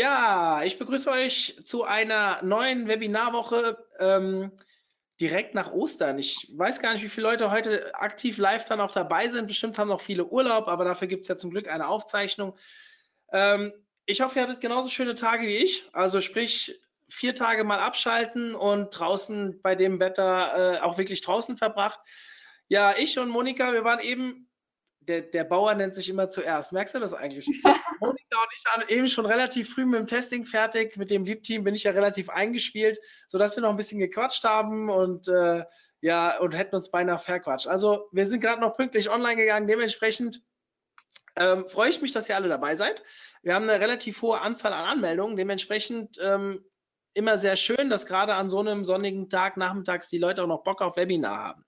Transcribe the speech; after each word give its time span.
Ja, 0.00 0.62
ich 0.64 0.78
begrüße 0.78 1.10
euch 1.10 1.60
zu 1.66 1.84
einer 1.84 2.40
neuen 2.42 2.88
Webinarwoche 2.88 3.86
ähm, 3.98 4.50
direkt 5.20 5.54
nach 5.54 5.72
Ostern. 5.72 6.18
Ich 6.18 6.50
weiß 6.56 6.80
gar 6.80 6.94
nicht, 6.94 7.02
wie 7.02 7.10
viele 7.10 7.26
Leute 7.26 7.50
heute 7.50 7.94
aktiv 7.94 8.38
live 8.38 8.64
dann 8.64 8.80
auch 8.80 8.92
dabei 8.92 9.28
sind. 9.28 9.46
Bestimmt 9.46 9.76
haben 9.76 9.88
noch 9.88 10.00
viele 10.00 10.24
Urlaub, 10.24 10.68
aber 10.68 10.86
dafür 10.86 11.06
gibt 11.06 11.24
es 11.24 11.28
ja 11.28 11.36
zum 11.36 11.50
Glück 11.50 11.68
eine 11.68 11.86
Aufzeichnung. 11.86 12.56
Ähm, 13.30 13.74
ich 14.06 14.22
hoffe, 14.22 14.38
ihr 14.38 14.44
hattet 14.44 14.62
genauso 14.62 14.88
schöne 14.88 15.16
Tage 15.16 15.46
wie 15.46 15.58
ich. 15.58 15.86
Also 15.92 16.22
sprich, 16.22 16.80
vier 17.10 17.34
Tage 17.34 17.62
mal 17.64 17.80
abschalten 17.80 18.54
und 18.54 18.98
draußen 18.98 19.60
bei 19.60 19.74
dem 19.74 20.00
Wetter 20.00 20.76
äh, 20.76 20.80
auch 20.80 20.96
wirklich 20.96 21.20
draußen 21.20 21.58
verbracht. 21.58 22.00
Ja, 22.68 22.94
ich 22.96 23.18
und 23.18 23.28
Monika, 23.28 23.74
wir 23.74 23.84
waren 23.84 24.00
eben 24.00 24.49
der, 25.00 25.22
der 25.22 25.44
Bauer 25.44 25.74
nennt 25.74 25.94
sich 25.94 26.08
immer 26.08 26.28
zuerst. 26.28 26.72
Merkst 26.72 26.94
du 26.94 26.98
das 26.98 27.14
eigentlich? 27.14 27.46
Monika 28.00 28.42
und 28.42 28.48
ich 28.56 28.64
waren 28.64 28.88
eben 28.88 29.08
schon 29.08 29.26
relativ 29.26 29.74
früh 29.74 29.84
mit 29.84 29.98
dem 29.98 30.06
Testing 30.06 30.44
fertig. 30.44 30.96
Mit 30.96 31.10
dem 31.10 31.24
Liebteam 31.24 31.64
bin 31.64 31.74
ich 31.74 31.84
ja 31.84 31.92
relativ 31.92 32.30
eingespielt, 32.30 32.98
sodass 33.26 33.56
wir 33.56 33.62
noch 33.62 33.70
ein 33.70 33.76
bisschen 33.76 33.98
gequatscht 33.98 34.44
haben 34.44 34.90
und 34.90 35.28
äh, 35.28 35.64
ja, 36.00 36.38
und 36.38 36.56
hätten 36.56 36.76
uns 36.76 36.90
beinahe 36.90 37.18
verquatscht. 37.18 37.66
Also 37.66 38.08
wir 38.12 38.26
sind 38.26 38.40
gerade 38.40 38.60
noch 38.60 38.76
pünktlich 38.76 39.10
online 39.10 39.36
gegangen. 39.36 39.66
Dementsprechend 39.66 40.42
ähm, 41.36 41.66
freue 41.66 41.90
ich 41.90 42.00
mich, 42.00 42.12
dass 42.12 42.28
ihr 42.28 42.36
alle 42.36 42.48
dabei 42.48 42.74
seid. 42.74 43.02
Wir 43.42 43.54
haben 43.54 43.68
eine 43.68 43.80
relativ 43.80 44.22
hohe 44.22 44.40
Anzahl 44.40 44.72
an 44.72 44.86
Anmeldungen. 44.86 45.36
Dementsprechend 45.36 46.16
ähm, 46.20 46.64
immer 47.14 47.38
sehr 47.38 47.56
schön, 47.56 47.90
dass 47.90 48.06
gerade 48.06 48.34
an 48.34 48.48
so 48.48 48.60
einem 48.60 48.84
sonnigen 48.84 49.28
Tag 49.28 49.56
nachmittags 49.56 50.08
die 50.08 50.18
Leute 50.18 50.42
auch 50.42 50.46
noch 50.46 50.62
Bock 50.62 50.80
auf 50.80 50.96
Webinar 50.96 51.38
haben. 51.38 51.64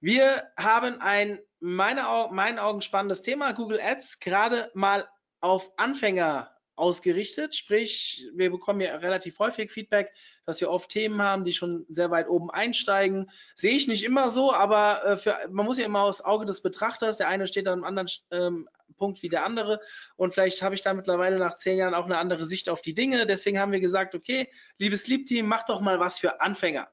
Wir 0.00 0.44
haben 0.56 1.00
ein 1.00 1.40
meine, 1.60 2.02
meinen 2.30 2.58
Augen 2.58 2.80
spannendes 2.80 3.22
Thema, 3.22 3.52
Google 3.52 3.80
Ads, 3.80 4.20
gerade 4.20 4.70
mal 4.74 5.08
auf 5.40 5.72
Anfänger 5.76 6.50
ausgerichtet. 6.76 7.56
Sprich, 7.56 8.26
wir 8.34 8.50
bekommen 8.50 8.80
ja 8.80 8.94
relativ 8.96 9.38
häufig 9.40 9.70
Feedback, 9.70 10.12
dass 10.46 10.60
wir 10.60 10.70
oft 10.70 10.88
Themen 10.88 11.20
haben, 11.20 11.44
die 11.44 11.52
schon 11.52 11.84
sehr 11.88 12.10
weit 12.10 12.28
oben 12.28 12.50
einsteigen. 12.50 13.30
Sehe 13.54 13.74
ich 13.74 13.88
nicht 13.88 14.04
immer 14.04 14.30
so, 14.30 14.52
aber 14.52 15.04
äh, 15.04 15.16
für, 15.16 15.36
man 15.50 15.66
muss 15.66 15.78
ja 15.78 15.84
immer 15.84 16.02
aus 16.02 16.24
Auge 16.24 16.46
des 16.46 16.62
Betrachters, 16.62 17.16
der 17.16 17.28
eine 17.28 17.46
steht 17.46 17.66
an 17.66 17.74
einem 17.74 17.84
anderen 17.84 18.08
ähm, 18.30 18.68
Punkt 18.96 19.22
wie 19.22 19.28
der 19.28 19.44
andere 19.44 19.80
und 20.16 20.32
vielleicht 20.32 20.62
habe 20.62 20.74
ich 20.74 20.80
da 20.80 20.94
mittlerweile 20.94 21.38
nach 21.38 21.54
zehn 21.54 21.78
Jahren 21.78 21.94
auch 21.94 22.06
eine 22.06 22.18
andere 22.18 22.46
Sicht 22.46 22.68
auf 22.68 22.82
die 22.82 22.94
Dinge. 22.94 23.26
Deswegen 23.26 23.58
haben 23.58 23.72
wir 23.72 23.80
gesagt, 23.80 24.14
okay, 24.14 24.48
liebes 24.78 25.06
Liebteam, 25.06 25.46
mach 25.46 25.64
doch 25.64 25.80
mal 25.80 26.00
was 26.00 26.18
für 26.18 26.40
Anfänger. 26.40 26.88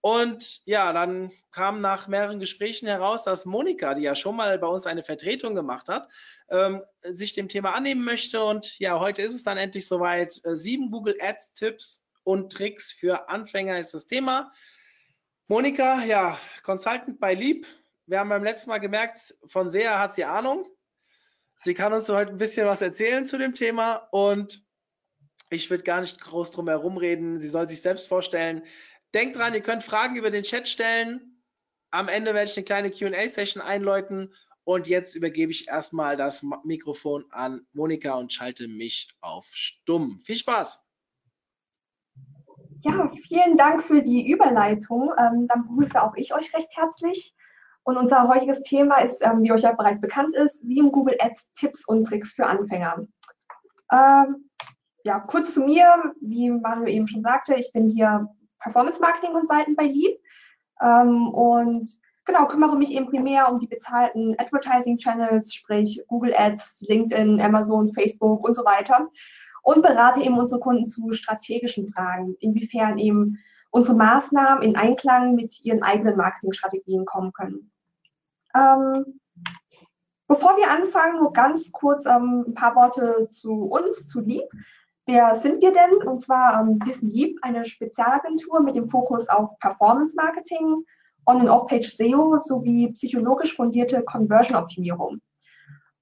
Und 0.00 0.60
ja, 0.64 0.92
dann 0.92 1.32
kam 1.50 1.80
nach 1.80 2.06
mehreren 2.06 2.38
Gesprächen 2.38 2.86
heraus, 2.86 3.24
dass 3.24 3.46
Monika, 3.46 3.94
die 3.94 4.02
ja 4.02 4.14
schon 4.14 4.36
mal 4.36 4.56
bei 4.58 4.66
uns 4.68 4.86
eine 4.86 5.02
Vertretung 5.02 5.54
gemacht 5.54 5.88
hat, 5.88 6.08
ähm, 6.50 6.82
sich 7.02 7.34
dem 7.34 7.48
Thema 7.48 7.74
annehmen 7.74 8.04
möchte. 8.04 8.44
Und 8.44 8.78
ja, 8.78 9.00
heute 9.00 9.22
ist 9.22 9.34
es 9.34 9.42
dann 9.42 9.58
endlich 9.58 9.88
soweit. 9.88 10.40
Äh, 10.44 10.56
sieben 10.56 10.90
Google 10.90 11.16
Ads 11.20 11.54
Tipps 11.54 12.06
und 12.22 12.52
Tricks 12.52 12.92
für 12.92 13.28
Anfänger 13.28 13.78
ist 13.78 13.94
das 13.94 14.06
Thema. 14.06 14.52
Monika, 15.48 16.04
ja, 16.04 16.38
Consultant 16.62 17.18
bei 17.18 17.34
Lieb. 17.34 17.66
Wir 18.06 18.20
haben 18.20 18.28
beim 18.28 18.44
letzten 18.44 18.70
Mal 18.70 18.78
gemerkt, 18.78 19.34
von 19.46 19.68
SEA 19.68 19.98
hat 19.98 20.14
sie 20.14 20.24
Ahnung. 20.24 20.66
Sie 21.58 21.74
kann 21.74 21.92
uns 21.92 22.08
heute 22.08 22.30
ein 22.30 22.38
bisschen 22.38 22.66
was 22.66 22.82
erzählen 22.82 23.24
zu 23.24 23.36
dem 23.36 23.54
Thema 23.54 23.96
und 24.12 24.62
ich 25.50 25.70
würde 25.70 25.82
gar 25.82 26.00
nicht 26.00 26.20
groß 26.20 26.50
drum 26.50 26.68
herum 26.68 26.98
reden. 26.98 27.40
Sie 27.40 27.48
soll 27.48 27.66
sich 27.66 27.80
selbst 27.80 28.06
vorstellen. 28.06 28.62
Denkt 29.14 29.36
dran, 29.36 29.54
ihr 29.54 29.62
könnt 29.62 29.82
Fragen 29.82 30.16
über 30.16 30.30
den 30.30 30.44
Chat 30.44 30.68
stellen. 30.68 31.42
Am 31.90 32.08
Ende 32.08 32.34
werde 32.34 32.50
ich 32.50 32.56
eine 32.56 32.64
kleine 32.64 32.90
QA-Session 32.90 33.62
einläuten. 33.62 34.34
Und 34.64 34.86
jetzt 34.86 35.14
übergebe 35.14 35.50
ich 35.50 35.68
erstmal 35.68 36.18
das 36.18 36.44
Mikrofon 36.62 37.24
an 37.30 37.66
Monika 37.72 38.14
und 38.14 38.34
schalte 38.34 38.68
mich 38.68 39.08
auf 39.22 39.46
stumm. 39.50 40.20
Viel 40.20 40.36
Spaß! 40.36 40.84
Ja, 42.82 43.08
vielen 43.08 43.56
Dank 43.56 43.82
für 43.82 44.02
die 44.02 44.30
Überleitung. 44.30 45.10
Ähm, 45.18 45.48
dann 45.48 45.66
begrüße 45.68 46.00
auch 46.00 46.14
ich 46.16 46.34
euch 46.34 46.54
recht 46.54 46.76
herzlich. 46.76 47.34
Und 47.82 47.96
unser 47.96 48.28
heutiges 48.28 48.60
Thema 48.60 48.98
ist, 48.98 49.24
ähm, 49.24 49.42
wie 49.42 49.50
euch 49.50 49.62
ja 49.62 49.72
bereits 49.72 50.02
bekannt 50.02 50.36
ist, 50.36 50.62
sieben 50.62 50.92
Google 50.92 51.16
Ads 51.18 51.48
Tipps 51.54 51.88
und 51.88 52.04
Tricks 52.04 52.34
für 52.34 52.46
Anfänger. 52.46 53.06
Ähm, 53.90 54.50
ja, 55.02 55.18
kurz 55.20 55.54
zu 55.54 55.62
mir, 55.62 56.12
wie 56.20 56.50
Mario 56.50 56.86
eben 56.86 57.08
schon 57.08 57.22
sagte, 57.22 57.54
ich 57.54 57.72
bin 57.72 57.88
hier 57.88 58.28
Performance 58.60 59.00
Marketing 59.00 59.32
Consultant 59.32 59.76
bei 59.76 59.86
Leap 59.86 60.18
ähm, 60.80 61.28
und 61.28 61.90
genau, 62.24 62.46
kümmere 62.46 62.76
mich 62.76 62.92
eben 62.92 63.06
primär 63.06 63.50
um 63.50 63.58
die 63.58 63.66
bezahlten 63.66 64.34
Advertising 64.38 64.98
Channels, 64.98 65.54
sprich 65.54 66.02
Google 66.08 66.34
Ads, 66.36 66.84
LinkedIn, 66.88 67.40
Amazon, 67.40 67.92
Facebook 67.92 68.46
und 68.46 68.54
so 68.54 68.64
weiter 68.64 69.08
und 69.62 69.82
berate 69.82 70.20
eben 70.20 70.38
unsere 70.38 70.60
Kunden 70.60 70.86
zu 70.86 71.12
strategischen 71.12 71.88
Fragen, 71.92 72.36
inwiefern 72.40 72.98
eben 72.98 73.38
unsere 73.70 73.96
Maßnahmen 73.96 74.62
in 74.62 74.76
Einklang 74.76 75.34
mit 75.34 75.60
ihren 75.64 75.82
eigenen 75.82 76.16
Marketingstrategien 76.16 77.04
kommen 77.04 77.32
können. 77.32 77.70
Ähm, 78.54 79.20
bevor 80.26 80.56
wir 80.56 80.70
anfangen, 80.70 81.18
nur 81.18 81.32
ganz 81.32 81.70
kurz 81.70 82.06
ähm, 82.06 82.44
ein 82.48 82.54
paar 82.54 82.74
Worte 82.76 83.28
zu 83.30 83.64
uns, 83.64 84.06
zu 84.06 84.20
Leap. 84.20 84.48
Wer 85.08 85.36
sind 85.36 85.62
wir 85.62 85.72
denn? 85.72 86.06
Und 86.06 86.20
zwar 86.20 86.60
ähm, 86.60 86.78
wir 86.84 86.92
sind 86.92 87.10
Leap, 87.10 87.38
eine 87.40 87.64
Spezialagentur 87.64 88.60
mit 88.60 88.76
dem 88.76 88.86
Fokus 88.86 89.26
auf 89.30 89.58
Performance 89.58 90.14
Marketing, 90.14 90.84
On- 91.24 91.40
und 91.40 91.48
Off-Page 91.48 91.88
SEO 91.90 92.36
sowie 92.36 92.92
psychologisch 92.92 93.56
fundierte 93.56 94.02
Conversion-Optimierung. 94.02 95.22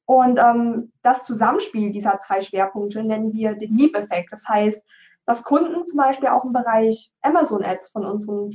Und 0.07 0.41
ähm, 0.41 0.93
das 1.03 1.23
Zusammenspiel 1.23 1.93
dieser 1.93 2.19
drei 2.27 2.41
Schwerpunkte 2.41 3.05
nennen 3.05 3.33
wir 3.33 3.55
den 3.55 3.77
Leap-Effekt. 3.77 4.33
Das 4.33 4.43
heißt, 4.49 4.83
dass 5.25 5.45
Kunden 5.45 5.87
zum 5.87 5.99
Beispiel 5.99 6.29
auch 6.29 6.45
im 6.45 6.53
Bereich 6.53 7.13
Amazon 7.23 7.63
Ads 7.63 7.91
von 7.91 8.05
unserem, 8.05 8.51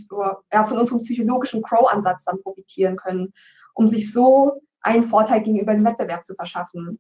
ja, 0.52 0.66
von 0.66 0.78
unserem 0.78 1.00
psychologischen 1.00 1.62
Crow-Ansatz 1.62 2.26
dann 2.26 2.42
profitieren 2.42 2.98
können, 2.98 3.32
um 3.74 3.88
sich 3.88 4.12
so 4.12 4.60
einen 4.82 5.04
Vorteil 5.04 5.44
gegenüber 5.44 5.74
dem 5.74 5.86
Wettbewerb 5.86 6.26
zu 6.26 6.36
verschaffen. 6.36 7.00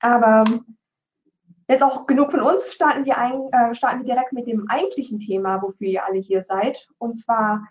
Aber 0.00 0.44
Jetzt 1.68 1.82
auch 1.82 2.06
genug 2.06 2.30
von 2.30 2.40
uns, 2.40 2.72
starten 2.72 3.04
wir, 3.04 3.18
ein, 3.18 3.48
äh, 3.52 3.74
starten 3.74 3.98
wir 3.98 4.06
direkt 4.06 4.32
mit 4.32 4.46
dem 4.46 4.66
eigentlichen 4.70 5.18
Thema, 5.18 5.60
wofür 5.60 5.86
ihr 5.86 6.04
alle 6.06 6.18
hier 6.18 6.42
seid. 6.42 6.88
Und 6.96 7.14
zwar, 7.14 7.68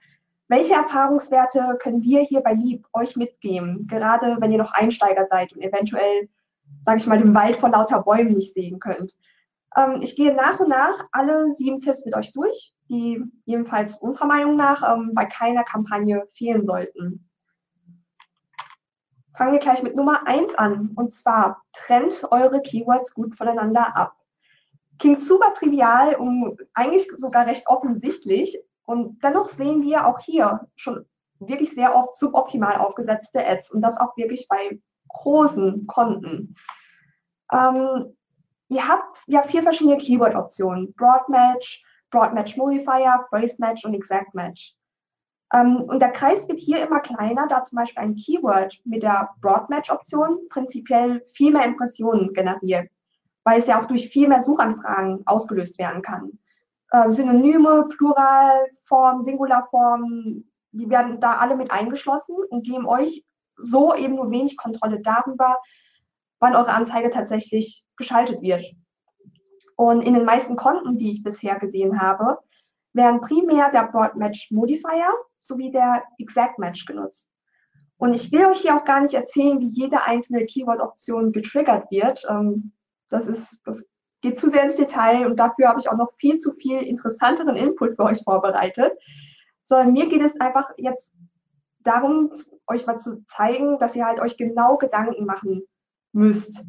welche 0.47 0.75
Erfahrungswerte 0.75 1.77
können 1.79 2.03
wir 2.03 2.21
hier 2.21 2.41
bei 2.41 2.53
Lieb 2.53 2.85
euch 2.93 3.15
mitgeben, 3.15 3.87
gerade 3.87 4.37
wenn 4.39 4.51
ihr 4.51 4.59
noch 4.59 4.71
Einsteiger 4.71 5.25
seid 5.25 5.51
und 5.51 5.61
eventuell, 5.61 6.29
sage 6.81 6.99
ich 6.99 7.07
mal, 7.07 7.17
den 7.17 7.33
Wald 7.33 7.55
vor 7.55 7.69
lauter 7.69 8.03
Bäumen 8.03 8.33
nicht 8.33 8.53
sehen 8.53 8.79
könnt? 8.79 9.17
Ähm, 9.75 9.99
ich 10.01 10.15
gehe 10.15 10.33
nach 10.33 10.59
und 10.59 10.69
nach 10.69 11.07
alle 11.11 11.51
sieben 11.51 11.79
Tipps 11.79 12.05
mit 12.05 12.15
euch 12.15 12.33
durch, 12.33 12.75
die 12.89 13.23
jedenfalls 13.45 13.95
unserer 13.95 14.27
Meinung 14.27 14.57
nach 14.57 14.93
ähm, 14.93 15.11
bei 15.15 15.25
keiner 15.25 15.63
Kampagne 15.63 16.27
fehlen 16.35 16.63
sollten. 16.63 17.26
Fangen 19.37 19.53
wir 19.53 19.59
gleich 19.59 19.83
mit 19.83 19.95
Nummer 19.95 20.25
1 20.25 20.55
an. 20.55 20.93
Und 20.95 21.11
zwar 21.11 21.61
trennt 21.71 22.27
eure 22.31 22.59
Keywords 22.59 23.13
gut 23.13 23.35
voneinander 23.35 23.95
ab. 23.95 24.15
Klingt 24.97 25.21
super 25.21 25.53
trivial 25.53 26.15
und 26.15 26.57
eigentlich 26.73 27.07
sogar 27.17 27.45
recht 27.45 27.67
offensichtlich. 27.67 28.59
Und 28.87 29.23
dennoch 29.23 29.45
sehen 29.45 29.83
wir 29.83 30.07
auch 30.07 30.19
hier 30.19 30.67
schon 30.75 31.05
wirklich 31.39 31.75
sehr 31.75 31.95
oft 31.95 32.15
suboptimal 32.15 32.77
aufgesetzte 32.77 33.45
Ads 33.47 33.69
und 33.69 33.81
das 33.81 33.97
auch 33.97 34.17
wirklich 34.17 34.47
bei 34.47 34.79
großen 35.09 35.85
Konten. 35.85 36.55
Ähm, 37.53 38.17
ihr 38.69 38.87
habt 38.87 39.19
ja 39.27 39.43
vier 39.43 39.61
verschiedene 39.61 39.97
Keyword-Optionen. 39.97 40.95
Broad 40.95 41.29
Match, 41.29 41.83
Broad 42.09 42.33
Match 42.33 42.57
Modifier, 42.57 43.19
Phrase 43.29 43.57
Match 43.59 43.85
und 43.85 43.93
Exact 43.93 44.33
Match. 44.33 44.75
Ähm, 45.53 45.83
und 45.83 46.01
der 46.01 46.11
Kreis 46.11 46.47
wird 46.47 46.59
hier 46.59 46.85
immer 46.85 46.99
kleiner, 46.99 47.47
da 47.47 47.63
zum 47.63 47.77
Beispiel 47.77 48.03
ein 48.03 48.15
Keyword 48.15 48.79
mit 48.83 49.03
der 49.03 49.29
Broadmatch-Option 49.41 50.49
prinzipiell 50.49 51.23
viel 51.33 51.53
mehr 51.53 51.65
Impressionen 51.65 52.33
generiert, 52.33 52.89
weil 53.43 53.59
es 53.59 53.67
ja 53.67 53.81
auch 53.81 53.85
durch 53.85 54.09
viel 54.09 54.27
mehr 54.27 54.41
Suchanfragen 54.41 55.25
ausgelöst 55.25 55.79
werden 55.79 56.01
kann. 56.01 56.37
Äh, 56.91 57.09
Synonyme, 57.11 57.87
Pluralform, 57.97 59.21
Singularform, 59.21 60.43
die 60.71 60.89
werden 60.89 61.19
da 61.21 61.37
alle 61.37 61.55
mit 61.55 61.71
eingeschlossen 61.71 62.35
und 62.49 62.65
geben 62.65 62.85
euch 62.85 63.23
so 63.57 63.95
eben 63.95 64.15
nur 64.15 64.29
wenig 64.29 64.57
Kontrolle 64.57 65.01
darüber, 65.01 65.57
wann 66.39 66.55
eure 66.55 66.73
Anzeige 66.73 67.09
tatsächlich 67.09 67.85
geschaltet 67.95 68.41
wird. 68.41 68.65
Und 69.75 70.01
in 70.01 70.13
den 70.13 70.25
meisten 70.25 70.55
Konten, 70.55 70.97
die 70.97 71.11
ich 71.11 71.23
bisher 71.23 71.57
gesehen 71.57 72.01
habe, 72.01 72.39
werden 72.93 73.21
primär 73.21 73.71
der 73.71 73.87
Broad 73.87 74.15
Match 74.15 74.51
Modifier 74.51 75.13
sowie 75.39 75.71
der 75.71 76.03
Exact 76.17 76.59
Match 76.59 76.85
genutzt. 76.85 77.29
Und 77.97 78.13
ich 78.13 78.31
will 78.31 78.45
euch 78.45 78.59
hier 78.59 78.75
auch 78.75 78.85
gar 78.85 79.01
nicht 79.01 79.15
erzählen, 79.15 79.59
wie 79.59 79.67
jede 79.67 80.03
einzelne 80.03 80.45
Keyword-Option 80.45 81.31
getriggert 81.31 81.89
wird. 81.89 82.25
Ähm, 82.29 82.71
das, 83.09 83.27
ist, 83.27 83.59
das 83.63 83.83
geht 84.21 84.37
zu 84.37 84.49
sehr 84.49 84.63
ins 84.63 84.75
Detail 84.75 85.25
und 85.25 85.37
dafür 85.37 85.69
habe 85.69 85.79
ich 85.79 85.89
auch 85.89 85.97
noch 85.97 86.13
viel 86.17 86.37
zu 86.37 86.53
viel 86.53 86.81
interessanteren 86.81 87.55
Input 87.55 87.95
für 87.95 88.03
euch 88.03 88.21
vorbereitet. 88.23 88.93
Sondern 89.63 89.93
mir 89.93 90.07
geht 90.07 90.21
es 90.21 90.39
einfach 90.39 90.69
jetzt 90.77 91.13
darum, 91.79 92.31
euch 92.67 92.85
mal 92.85 92.99
zu 92.99 93.23
zeigen, 93.25 93.79
dass 93.79 93.95
ihr 93.95 94.05
halt 94.05 94.19
euch 94.19 94.37
genau 94.37 94.77
Gedanken 94.77 95.25
machen 95.25 95.63
müsst, 96.11 96.63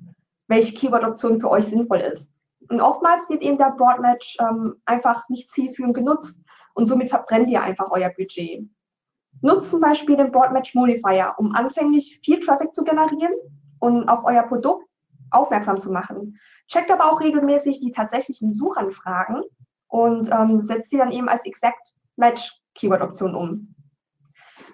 welche 0.46 0.74
Keyword-Option 0.74 1.40
für 1.40 1.50
euch 1.50 1.66
sinnvoll 1.66 2.00
ist. 2.00 2.32
Und 2.70 2.80
oftmals 2.80 3.28
wird 3.28 3.42
eben 3.42 3.58
der 3.58 3.74
Broadmatch 3.76 4.36
ähm, 4.40 4.76
einfach 4.84 5.28
nicht 5.28 5.50
zielführend 5.50 5.94
genutzt 5.94 6.40
und 6.74 6.86
somit 6.86 7.10
verbrennt 7.10 7.50
ihr 7.50 7.62
einfach 7.62 7.90
euer 7.90 8.10
Budget. 8.10 8.68
Nutzt 9.40 9.70
zum 9.70 9.80
Beispiel 9.80 10.16
den 10.16 10.32
Broadmatch 10.32 10.74
Modifier, 10.74 11.34
um 11.38 11.54
anfänglich 11.54 12.20
viel 12.24 12.40
Traffic 12.40 12.74
zu 12.74 12.84
generieren 12.84 13.32
und 13.78 14.08
auf 14.08 14.24
euer 14.24 14.42
Produkt 14.42 14.86
aufmerksam 15.30 15.78
zu 15.78 15.92
machen. 15.92 16.38
Checkt 16.66 16.90
aber 16.90 17.10
auch 17.10 17.20
regelmäßig 17.20 17.80
die 17.80 17.92
tatsächlichen 17.92 18.50
Suchanfragen 18.50 19.42
und 19.88 20.30
ähm, 20.32 20.60
setzt 20.60 20.90
sie 20.90 20.98
dann 20.98 21.12
eben 21.12 21.28
als 21.28 21.44
Exact 21.44 21.92
Match 22.16 22.52
Keyword-Option 22.74 23.34
um. 23.34 23.74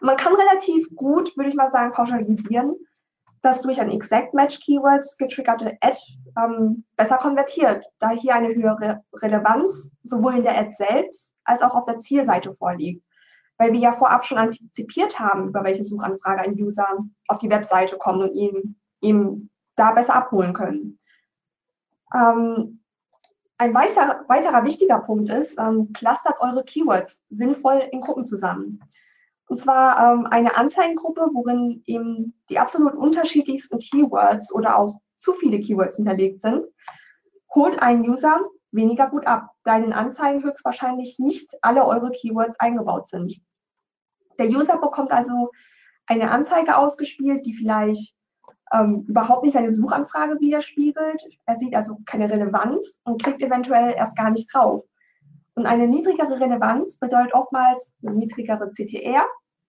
Man 0.01 0.17
kann 0.17 0.35
relativ 0.35 0.95
gut, 0.95 1.37
würde 1.37 1.51
ich 1.51 1.57
mal 1.57 1.71
sagen, 1.71 1.93
pauschalisieren, 1.93 2.75
dass 3.45 3.61
durch 3.61 3.79
ein 3.79 3.91
Exact 3.91 4.33
Match 4.33 4.59
Keyword 4.61 5.05
getriggerte 5.19 5.77
Ad 5.83 5.99
ähm, 6.43 6.83
besser 6.97 7.19
konvertiert, 7.19 7.85
da 7.99 8.09
hier 8.09 8.35
eine 8.35 8.55
höhere 8.55 9.05
Relevanz 9.13 9.93
sowohl 10.03 10.39
in 10.39 10.45
der 10.45 10.59
Ad 10.59 10.71
selbst 10.71 11.35
als 11.45 11.61
auch 11.61 11.75
auf 11.75 11.85
der 11.85 11.99
Zielseite 11.99 12.55
vorliegt. 12.55 13.05
Weil 13.59 13.75
wir 13.75 13.81
ja 13.81 13.93
vorab 13.93 14.25
schon 14.25 14.39
antizipiert 14.39 15.21
haben, 15.21 15.49
über 15.49 15.63
welche 15.63 15.85
Suchanfrage 15.85 16.41
ein 16.41 16.55
User 16.55 16.87
auf 17.29 17.37
die 17.37 17.51
Webseite 17.51 17.99
kommt 17.99 18.23
und 18.23 18.35
ihn, 18.35 18.81
ihm 19.03 19.51
da 19.77 19.93
besser 19.93 20.15
abholen 20.15 20.55
können. 20.55 20.99
Ähm, 22.15 22.81
ein 23.59 23.75
weiterer, 23.75 24.25
weiterer 24.27 24.65
wichtiger 24.65 25.01
Punkt 25.01 25.31
ist, 25.31 25.59
ähm, 25.59 25.93
clustert 25.93 26.41
eure 26.41 26.65
Keywords 26.65 27.23
sinnvoll 27.29 27.87
in 27.93 28.01
Gruppen 28.01 28.25
zusammen. 28.25 28.81
Und 29.47 29.59
zwar 29.59 30.13
ähm, 30.13 30.27
eine 30.27 30.57
Anzeigengruppe, 30.57 31.29
worin 31.33 31.83
eben 31.87 32.35
die 32.49 32.59
absolut 32.59 32.95
unterschiedlichsten 32.95 33.79
Keywords 33.79 34.53
oder 34.53 34.79
auch 34.79 35.01
zu 35.17 35.35
viele 35.35 35.61
Keywords 35.61 35.97
hinterlegt 35.97 36.41
sind, 36.41 36.67
holt 37.55 37.81
ein 37.83 38.09
User 38.09 38.41
weniger 38.73 39.09
gut 39.09 39.27
ab, 39.27 39.51
da 39.63 39.77
in 39.77 39.85
den 39.85 39.93
Anzeigen 39.93 40.43
höchstwahrscheinlich 40.43 41.19
nicht 41.19 41.55
alle 41.63 41.87
eure 41.87 42.11
Keywords 42.11 42.59
eingebaut 42.59 43.07
sind. 43.07 43.41
Der 44.39 44.49
User 44.49 44.79
bekommt 44.79 45.13
also 45.13 45.51
eine 46.07 46.31
Anzeige 46.31 46.77
ausgespielt, 46.77 47.47
die 47.47 47.55
vielleicht 47.55 48.15
ähm, 48.73 49.05
überhaupt 49.07 49.45
nicht 49.45 49.53
seine 49.53 49.71
Suchanfrage 49.71 50.41
widerspiegelt. 50.41 51.23
Er 51.47 51.57
sieht 51.57 51.75
also 51.75 51.99
keine 52.05 52.31
Relevanz 52.31 53.01
und 53.05 53.23
klickt 53.23 53.43
eventuell 53.43 53.95
erst 53.95 54.17
gar 54.17 54.31
nicht 54.31 54.53
drauf. 54.53 54.85
Und 55.55 55.67
eine 55.67 55.87
niedrigere 55.87 56.41
Relevanz 56.41 56.99
bedeutet 56.99 57.35
oftmals 57.35 57.93
eine 58.03 58.15
niedrigere 58.15 58.71
CTR, 58.73 59.25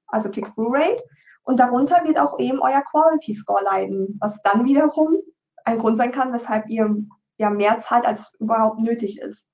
also 0.07 0.29
Click-Through-Rate. 0.29 1.03
Und 1.43 1.59
darunter 1.59 2.03
wird 2.05 2.19
auch 2.19 2.39
eben 2.39 2.59
euer 2.59 2.81
Quality 2.89 3.33
Score 3.35 3.63
leiden, 3.63 4.17
was 4.19 4.41
dann 4.41 4.65
wiederum 4.65 5.17
ein 5.63 5.77
Grund 5.77 5.97
sein 5.97 6.11
kann, 6.11 6.33
weshalb 6.33 6.67
ihr 6.69 6.95
ja 7.37 7.49
mehr 7.49 7.79
zahlt, 7.79 8.05
als 8.05 8.31
überhaupt 8.39 8.79
nötig 8.79 9.19
ist. 9.19 9.47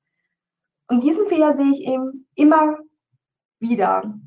Und 0.87 1.03
diesen 1.03 1.27
Fehler 1.27 1.53
sehe 1.53 1.71
ich 1.71 1.81
eben 1.81 2.27
immer 2.35 2.77
wieder. 3.59 4.19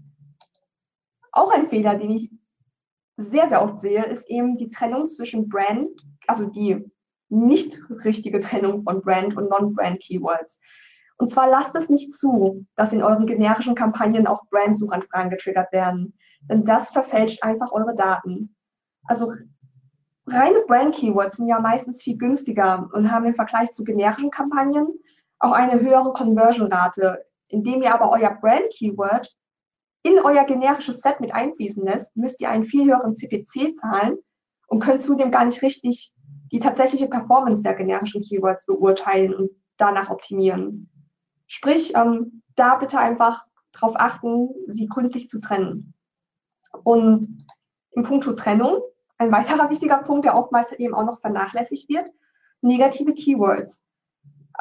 Auch 1.33 1.53
ein 1.53 1.69
Fehler, 1.69 1.95
den 1.95 2.11
ich 2.11 2.31
sehr, 3.17 3.49
sehr 3.49 3.63
oft 3.63 3.81
sehe, 3.81 4.05
ist 4.05 4.29
eben 4.29 4.57
die 4.57 4.71
Trennung 4.71 5.09
zwischen 5.09 5.49
Brand, 5.49 5.89
also 6.27 6.47
die 6.47 6.91
nicht 7.29 7.81
richtige 8.05 8.41
Trennung 8.41 8.83
von 8.83 9.01
Brand 9.01 9.37
und 9.37 9.51
Non-Brand 9.51 10.01
Keywords. 10.01 10.59
Und 11.17 11.29
zwar 11.29 11.49
lasst 11.49 11.77
es 11.77 11.89
nicht 11.89 12.13
zu, 12.13 12.67
dass 12.77 12.93
in 12.93 13.03
euren 13.03 13.27
generischen 13.27 13.75
Kampagnen 13.75 14.27
auch 14.27 14.43
Brandsuchanfragen 14.51 15.31
getriggert 15.31 15.73
werden. 15.73 16.19
Denn 16.43 16.65
das 16.65 16.91
verfälscht 16.91 17.43
einfach 17.43 17.73
eure 17.73 17.95
Daten. 17.95 18.55
Also 19.05 19.33
reine 20.27 20.61
Brand-Keywords 20.67 21.37
sind 21.37 21.47
ja 21.47 21.61
meistens 21.61 22.03
viel 22.03 22.17
günstiger 22.17 22.89
und 22.93 23.11
haben 23.11 23.27
im 23.27 23.35
Vergleich 23.35 23.71
zu 23.73 23.85
generischen 23.85 24.31
Kampagnen 24.31 24.89
auch 25.39 25.53
eine 25.53 25.81
höhere 25.81 26.13
Conversion-Rate. 26.13 27.25
Indem 27.49 27.83
ihr 27.83 27.95
aber 27.95 28.11
euer 28.11 28.37
Brand-Keyword 28.41 29.35
in 30.03 30.19
euer 30.19 30.45
generisches 30.45 31.01
Set 31.01 31.21
mit 31.21 31.33
einfließen 31.33 31.85
lässt, 31.85 32.15
müsst 32.17 32.41
ihr 32.41 32.51
einen 32.51 32.65
viel 32.65 32.85
höheren 32.87 33.15
CPC 33.15 33.75
zahlen 33.75 34.19
und 34.67 34.81
könnt 34.81 35.01
zudem 35.01 35.31
gar 35.31 35.45
nicht 35.45 35.63
richtig 35.63 36.13
die 36.53 36.61
tatsächliche 36.61 37.09
Performance 37.09 37.63
der 37.63 37.75
generischen 37.75 38.23
Keywords 38.23 38.67
beurteilen 38.67 39.35
und 39.35 39.51
danach 39.77 40.11
optimieren. 40.11 40.91
Sprich, 41.47 41.95
ähm, 41.95 42.43
da 42.57 42.77
bitte 42.77 42.99
einfach 42.99 43.45
darauf 43.73 43.95
achten, 43.97 44.51
sie 44.69 44.87
gründlich 44.87 45.29
zu 45.29 45.41
trennen. 45.41 45.95
Und 46.85 47.47
im 47.93 48.03
Punkt 48.03 48.25
Trennung, 48.35 48.81
ein 49.19 49.33
weiterer 49.33 49.71
wichtiger 49.71 49.99
Punkt, 49.99 50.25
der 50.25 50.37
oftmals 50.37 50.73
eben 50.73 50.95
auch 50.95 51.05
noch 51.05 51.19
vernachlässigt 51.19 51.89
wird, 51.89 52.11
negative 52.61 53.15
Keywords. 53.15 53.83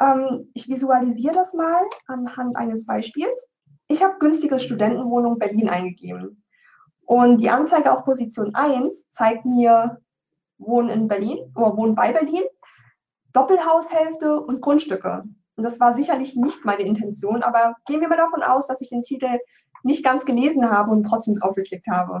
Ähm, 0.00 0.50
ich 0.54 0.68
visualisiere 0.68 1.34
das 1.34 1.54
mal 1.54 1.82
anhand 2.06 2.56
eines 2.56 2.86
Beispiels. 2.86 3.48
Ich 3.88 4.02
habe 4.02 4.18
günstige 4.18 4.58
Studentenwohnung 4.58 5.38
Berlin 5.38 5.68
eingegeben. 5.68 6.42
Und 7.06 7.38
die 7.38 7.50
Anzeige 7.50 7.92
auf 7.92 8.04
Position 8.04 8.54
1 8.54 9.10
zeigt 9.10 9.44
mir 9.44 10.00
Wohnen 10.58 10.88
in 10.88 11.08
Berlin 11.08 11.38
oder 11.54 11.76
Wohnen 11.76 11.94
bei 11.94 12.12
Berlin, 12.12 12.44
Doppelhaushälfte 13.32 14.40
und 14.40 14.60
Grundstücke. 14.60 15.24
Und 15.56 15.64
das 15.64 15.78
war 15.80 15.94
sicherlich 15.94 16.34
nicht 16.36 16.64
meine 16.64 16.82
Intention, 16.82 17.42
aber 17.42 17.76
gehen 17.86 18.00
wir 18.00 18.08
mal 18.08 18.16
davon 18.16 18.42
aus, 18.42 18.66
dass 18.66 18.80
ich 18.80 18.88
den 18.88 19.02
Titel 19.02 19.38
nicht 19.82 20.04
ganz 20.04 20.24
gelesen 20.24 20.70
habe 20.70 20.90
und 20.90 21.04
trotzdem 21.04 21.34
drauf 21.34 21.54
geklickt 21.54 21.86
habe. 21.86 22.20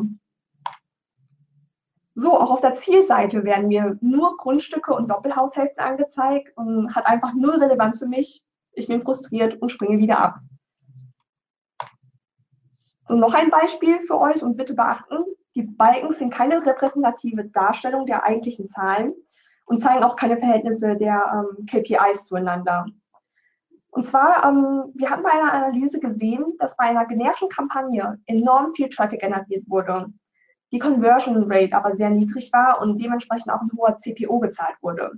So, 2.14 2.38
auch 2.38 2.50
auf 2.50 2.60
der 2.60 2.74
Zielseite 2.74 3.42
werden 3.42 3.66
mir 3.66 3.98
nur 4.00 4.36
Grundstücke 4.36 4.94
und 4.94 5.10
Doppelhaushälften 5.10 5.82
angezeigt 5.82 6.56
und 6.56 6.94
hat 6.94 7.06
einfach 7.06 7.34
null 7.34 7.56
Relevanz 7.56 7.98
für 7.98 8.06
mich. 8.06 8.44
Ich 8.72 8.86
bin 8.86 9.00
frustriert 9.00 9.60
und 9.60 9.70
springe 9.70 9.98
wieder 9.98 10.20
ab. 10.20 10.38
So, 13.06 13.16
noch 13.16 13.34
ein 13.34 13.50
Beispiel 13.50 14.00
für 14.00 14.18
euch 14.20 14.42
und 14.42 14.56
bitte 14.56 14.74
beachten, 14.74 15.24
die 15.56 15.62
Balken 15.62 16.12
sind 16.12 16.32
keine 16.32 16.64
repräsentative 16.64 17.44
Darstellung 17.46 18.06
der 18.06 18.24
eigentlichen 18.24 18.68
Zahlen 18.68 19.14
und 19.66 19.80
zeigen 19.80 20.04
auch 20.04 20.16
keine 20.16 20.36
Verhältnisse 20.38 20.96
der 20.96 21.46
ähm, 21.58 21.66
KPIs 21.66 22.24
zueinander. 22.24 22.86
Und 23.94 24.04
zwar, 24.04 24.44
ähm, 24.44 24.90
wir 24.94 25.08
hatten 25.08 25.22
bei 25.22 25.30
einer 25.30 25.52
Analyse 25.52 26.00
gesehen, 26.00 26.44
dass 26.58 26.76
bei 26.76 26.86
einer 26.86 27.06
generischen 27.06 27.48
Kampagne 27.48 28.18
enorm 28.26 28.72
viel 28.72 28.88
Traffic 28.88 29.20
generiert 29.20 29.62
wurde, 29.68 30.12
die 30.72 30.80
Conversion 30.80 31.44
Rate 31.46 31.76
aber 31.76 31.94
sehr 31.94 32.10
niedrig 32.10 32.52
war 32.52 32.80
und 32.80 33.00
dementsprechend 33.00 33.52
auch 33.52 33.60
ein 33.60 33.70
hoher 33.76 33.96
CPO 33.96 34.40
gezahlt 34.40 34.74
wurde. 34.80 35.12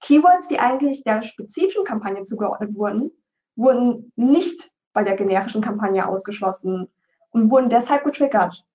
Keywords, 0.00 0.48
die 0.48 0.58
eigentlich 0.58 1.04
der 1.04 1.22
spezifischen 1.22 1.84
Kampagne 1.84 2.24
zugeordnet 2.24 2.74
wurden, 2.74 3.12
wurden 3.54 4.12
nicht 4.16 4.72
bei 4.92 5.04
der 5.04 5.14
generischen 5.14 5.62
Kampagne 5.62 6.08
ausgeschlossen 6.08 6.88
und 7.30 7.48
wurden 7.48 7.70
deshalb 7.70 8.02
getriggert. 8.02 8.66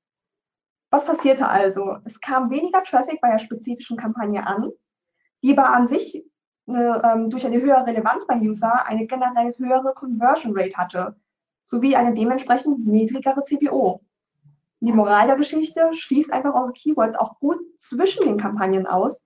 Was 0.91 1.03
passierte 1.03 1.49
also? 1.49 1.97
Es 2.05 2.21
kam 2.21 2.49
weniger 2.51 2.83
Traffic 2.83 3.19
bei 3.19 3.31
der 3.31 3.39
spezifischen 3.39 3.97
Kampagne 3.97 4.47
an, 4.47 4.71
die 5.43 5.57
aber 5.57 5.73
an 5.73 5.87
sich 5.87 6.23
eine, 6.67 7.01
ähm, 7.03 7.29
durch 7.29 7.45
eine 7.45 7.61
höhere 7.61 7.85
Relevanz 7.85 8.25
beim 8.25 8.41
User 8.41 8.85
eine 8.87 9.05
generell 9.05 9.53
höhere 9.57 9.93
Conversion 9.93 10.53
Rate 10.55 10.75
hatte, 10.75 11.15
sowie 11.63 11.95
eine 11.95 12.13
dementsprechend 12.13 12.85
niedrigere 12.85 13.43
CPO. 13.43 14.01
Die 14.81 14.91
Moral 14.91 15.27
der 15.27 15.35
Geschichte 15.35 15.91
schließt 15.93 16.31
einfach 16.31 16.53
eure 16.53 16.73
Keywords 16.73 17.15
auch 17.15 17.39
gut 17.39 17.57
zwischen 17.77 18.25
den 18.25 18.37
Kampagnen 18.37 18.85
aus, 18.85 19.21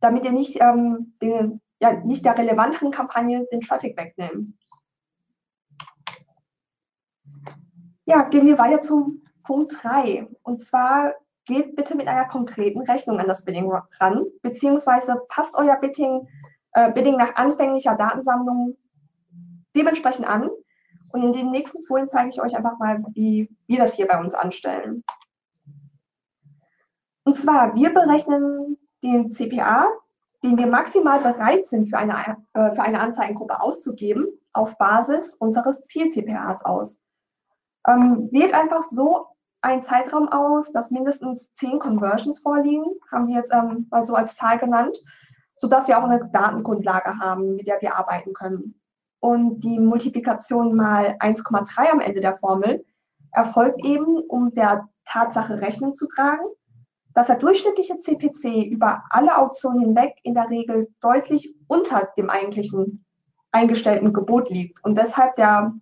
damit 0.00 0.24
ihr 0.24 0.32
nicht, 0.32 0.60
ähm, 0.60 1.14
den, 1.22 1.60
ja, 1.80 1.92
nicht 1.92 2.24
der 2.24 2.36
relevanten 2.36 2.90
Kampagne 2.90 3.46
den 3.52 3.60
Traffic 3.60 3.96
wegnehmt. 3.96 4.52
Ja, 8.04 8.22
gehen 8.22 8.46
wir 8.46 8.58
weiter 8.58 8.80
zum 8.80 9.22
Punkt 9.44 9.82
3. 9.82 10.28
Und 10.42 10.60
zwar 10.60 11.14
geht 11.44 11.76
bitte 11.76 11.96
mit 11.96 12.08
einer 12.08 12.26
konkreten 12.26 12.80
Rechnung 12.82 13.18
an 13.18 13.28
das 13.28 13.44
Bidding 13.44 13.72
ran, 13.98 14.24
beziehungsweise 14.42 15.22
passt 15.28 15.56
euer 15.56 15.76
Bidding 15.76 16.28
äh, 16.78 16.92
Bidding 16.92 17.16
nach 17.16 17.34
anfänglicher 17.34 17.96
Datensammlung 17.96 18.76
dementsprechend 19.74 20.28
an. 20.28 20.48
Und 21.10 21.22
in 21.22 21.32
den 21.32 21.50
nächsten 21.50 21.82
Folien 21.82 22.08
zeige 22.08 22.28
ich 22.28 22.40
euch 22.40 22.56
einfach 22.56 22.78
mal, 22.78 23.02
wie 23.14 23.50
wir 23.66 23.78
das 23.78 23.94
hier 23.94 24.06
bei 24.06 24.20
uns 24.20 24.34
anstellen. 24.34 25.02
Und 27.24 27.34
zwar, 27.34 27.74
wir 27.74 27.92
berechnen 27.92 28.78
den 29.02 29.28
CPA, 29.28 29.88
den 30.44 30.56
wir 30.56 30.66
maximal 30.66 31.20
bereit 31.20 31.66
sind 31.66 31.88
für 31.88 31.98
eine, 31.98 32.36
äh, 32.54 32.70
für 32.72 32.82
eine 32.82 33.00
Anzeigengruppe 33.00 33.60
auszugeben, 33.60 34.26
auf 34.52 34.78
Basis 34.78 35.34
unseres 35.34 35.82
Ziel-CPAs 35.86 36.64
aus. 36.64 36.98
Ähm, 37.88 38.28
wählt 38.30 38.54
einfach 38.54 38.82
so 38.82 39.26
einen 39.62 39.82
Zeitraum 39.82 40.28
aus, 40.28 40.70
dass 40.70 40.90
mindestens 40.90 41.52
zehn 41.54 41.80
Conversions 41.80 42.38
vorliegen, 42.38 42.84
haben 43.10 43.26
wir 43.26 43.36
jetzt 43.36 43.52
ähm, 43.52 43.88
mal 43.90 44.04
so 44.04 44.14
als 44.14 44.36
Zahl 44.36 44.58
genannt, 44.58 44.96
sodass 45.58 45.88
wir 45.88 45.98
auch 45.98 46.04
eine 46.04 46.30
Datengrundlage 46.32 47.18
haben, 47.18 47.56
mit 47.56 47.66
der 47.66 47.80
wir 47.82 47.96
arbeiten 47.96 48.32
können. 48.32 48.80
Und 49.20 49.60
die 49.60 49.80
Multiplikation 49.80 50.76
mal 50.76 51.16
1,3 51.18 51.90
am 51.90 52.00
Ende 52.00 52.20
der 52.20 52.34
Formel 52.34 52.84
erfolgt 53.32 53.84
eben, 53.84 54.18
um 54.28 54.54
der 54.54 54.88
Tatsache 55.04 55.60
Rechnung 55.60 55.96
zu 55.96 56.06
tragen, 56.06 56.44
dass 57.12 57.26
der 57.26 57.36
durchschnittliche 57.36 57.98
CPC 57.98 58.70
über 58.70 59.02
alle 59.10 59.36
Auktionen 59.36 59.80
hinweg 59.80 60.14
in 60.22 60.34
der 60.34 60.48
Regel 60.48 60.94
deutlich 61.00 61.56
unter 61.66 62.08
dem 62.16 62.30
eigentlichen 62.30 63.04
eingestellten 63.50 64.12
Gebot 64.12 64.50
liegt 64.50 64.84
und 64.84 64.96
deshalb 64.96 65.34
der 65.34 65.74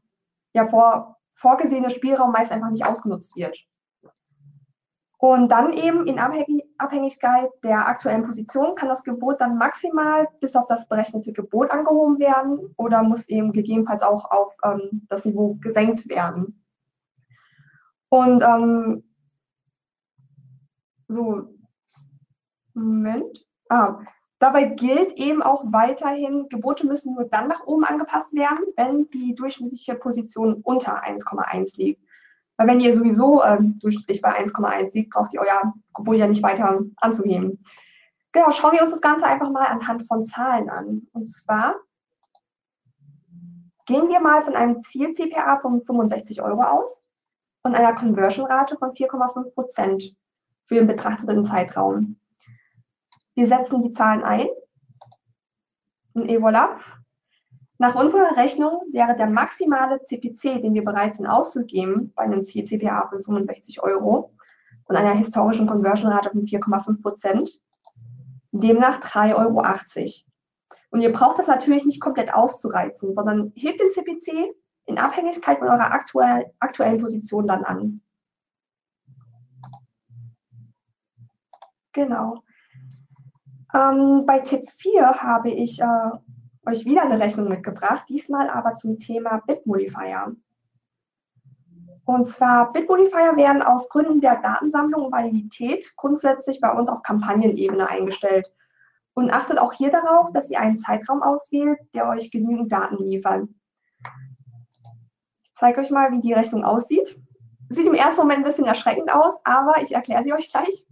ja 0.54 0.64
vor, 0.64 1.18
vorgesehene 1.34 1.90
Spielraum 1.90 2.32
meist 2.32 2.50
einfach 2.50 2.70
nicht 2.70 2.86
ausgenutzt 2.86 3.36
wird. 3.36 3.58
Und 5.18 5.48
dann 5.48 5.72
eben 5.72 6.06
in 6.06 6.18
Abhängigkeit 6.18 7.48
der 7.62 7.88
aktuellen 7.88 8.24
Position 8.24 8.74
kann 8.74 8.90
das 8.90 9.02
Gebot 9.02 9.40
dann 9.40 9.56
maximal 9.56 10.28
bis 10.40 10.54
auf 10.54 10.66
das 10.66 10.88
berechnete 10.88 11.32
Gebot 11.32 11.70
angehoben 11.70 12.18
werden 12.18 12.74
oder 12.76 13.02
muss 13.02 13.28
eben 13.28 13.50
gegebenenfalls 13.52 14.02
auch 14.02 14.30
auf 14.30 14.54
ähm, 14.62 15.06
das 15.08 15.24
Niveau 15.24 15.54
gesenkt 15.60 16.08
werden. 16.10 16.62
Und 18.10 18.42
ähm, 18.42 19.04
so, 21.08 21.48
Moment. 22.74 23.46
Ah, 23.68 24.00
dabei 24.38 24.64
gilt 24.64 25.12
eben 25.14 25.42
auch 25.42 25.64
weiterhin, 25.72 26.48
Gebote 26.50 26.86
müssen 26.86 27.14
nur 27.14 27.24
dann 27.24 27.48
nach 27.48 27.66
oben 27.66 27.84
angepasst 27.84 28.34
werden, 28.34 28.64
wenn 28.76 29.08
die 29.10 29.34
durchschnittliche 29.34 29.94
Position 29.94 30.60
unter 30.62 31.04
1,1 31.04 31.76
liegt. 31.78 32.05
Weil 32.56 32.68
wenn 32.68 32.80
ihr 32.80 32.94
sowieso 32.94 33.42
ähm, 33.44 33.78
durchschnittlich 33.80 34.22
bei 34.22 34.38
1,1 34.38 34.94
liegt, 34.94 35.12
braucht 35.12 35.34
ihr 35.34 35.40
euer 35.40 35.74
Gebot 35.94 36.16
ja 36.16 36.26
nicht 36.26 36.42
weiter 36.42 36.80
anzuheben. 36.96 37.62
Genau, 38.32 38.50
schauen 38.50 38.72
wir 38.72 38.82
uns 38.82 38.90
das 38.90 39.00
Ganze 39.00 39.26
einfach 39.26 39.50
mal 39.50 39.66
anhand 39.66 40.06
von 40.06 40.24
Zahlen 40.24 40.68
an. 40.68 41.06
Und 41.12 41.26
zwar 41.26 41.74
gehen 43.86 44.08
wir 44.08 44.20
mal 44.20 44.42
von 44.42 44.54
einem 44.54 44.80
Ziel-CPA 44.80 45.58
von 45.58 45.82
65 45.82 46.42
Euro 46.42 46.62
aus 46.62 47.02
und 47.62 47.74
einer 47.74 47.94
Conversion-Rate 47.94 48.76
von 48.76 48.90
4,5 48.90 49.54
Prozent 49.54 50.16
für 50.64 50.74
den 50.76 50.86
betrachteten 50.86 51.44
Zeitraum. 51.44 52.18
Wir 53.34 53.46
setzen 53.46 53.82
die 53.82 53.92
Zahlen 53.92 54.22
ein 54.22 54.48
und 56.14 56.28
et 56.28 56.40
voilà. 56.40 56.78
Nach 57.78 57.94
unserer 57.94 58.36
Rechnung 58.36 58.82
wäre 58.90 59.16
der 59.16 59.28
maximale 59.28 60.02
CPC, 60.02 60.62
den 60.62 60.72
wir 60.72 60.84
bereit 60.84 61.14
sind 61.14 61.26
auszugeben, 61.26 62.12
bei 62.14 62.22
einem 62.22 62.44
Ziel-CPA 62.44 63.08
von 63.08 63.20
65 63.20 63.82
Euro 63.82 64.32
und 64.84 64.96
einer 64.96 65.12
historischen 65.12 65.66
Conversion-Rate 65.66 66.30
von 66.30 66.42
4,5 66.42 67.02
Prozent, 67.02 67.60
demnach 68.52 69.00
3,80 69.00 69.34
Euro. 69.36 69.62
Und 70.90 71.00
ihr 71.02 71.12
braucht 71.12 71.38
das 71.38 71.48
natürlich 71.48 71.84
nicht 71.84 72.00
komplett 72.00 72.32
auszureizen, 72.32 73.12
sondern 73.12 73.52
hebt 73.54 73.80
den 73.80 73.90
CPC 73.90 74.54
in 74.86 74.98
Abhängigkeit 74.98 75.58
von 75.58 75.68
eurer 75.68 75.92
aktuell, 75.92 76.52
aktuellen 76.60 77.00
Position 77.00 77.46
dann 77.46 77.64
an. 77.64 78.00
Genau. 81.92 82.42
Ähm, 83.74 84.24
bei 84.26 84.38
Tipp 84.40 84.70
4 84.70 85.22
habe 85.22 85.50
ich 85.50 85.80
äh, 85.80 86.10
euch 86.66 86.84
wieder 86.84 87.02
eine 87.02 87.20
Rechnung 87.20 87.48
mitgebracht, 87.48 88.06
diesmal 88.08 88.50
aber 88.50 88.74
zum 88.74 88.98
Thema 88.98 89.42
Bitmodifier. 89.46 90.34
Und 92.04 92.28
zwar 92.28 92.72
Bitmodifier 92.72 93.36
werden 93.36 93.62
aus 93.62 93.88
Gründen 93.88 94.20
der 94.20 94.36
Datensammlung 94.36 95.06
und 95.06 95.12
Validität 95.12 95.92
grundsätzlich 95.96 96.60
bei 96.60 96.72
uns 96.72 96.88
auf 96.88 97.02
Kampagnenebene 97.02 97.88
eingestellt. 97.88 98.52
Und 99.14 99.32
achtet 99.32 99.58
auch 99.58 99.72
hier 99.72 99.90
darauf, 99.90 100.30
dass 100.32 100.50
ihr 100.50 100.60
einen 100.60 100.78
Zeitraum 100.78 101.22
auswählt, 101.22 101.78
der 101.94 102.08
euch 102.08 102.30
genügend 102.30 102.70
Daten 102.70 103.02
liefert. 103.02 103.48
Ich 105.42 105.54
zeige 105.54 105.80
euch 105.80 105.90
mal, 105.90 106.12
wie 106.12 106.20
die 106.20 106.34
Rechnung 106.34 106.64
aussieht. 106.64 107.18
Sieht 107.70 107.86
im 107.86 107.94
ersten 107.94 108.20
Moment 108.20 108.40
ein 108.40 108.44
bisschen 108.44 108.66
erschreckend 108.66 109.12
aus, 109.12 109.40
aber 109.42 109.82
ich 109.82 109.92
erkläre 109.92 110.22
sie 110.22 110.32
euch 110.32 110.50
gleich. 110.50 110.86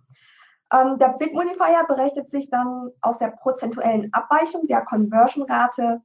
Ähm, 0.74 0.98
der 0.98 1.10
Bitmodifier 1.18 1.84
berechnet 1.86 2.28
sich 2.28 2.50
dann 2.50 2.90
aus 3.00 3.18
der 3.18 3.28
prozentuellen 3.28 4.12
Abweichung 4.12 4.66
der 4.66 4.82
Conversion-Rate 4.82 6.02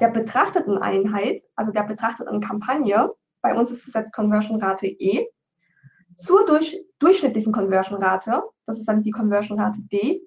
der 0.00 0.08
betrachteten 0.08 0.78
Einheit, 0.78 1.42
also 1.56 1.72
der 1.72 1.82
betrachteten 1.82 2.40
Kampagne, 2.40 3.12
bei 3.42 3.54
uns 3.54 3.70
ist 3.70 3.86
es 3.86 3.94
jetzt 3.94 4.12
Conversion-Rate 4.12 4.86
E, 4.86 5.26
zur 6.16 6.46
durch, 6.46 6.76
durchschnittlichen 7.00 7.52
Conversion-Rate, 7.52 8.42
das 8.64 8.78
ist 8.78 8.88
dann 8.88 9.02
die 9.02 9.10
Conversion-Rate 9.10 9.80
D, 9.82 10.22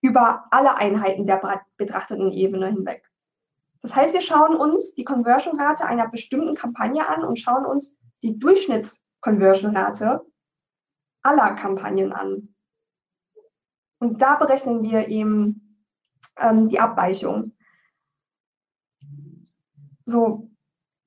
über 0.00 0.44
alle 0.50 0.76
Einheiten 0.76 1.26
der 1.26 1.40
betrachteten 1.76 2.30
Ebene 2.30 2.68
hinweg. 2.68 3.10
Das 3.82 3.94
heißt, 3.94 4.14
wir 4.14 4.20
schauen 4.20 4.56
uns 4.56 4.94
die 4.94 5.04
Conversion-Rate 5.04 5.84
einer 5.84 6.08
bestimmten 6.08 6.54
Kampagne 6.54 7.06
an 7.06 7.24
und 7.24 7.38
schauen 7.38 7.66
uns 7.66 8.00
die 8.22 8.38
Durchschnitts-Conversion-Rate 8.38 10.24
aller 11.22 11.54
Kampagnen 11.54 12.12
an. 12.12 12.55
Und 13.98 14.20
da 14.20 14.36
berechnen 14.36 14.82
wir 14.82 15.08
eben 15.08 15.78
ähm, 16.38 16.68
die 16.68 16.78
Abweichung. 16.78 17.52
So, 20.04 20.50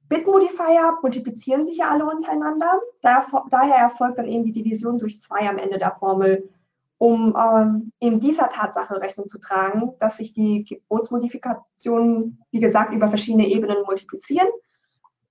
Bitmodifier 0.10 0.98
multiplizieren 1.02 1.66
sich 1.66 1.78
ja 1.78 1.92
alle 1.92 2.06
untereinander. 2.06 2.80
daher 3.02 3.76
erfolgt 3.76 4.18
dann 4.18 4.28
eben 4.28 4.44
die 4.44 4.52
Division 4.52 4.98
durch 4.98 5.20
zwei 5.20 5.48
am 5.48 5.60
Ende 5.60 5.78
der 5.78 5.96
Formel, 5.96 6.50
um 6.98 7.36
ähm, 7.38 7.94
eben 8.00 8.20
dieser 8.20 8.50
Tatsache 8.50 9.00
Rechnung 9.00 9.28
zu 9.28 9.40
tragen, 9.40 9.94
dass 10.00 10.18
sich 10.18 10.34
die 10.34 10.66
Geburtsmodifikationen, 10.66 12.44
wie 12.52 12.60
gesagt, 12.60 12.92
über 12.94 13.08
verschiedene 13.08 13.48
Ebenen 13.48 13.84
multiplizieren 13.86 14.50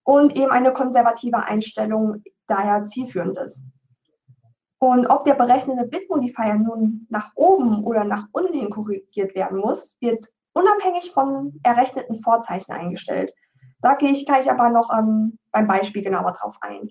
und 0.04 0.36
eben 0.36 0.50
eine 0.50 0.72
konservative 0.72 1.44
Einstellung 1.44 2.22
daher 2.46 2.84
zielführend 2.84 3.36
ist. 3.38 3.62
Und 4.80 5.06
ob 5.06 5.24
der 5.24 5.34
berechnete 5.34 5.86
Bitmodifier 5.86 6.54
nun 6.54 7.06
nach 7.10 7.32
oben 7.34 7.82
oder 7.84 8.04
nach 8.04 8.28
unten 8.32 8.54
hin 8.54 8.70
korrigiert 8.70 9.34
werden 9.34 9.58
muss, 9.58 9.96
wird 10.00 10.26
unabhängig 10.52 11.10
von 11.12 11.58
errechneten 11.64 12.20
Vorzeichen 12.20 12.72
eingestellt. 12.72 13.32
Da 13.80 13.94
gehe 13.94 14.12
ich 14.12 14.26
gleich 14.26 14.50
aber 14.50 14.70
noch 14.70 14.90
ähm, 14.96 15.38
beim 15.50 15.66
Beispiel 15.66 16.02
genauer 16.02 16.32
drauf 16.32 16.56
ein. 16.60 16.90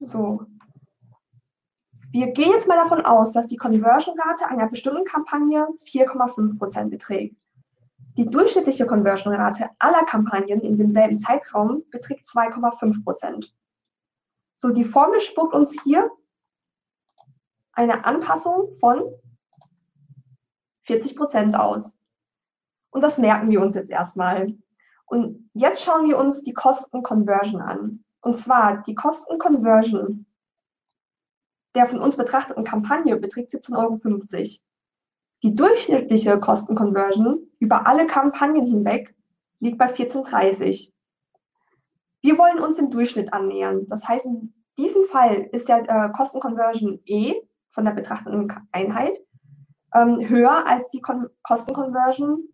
So. 0.00 0.44
Wir 2.10 2.32
gehen 2.32 2.50
jetzt 2.50 2.68
mal 2.68 2.76
davon 2.76 3.04
aus, 3.04 3.32
dass 3.32 3.46
die 3.46 3.56
Conversion-Rate 3.56 4.46
einer 4.48 4.68
bestimmten 4.68 5.04
Kampagne 5.04 5.66
4,5% 5.86 6.90
beträgt. 6.90 7.41
Die 8.16 8.26
durchschnittliche 8.28 8.86
Conversion-Rate 8.86 9.70
aller 9.78 10.04
Kampagnen 10.04 10.60
in 10.60 10.76
demselben 10.76 11.18
Zeitraum 11.18 11.84
beträgt 11.90 12.26
2,5 12.28 13.04
Prozent. 13.04 13.54
So, 14.56 14.70
die 14.70 14.84
Formel 14.84 15.20
spuckt 15.20 15.54
uns 15.54 15.76
hier 15.82 16.10
eine 17.72 18.04
Anpassung 18.04 18.76
von 18.78 19.02
40 20.82 21.16
Prozent 21.16 21.56
aus. 21.56 21.94
Und 22.90 23.02
das 23.02 23.16
merken 23.16 23.50
wir 23.50 23.62
uns 23.62 23.74
jetzt 23.74 23.90
erstmal. 23.90 24.54
Und 25.06 25.50
jetzt 25.54 25.82
schauen 25.82 26.08
wir 26.08 26.18
uns 26.18 26.42
die 26.42 26.52
Kosten-Conversion 26.52 27.62
an. 27.62 28.04
Und 28.20 28.36
zwar 28.36 28.82
die 28.82 28.94
Kosten-Conversion 28.94 30.26
der 31.74 31.88
von 31.88 32.00
uns 32.00 32.16
betrachteten 32.16 32.64
Kampagne 32.64 33.16
beträgt 33.16 33.52
17,50 33.52 33.78
Euro. 33.78 34.48
Die 35.42 35.54
durchschnittliche 35.54 36.38
Kostenconversion 36.38 37.41
über 37.62 37.86
alle 37.86 38.08
Kampagnen 38.08 38.66
hinweg 38.66 39.14
liegt 39.60 39.78
bei 39.78 39.94
14,30. 39.94 40.92
Wir 42.20 42.36
wollen 42.36 42.58
uns 42.58 42.74
dem 42.74 42.90
Durchschnitt 42.90 43.32
annähern. 43.32 43.86
Das 43.88 44.08
heißt, 44.08 44.24
in 44.24 44.52
diesem 44.76 45.04
Fall 45.04 45.48
ist 45.52 45.68
ja 45.68 45.78
äh, 45.78 46.10
Kostenconversion 46.10 46.98
E 47.04 47.36
von 47.70 47.84
der 47.84 47.92
betrachteten 47.92 48.52
Einheit 48.72 49.16
ähm, 49.94 50.28
höher 50.28 50.66
als 50.66 50.90
die 50.90 51.00
Kon 51.00 51.28
Kostenconversion 51.44 52.48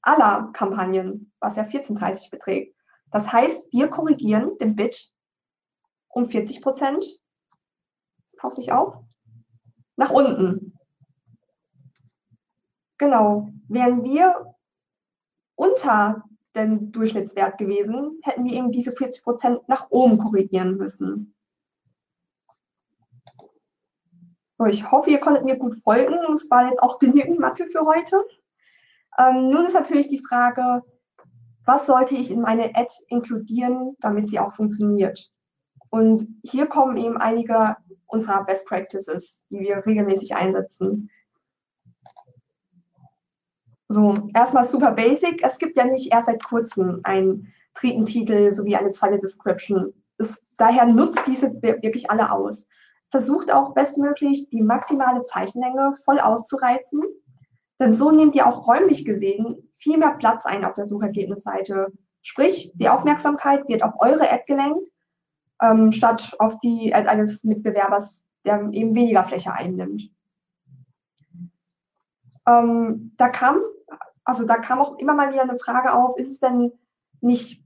aller 0.00 0.50
Kampagnen, 0.52 1.32
was 1.38 1.54
ja 1.54 1.62
14,30 1.62 2.28
beträgt. 2.28 2.76
Das 3.12 3.32
heißt, 3.32 3.72
wir 3.72 3.86
korrigieren 3.86 4.58
den 4.58 4.74
Bit 4.74 5.12
um 6.08 6.28
40 6.28 6.60
Prozent. 6.60 7.06
Taucht 8.40 8.58
nicht. 8.58 8.72
Nach 9.96 10.10
unten. 10.10 10.71
Genau. 13.02 13.50
Wären 13.66 14.04
wir 14.04 14.54
unter 15.56 16.22
den 16.54 16.92
Durchschnittswert 16.92 17.58
gewesen, 17.58 18.20
hätten 18.22 18.44
wir 18.44 18.52
eben 18.52 18.70
diese 18.70 18.92
40 18.92 19.24
Prozent 19.24 19.68
nach 19.68 19.90
oben 19.90 20.18
korrigieren 20.18 20.76
müssen. 20.76 21.34
So, 24.56 24.66
ich 24.66 24.88
hoffe, 24.88 25.10
ihr 25.10 25.18
konntet 25.18 25.44
mir 25.44 25.56
gut 25.56 25.82
folgen. 25.82 26.14
Es 26.32 26.48
war 26.48 26.68
jetzt 26.68 26.80
auch 26.80 27.00
genügend 27.00 27.40
Mathe 27.40 27.66
für 27.66 27.84
heute. 27.84 28.24
Ähm, 29.18 29.50
nun 29.50 29.66
ist 29.66 29.74
natürlich 29.74 30.06
die 30.06 30.22
Frage, 30.24 30.84
was 31.64 31.86
sollte 31.86 32.14
ich 32.14 32.30
in 32.30 32.40
meine 32.40 32.76
Ad 32.76 32.92
inkludieren, 33.08 33.96
damit 33.98 34.28
sie 34.28 34.38
auch 34.38 34.54
funktioniert? 34.54 35.28
Und 35.90 36.28
hier 36.44 36.68
kommen 36.68 36.96
eben 36.96 37.16
einige 37.16 37.76
unserer 38.06 38.44
Best 38.44 38.64
Practices, 38.66 39.44
die 39.50 39.58
wir 39.58 39.84
regelmäßig 39.84 40.36
einsetzen. 40.36 41.10
So, 43.92 44.30
erstmal 44.32 44.64
super 44.64 44.92
basic. 44.92 45.44
Es 45.44 45.58
gibt 45.58 45.76
ja 45.76 45.84
nicht 45.84 46.10
erst 46.10 46.26
seit 46.26 46.42
kurzem 46.42 47.00
einen 47.02 47.52
Titel 47.74 48.50
sowie 48.50 48.74
eine 48.74 48.90
zweite 48.90 49.18
Description. 49.18 49.92
Das, 50.16 50.40
daher 50.56 50.86
nutzt 50.86 51.20
diese 51.26 51.52
wirklich 51.60 52.10
alle 52.10 52.32
aus. 52.32 52.66
Versucht 53.10 53.52
auch 53.52 53.74
bestmöglich 53.74 54.48
die 54.48 54.62
maximale 54.62 55.24
Zeichenlänge 55.24 55.92
voll 56.06 56.18
auszureizen, 56.20 57.02
denn 57.78 57.92
so 57.92 58.10
nehmt 58.10 58.34
ihr 58.34 58.46
auch 58.46 58.66
räumlich 58.66 59.04
gesehen 59.04 59.70
viel 59.74 59.98
mehr 59.98 60.14
Platz 60.18 60.46
ein 60.46 60.64
auf 60.64 60.72
der 60.72 60.86
Suchergebnisseite. 60.86 61.92
Sprich, 62.22 62.72
die 62.74 62.88
Aufmerksamkeit 62.88 63.68
wird 63.68 63.82
auf 63.82 63.92
eure 63.98 64.32
Ad 64.32 64.44
gelenkt, 64.46 64.86
ähm, 65.60 65.92
statt 65.92 66.34
auf 66.38 66.58
die 66.60 66.94
Ad 66.94 67.08
eines 67.08 67.44
Mitbewerbers, 67.44 68.24
der 68.46 68.70
eben 68.72 68.94
weniger 68.94 69.24
Fläche 69.24 69.52
einnimmt. 69.52 70.04
Ähm, 72.48 73.12
da 73.18 73.28
kam 73.28 73.60
also 74.24 74.44
da 74.44 74.56
kam 74.56 74.80
auch 74.80 74.98
immer 74.98 75.14
mal 75.14 75.32
wieder 75.32 75.42
eine 75.42 75.58
Frage 75.58 75.94
auf, 75.94 76.16
ist 76.16 76.30
es 76.30 76.38
denn 76.40 76.72
nicht 77.20 77.62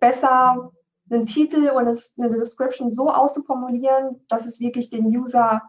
besser, 0.00 0.72
einen 1.10 1.26
Titel 1.26 1.68
und 1.70 1.86
eine 1.86 2.30
Description 2.38 2.90
so 2.90 3.10
auszuformulieren, 3.10 4.24
dass 4.28 4.46
es 4.46 4.60
wirklich 4.60 4.90
den 4.90 5.06
User 5.06 5.62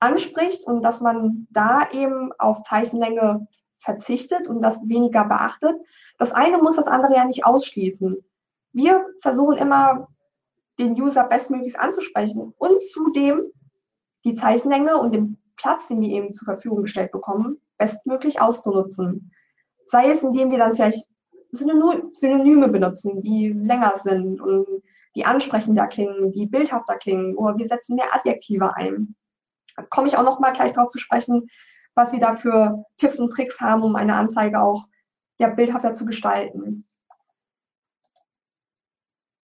anspricht 0.00 0.66
und 0.66 0.82
dass 0.82 1.00
man 1.00 1.46
da 1.50 1.90
eben 1.92 2.32
auf 2.38 2.62
Zeichenlänge 2.62 3.46
verzichtet 3.78 4.48
und 4.48 4.62
das 4.62 4.80
weniger 4.86 5.24
beachtet. 5.24 5.76
Das 6.18 6.32
eine 6.32 6.58
muss 6.58 6.76
das 6.76 6.86
andere 6.86 7.14
ja 7.14 7.24
nicht 7.24 7.46
ausschließen. 7.46 8.16
Wir 8.72 9.06
versuchen 9.20 9.56
immer, 9.56 10.08
den 10.78 11.00
User 11.00 11.24
bestmöglichst 11.24 11.78
anzusprechen 11.78 12.54
und 12.56 12.80
zudem 12.80 13.42
die 14.24 14.34
Zeichenlänge 14.34 14.96
und 14.96 15.14
den 15.14 15.38
Platz, 15.56 15.88
den 15.88 16.00
wir 16.00 16.08
eben 16.08 16.32
zur 16.32 16.46
Verfügung 16.46 16.82
gestellt 16.82 17.12
bekommen, 17.12 17.60
bestmöglich 17.76 18.40
auszunutzen. 18.40 19.31
Sei 19.84 20.10
es, 20.10 20.22
indem 20.22 20.50
wir 20.50 20.58
dann 20.58 20.74
vielleicht 20.74 21.06
Synonyme 21.52 22.68
benutzen, 22.68 23.20
die 23.20 23.48
länger 23.48 23.98
sind 24.02 24.40
und 24.40 24.66
die 25.14 25.26
ansprechender 25.26 25.86
klingen, 25.86 26.32
die 26.32 26.46
bildhafter 26.46 26.96
klingen, 26.96 27.36
oder 27.36 27.58
wir 27.58 27.66
setzen 27.66 27.96
mehr 27.96 28.14
Adjektive 28.14 28.74
ein. 28.76 29.14
Da 29.76 29.82
komme 29.82 30.08
ich 30.08 30.16
auch 30.16 30.22
noch 30.22 30.40
mal 30.40 30.52
gleich 30.52 30.72
darauf 30.72 30.90
zu 30.90 30.98
sprechen, 30.98 31.48
was 31.94 32.12
wir 32.12 32.20
da 32.20 32.36
für 32.36 32.84
Tipps 32.96 33.18
und 33.20 33.30
Tricks 33.30 33.60
haben, 33.60 33.82
um 33.82 33.96
eine 33.96 34.16
Anzeige 34.16 34.60
auch 34.60 34.86
ja, 35.38 35.48
bildhafter 35.48 35.94
zu 35.94 36.06
gestalten. 36.06 36.86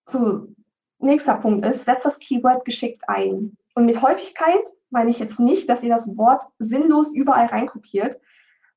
So, 0.06 0.48
nächster 0.98 1.34
Punkt 1.34 1.66
ist, 1.66 1.84
setzt 1.84 2.06
das 2.06 2.18
Keyword 2.18 2.64
geschickt 2.64 3.02
ein. 3.06 3.56
Und 3.74 3.84
mit 3.84 4.00
Häufigkeit 4.00 4.62
meine 4.90 5.10
ich 5.10 5.18
jetzt 5.18 5.38
nicht, 5.38 5.68
dass 5.68 5.82
ihr 5.82 5.90
das 5.90 6.16
Wort 6.16 6.44
sinnlos 6.58 7.14
überall 7.14 7.46
reinkopiert, 7.46 8.18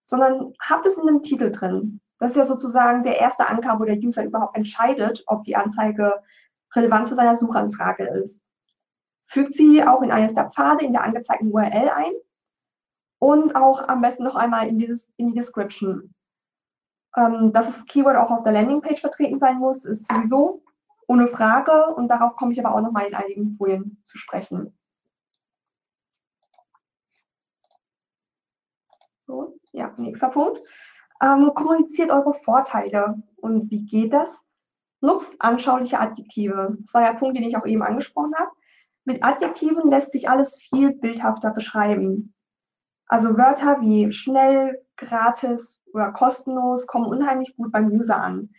sondern 0.02 0.54
habt 0.60 0.86
es 0.86 0.98
in 0.98 1.08
einem 1.08 1.22
Titel 1.22 1.52
drin. 1.52 2.02
Das 2.20 2.32
ist 2.32 2.38
ja 2.38 2.46
sozusagen 2.46 3.04
der 3.04 3.20
erste 3.20 3.48
Anker, 3.48 3.80
wo 3.80 3.86
der 3.86 3.98
User 3.98 4.24
überhaupt 4.24 4.56
entscheidet, 4.56 5.24
ob 5.28 5.44
die 5.44 5.56
Anzeige 5.56 6.22
relevant 6.76 7.08
zu 7.08 7.16
seiner 7.16 7.36
Suchanfrage 7.36 8.06
ist. 8.06 8.44
Fügt 9.26 9.54
sie 9.54 9.84
auch 9.84 10.02
in 10.02 10.12
eines 10.12 10.34
der 10.34 10.50
Pfade 10.50 10.86
in 10.86 10.94
der 10.94 11.04
angezeigten 11.04 11.52
URL 11.52 11.90
ein 11.90 12.14
und 13.20 13.56
auch 13.56 13.88
am 13.88 14.02
besten 14.02 14.24
noch 14.24 14.36
einmal 14.36 14.68
in, 14.68 14.80
dieses, 14.80 15.12
in 15.18 15.28
die 15.28 15.34
Description. 15.34 16.14
Ähm, 17.16 17.52
dass 17.54 17.68
das 17.68 17.86
Keyword 17.86 18.18
auch 18.18 18.32
auf 18.32 18.44
der 18.44 18.54
Landingpage 18.54 19.02
vertreten 19.02 19.40
sein 19.40 19.58
muss, 19.58 19.86
ist 19.86 20.08
sowieso 20.08 20.64
ohne 21.08 21.28
Frage 21.28 21.94
und 21.96 22.08
darauf 22.08 22.36
komme 22.36 22.52
ich 22.54 22.64
aber 22.64 22.74
auch 22.76 22.82
noch 22.82 22.92
mal 22.92 23.06
in 23.06 23.16
einigen 23.16 23.52
Folien 23.52 24.02
zu 24.04 24.18
sprechen. 24.18 24.78
So, 29.28 29.60
ja, 29.72 29.94
nächster 29.98 30.30
Punkt. 30.30 30.60
Ähm, 31.22 31.52
kommuniziert 31.54 32.12
eure 32.12 32.34
Vorteile. 32.34 33.22
Und 33.38 33.70
wie 33.70 33.86
geht 33.86 34.14
das? 34.14 34.44
Nutzt 35.02 35.34
anschauliche 35.40 36.00
Adjektive. 36.00 36.78
Der 36.94 37.14
Punkt, 37.14 37.38
den 37.38 37.44
ich 37.44 37.58
auch 37.58 37.66
eben 37.66 37.84
angesprochen 37.84 38.34
habe. 38.36 38.52
Mit 39.04 39.24
Adjektiven 39.24 39.90
lässt 39.90 40.12
sich 40.12 40.30
alles 40.30 40.58
viel 40.58 40.94
bildhafter 40.94 41.52
beschreiben. 41.52 42.34
Also 43.08 43.38
Wörter 43.38 43.82
wie 43.82 44.12
schnell, 44.12 44.86
gratis 44.96 45.82
oder 45.94 46.12
kostenlos 46.12 46.88
kommen 46.88 47.08
unheimlich 47.08 47.56
gut 47.58 47.72
beim 47.72 47.92
User 47.92 48.18
an. 48.18 48.52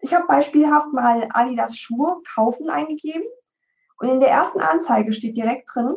Ich 0.00 0.14
habe 0.14 0.26
beispielhaft 0.26 0.92
mal 0.92 1.28
Adidas 1.32 1.76
Schuhe 1.76 2.20
kaufen 2.34 2.70
eingegeben 2.70 3.26
und 3.98 4.08
in 4.08 4.20
der 4.20 4.30
ersten 4.30 4.60
Anzeige 4.60 5.12
steht 5.12 5.36
direkt 5.36 5.70
drin 5.72 5.94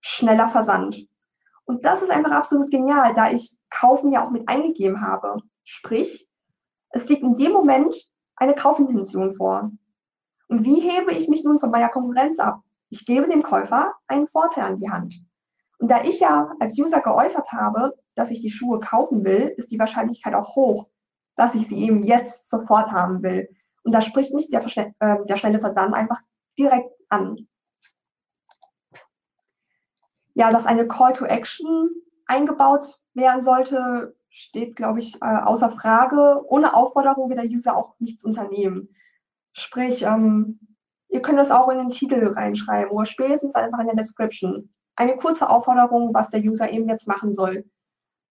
schneller 0.00 0.48
Versand. 0.48 1.08
Und 1.64 1.84
das 1.84 2.02
ist 2.02 2.10
einfach 2.10 2.32
absolut 2.32 2.70
genial, 2.70 3.14
da 3.14 3.30
ich 3.30 3.56
kaufen 3.74 4.12
ja 4.12 4.24
auch 4.24 4.30
mit 4.30 4.48
eingegeben 4.48 5.00
habe. 5.00 5.36
Sprich, 5.64 6.28
es 6.90 7.08
liegt 7.08 7.22
in 7.22 7.36
dem 7.36 7.52
Moment 7.52 7.94
eine 8.36 8.54
Kaufintention 8.54 9.34
vor. 9.34 9.70
Und 10.48 10.64
wie 10.64 10.80
hebe 10.80 11.12
ich 11.12 11.28
mich 11.28 11.44
nun 11.44 11.58
von 11.58 11.70
meiner 11.70 11.88
Konkurrenz 11.88 12.38
ab? 12.38 12.60
Ich 12.90 13.06
gebe 13.06 13.28
dem 13.28 13.42
Käufer 13.42 13.94
einen 14.06 14.26
Vorteil 14.26 14.64
an 14.64 14.78
die 14.78 14.90
Hand. 14.90 15.14
Und 15.78 15.90
da 15.90 16.02
ich 16.02 16.20
ja 16.20 16.52
als 16.60 16.78
User 16.78 17.00
geäußert 17.00 17.50
habe, 17.50 17.94
dass 18.14 18.30
ich 18.30 18.40
die 18.40 18.50
Schuhe 18.50 18.78
kaufen 18.78 19.24
will, 19.24 19.52
ist 19.56 19.72
die 19.72 19.78
Wahrscheinlichkeit 19.78 20.34
auch 20.34 20.54
hoch, 20.54 20.88
dass 21.36 21.54
ich 21.54 21.66
sie 21.66 21.78
eben 21.82 22.04
jetzt 22.04 22.48
sofort 22.48 22.92
haben 22.92 23.22
will. 23.22 23.48
Und 23.82 23.92
da 23.92 24.00
spricht 24.00 24.32
mich 24.32 24.50
der, 24.50 24.64
äh, 25.00 25.24
der 25.26 25.36
schnelle 25.36 25.58
Versand 25.58 25.94
einfach 25.94 26.20
direkt 26.56 26.90
an 27.08 27.48
ja, 30.34 30.50
dass 30.50 30.66
eine 30.66 30.86
Call 30.86 31.12
to 31.12 31.24
Action 31.24 31.90
eingebaut 32.26 32.98
werden 33.14 33.42
sollte, 33.42 34.16
steht, 34.30 34.76
glaube 34.76 34.98
ich, 34.98 35.16
äh, 35.22 35.36
außer 35.44 35.70
Frage. 35.70 36.42
Ohne 36.48 36.74
Aufforderung 36.74 37.28
wird 37.28 37.40
der 37.40 37.50
User 37.50 37.76
auch 37.76 37.94
nichts 38.00 38.24
unternehmen. 38.24 38.88
Sprich, 39.52 40.02
ähm, 40.02 40.58
ihr 41.08 41.22
könnt 41.22 41.38
das 41.38 41.50
auch 41.50 41.68
in 41.68 41.78
den 41.78 41.90
Titel 41.90 42.26
reinschreiben 42.26 42.90
oder 42.90 43.06
spätestens 43.06 43.54
einfach 43.54 43.78
in 43.78 43.86
der 43.86 43.96
Description. 43.96 44.70
Eine 44.96 45.16
kurze 45.16 45.48
Aufforderung, 45.48 46.12
was 46.14 46.28
der 46.28 46.40
User 46.40 46.70
eben 46.70 46.88
jetzt 46.88 47.06
machen 47.06 47.32
soll. 47.32 47.64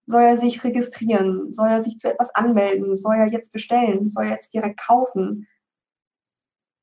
Soll 0.06 0.22
er 0.22 0.36
sich 0.36 0.64
registrieren? 0.64 1.50
Soll 1.50 1.68
er 1.68 1.80
sich 1.80 1.98
zu 1.98 2.10
etwas 2.10 2.34
anmelden? 2.34 2.96
Soll 2.96 3.16
er 3.16 3.26
jetzt 3.26 3.52
bestellen? 3.52 4.08
Soll 4.08 4.24
er 4.24 4.32
jetzt 4.32 4.52
direkt 4.52 4.80
kaufen? 4.80 5.46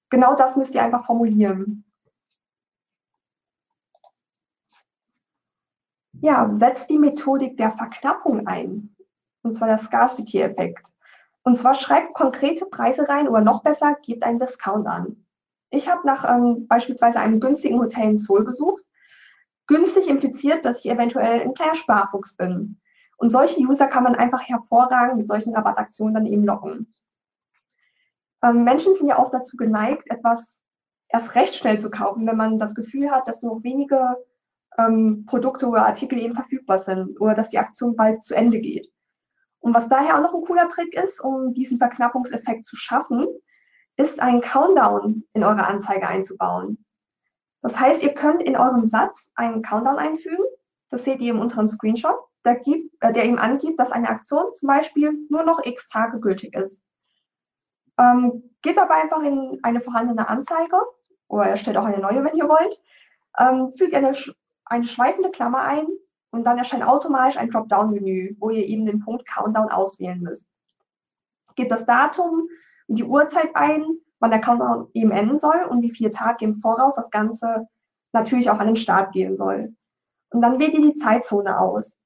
Genau 0.10 0.36
das 0.36 0.56
müsst 0.56 0.74
ihr 0.74 0.84
einfach 0.84 1.06
formulieren. 1.06 1.84
Ja, 6.22 6.50
setzt 6.50 6.90
die 6.90 7.00
Methodik 7.00 7.58
der 7.58 7.72
Verknappung 7.72 8.48
ein. 8.48 8.96
Und 9.44 9.54
zwar 9.54 9.68
der 9.68 9.78
Scarcity-Effekt. 9.78 10.88
Und 11.44 11.56
zwar 11.56 11.74
schreibt 11.74 12.14
konkrete 12.14 12.66
Preise 12.66 13.08
rein 13.08 13.28
oder 13.28 13.42
noch 13.42 13.64
besser, 13.64 13.96
gebt 14.04 14.24
einen 14.24 14.40
Discount 14.40 14.88
an. 14.88 15.26
Ich 15.70 15.88
habe 15.88 16.06
nach 16.06 16.30
ähm, 16.30 16.68
beispielsweise 16.68 17.20
einem 17.20 17.40
günstigen 17.40 17.80
Hotel 17.80 18.10
in 18.10 18.18
Seoul 18.18 18.44
gesucht. 18.44 18.84
Günstig 19.68 20.08
impliziert, 20.08 20.66
dass 20.66 20.80
ich 20.80 20.92
eventuell 20.92 21.42
ein 21.42 21.54
kleiner 21.54 21.76
Sparfuchs 21.76 22.36
bin. 22.36 22.80
Und 23.18 23.30
solche 23.30 23.60
User 23.60 23.88
kann 23.88 24.04
man 24.04 24.16
einfach 24.16 24.42
hervorragend 24.42 25.18
mit 25.18 25.28
solchen 25.28 25.56
Rabattaktionen 25.56 26.14
dann 26.14 26.26
eben 26.26 26.44
locken. 26.44 26.94
Ähm, 28.44 28.64
Menschen 28.64 28.96
sind 28.96 29.08
ja 29.08 29.18
auch 29.18 29.32
dazu 29.32 29.58
geneigt, 29.58 30.10
etwas 30.10 30.62
erst 31.10 31.36
recht 31.36 31.56
schnell 31.56 31.80
zu 31.80 31.90
kaufen, 31.90 32.26
wenn 32.26 32.38
man 32.38 32.58
das 32.58 32.74
Gefühl 32.74 33.12
hat, 33.12 33.28
dass 33.28 33.42
nur 33.42 33.64
wenige 33.64 34.18
ähm, 34.78 35.26
Produkte 35.26 35.68
oder 35.68 35.86
Artikel 35.86 36.20
eben 36.20 36.36
verfügbar 36.36 36.80
sind 36.80 37.20
oder 37.20 37.34
dass 37.34 37.50
die 37.50 37.60
Aktion 37.60 37.96
bald 37.96 38.24
zu 38.24 38.36
Ende 38.36 38.60
geht. 38.60 38.92
Und 39.60 39.74
was 39.74 39.90
daher 39.90 40.16
auch 40.16 40.22
noch 40.22 40.34
ein 40.34 40.46
cooler 40.46 40.70
Trick 40.70 40.96
ist, 40.96 41.20
um 41.20 41.54
diesen 41.54 41.78
Verknappungseffekt 41.78 42.66
zu 42.66 42.76
schaffen, 42.76 43.28
ist 43.98 44.22
einen 44.22 44.42
Countdown 44.42 45.24
in 45.34 45.44
eure 45.44 45.68
Anzeige 45.68 46.08
einzubauen. 46.08 46.86
Das 47.62 47.78
heißt, 47.78 48.02
ihr 48.02 48.14
könnt 48.14 48.42
in 48.42 48.56
eurem 48.56 48.86
Satz 48.86 49.30
einen 49.36 49.62
Countdown 49.62 49.98
einfügen. 49.98 50.46
Das 50.90 51.04
seht 51.04 51.20
ihr 51.20 51.34
im 51.34 51.40
unteren 51.40 51.68
Screenshot, 51.68 52.18
der, 52.46 52.56
gibt, 52.56 52.96
äh, 53.02 53.12
der 53.12 53.26
eben 53.26 53.38
angibt, 53.38 53.80
dass 53.80 53.92
eine 53.92 54.10
Aktion 54.10 54.54
zum 54.54 54.68
Beispiel 54.68 55.12
nur 55.30 55.44
noch 55.44 55.66
x 55.66 55.90
Tage 55.90 56.20
gültig 56.20 56.56
ist. 56.56 56.82
Ähm, 58.00 58.50
geht 58.62 58.78
dabei 58.78 58.96
einfach 58.96 59.22
in 59.22 59.60
eine 59.62 59.82
vorhandene 59.82 60.30
Anzeige 60.30 60.80
oder 61.28 61.46
erstellt 61.46 61.78
auch 61.78 61.84
eine 61.84 62.00
neue, 62.00 62.24
wenn 62.24 62.36
ihr 62.36 62.48
wollt. 62.48 62.82
Ähm, 63.38 63.74
fügt 63.74 63.94
eine 63.94 64.14
eine 64.70 64.86
schweifende 64.86 65.32
Klammer 65.32 65.62
ein 65.62 65.88
und 66.32 66.44
dann 66.46 66.58
erscheint 66.58 66.84
automatisch 66.84 67.38
ein 67.38 67.50
Dropdown-Menü, 67.50 68.36
wo 68.40 68.50
ihr 68.52 68.66
eben 68.66 68.86
den 68.86 69.00
Punkt 69.00 69.28
Countdown 69.28 69.70
auswählen 69.70 70.22
müsst. 70.22 70.48
Gebt 71.56 71.72
das 71.72 71.86
Datum 71.86 72.48
und 72.88 72.98
die 72.98 73.04
Uhrzeit 73.04 73.56
ein, 73.56 73.84
wann 74.20 74.32
der 74.32 74.42
Countdown 74.42 74.90
eben 74.94 75.12
enden 75.12 75.38
soll 75.38 75.64
und 75.70 75.82
wie 75.82 75.92
viele 75.92 76.12
Tage 76.12 76.46
im 76.46 76.56
Voraus 76.56 76.96
das 76.96 77.10
Ganze 77.10 77.68
natürlich 78.14 78.50
auch 78.50 78.60
an 78.60 78.68
den 78.68 78.76
Start 78.76 79.12
gehen 79.12 79.36
soll. 79.36 79.76
Und 80.32 80.42
dann 80.42 80.60
wählt 80.60 80.74
ihr 80.74 80.82
die 80.82 80.96
Zeitzone 80.96 81.60
aus. 81.60 81.98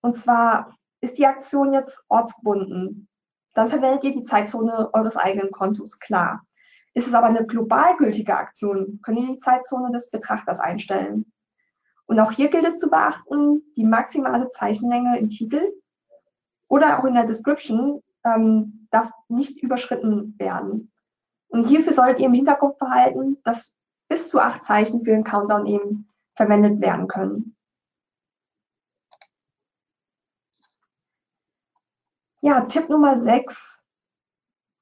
Und 0.00 0.16
zwar 0.16 0.74
ist 1.00 1.18
die 1.18 1.26
Aktion 1.26 1.72
jetzt 1.72 2.02
ortsgebunden. 2.08 3.08
Dann 3.54 3.68
verwendet 3.68 4.04
ihr 4.04 4.12
die 4.12 4.22
Zeitzone 4.22 4.92
eures 4.92 5.16
eigenen 5.16 5.50
Kontos, 5.50 5.98
klar. 5.98 6.42
Ist 6.94 7.06
es 7.06 7.14
aber 7.14 7.26
eine 7.26 7.46
global 7.46 7.96
gültige 7.96 8.36
Aktion, 8.36 9.00
könnt 9.02 9.18
ihr 9.18 9.34
die 9.34 9.38
Zeitzone 9.38 9.90
des 9.90 10.10
Betrachters 10.10 10.58
einstellen. 10.58 11.30
Und 12.06 12.20
auch 12.20 12.30
hier 12.30 12.48
gilt 12.48 12.64
es 12.64 12.78
zu 12.78 12.88
beachten, 12.88 13.62
die 13.76 13.84
maximale 13.84 14.48
Zeichenlänge 14.50 15.18
im 15.18 15.28
Titel 15.28 15.72
oder 16.68 16.98
auch 16.98 17.04
in 17.04 17.14
der 17.14 17.26
Description 17.26 18.02
ähm, 18.24 18.86
darf 18.90 19.10
nicht 19.28 19.62
überschritten 19.62 20.38
werden. 20.38 20.92
Und 21.48 21.66
hierfür 21.66 21.92
solltet 21.92 22.20
ihr 22.20 22.26
im 22.26 22.34
Hinterkopf 22.34 22.78
behalten, 22.78 23.36
dass 23.44 23.72
bis 24.08 24.28
zu 24.28 24.40
acht 24.40 24.64
Zeichen 24.64 25.02
für 25.02 25.10
den 25.10 25.24
Countdown 25.24 25.66
eben 25.66 26.12
verwendet 26.34 26.80
werden 26.80 27.08
können. 27.08 27.56
Ja, 32.40 32.60
Tipp 32.62 32.88
Nummer 32.88 33.18
sechs. 33.18 33.82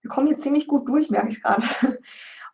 Wir 0.03 0.11
kommen 0.11 0.27
hier 0.27 0.39
ziemlich 0.39 0.67
gut 0.67 0.87
durch, 0.87 1.09
merke 1.11 1.29
ich 1.29 1.43
gerade. 1.43 1.65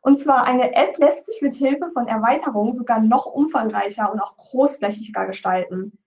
Und 0.02 0.18
zwar 0.18 0.44
eine 0.44 0.74
App 0.74 0.96
lässt 0.98 1.26
sich 1.26 1.42
mit 1.42 1.54
Hilfe 1.54 1.90
von 1.92 2.08
Erweiterungen 2.08 2.72
sogar 2.72 3.00
noch 3.00 3.26
umfangreicher 3.26 4.10
und 4.10 4.20
auch 4.20 4.36
großflächiger 4.36 5.26
gestalten. 5.26 5.98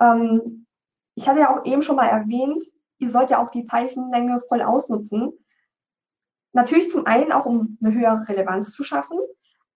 Ähm, 0.00 0.66
ich 1.14 1.28
hatte 1.28 1.40
ja 1.40 1.54
auch 1.54 1.64
eben 1.64 1.82
schon 1.82 1.96
mal 1.96 2.08
erwähnt, 2.08 2.62
ihr 2.98 3.10
sollt 3.10 3.30
ja 3.30 3.42
auch 3.42 3.50
die 3.50 3.64
Zeichenlänge 3.64 4.40
voll 4.48 4.62
ausnutzen. 4.62 5.32
Natürlich 6.52 6.90
zum 6.90 7.06
einen 7.06 7.32
auch, 7.32 7.44
um 7.44 7.78
eine 7.82 7.92
höhere 7.92 8.26
Relevanz 8.28 8.72
zu 8.72 8.82
schaffen, 8.82 9.18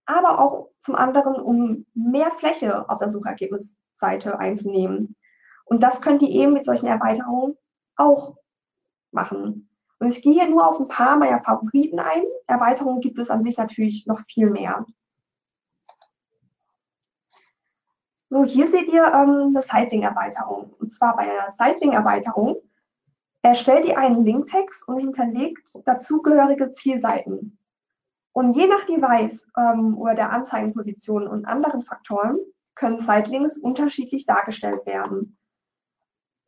aber 0.07 0.39
auch 0.39 0.71
zum 0.81 0.95
anderen, 0.95 1.37
um 1.37 1.87
mehr 1.95 2.31
Fläche 2.31 2.89
auf 2.89 2.99
der 2.99 3.11
Suchergebnisseite 3.11 4.39
einzunehmen. 4.39 5.17
Und 5.67 5.83
das 5.83 6.01
könnt 6.01 6.23
ihr 6.23 6.31
eben 6.31 6.55
mit 6.55 6.65
solchen 6.65 6.87
Erweiterungen 6.87 7.57
auch 7.97 8.37
machen. 9.13 9.70
Und 10.01 10.09
ich 10.09 10.23
gehe 10.23 10.33
hier 10.33 10.49
nur 10.49 10.67
auf 10.67 10.81
ein 10.81 10.89
paar 10.89 11.17
meiner 11.17 11.43
Favoriten 11.43 12.01
ein. 12.01 12.23
Erweiterungen 12.47 13.01
gibt 13.01 13.19
es 13.19 13.31
an 13.31 13.43
sich 13.43 13.59
natürlich 13.59 14.07
noch 14.07 14.21
viel 14.21 14.49
mehr. 14.49 14.87
So, 18.31 18.45
hier 18.45 18.67
seht 18.67 18.89
ihr 18.89 19.05
ähm, 19.05 19.55
eine 19.55 19.63
Sidelink-Erweiterung. 19.63 20.73
Und 20.79 20.91
zwar 20.91 21.17
bei 21.17 21.25
einer 21.25 21.51
Sidelink-Erweiterung 21.51 22.57
erstellt 23.43 23.85
ihr 23.85 23.99
einen 23.99 24.25
Linktext 24.25 24.89
und 24.89 25.01
hinterlegt 25.01 25.75
dazugehörige 25.85 26.73
Zielseiten. 26.73 27.59
Und 28.33 28.55
je 28.55 28.69
nach 28.69 28.85
Device 28.87 29.47
ähm, 29.59 29.99
oder 29.99 30.15
der 30.15 30.33
Anzeigenposition 30.33 31.27
und 31.27 31.45
anderen 31.45 31.83
Faktoren 31.83 32.39
können 32.75 32.99
Sitelinks 32.99 33.59
unterschiedlich 33.59 34.25
dargestellt 34.25 34.87
werden. 34.87 35.37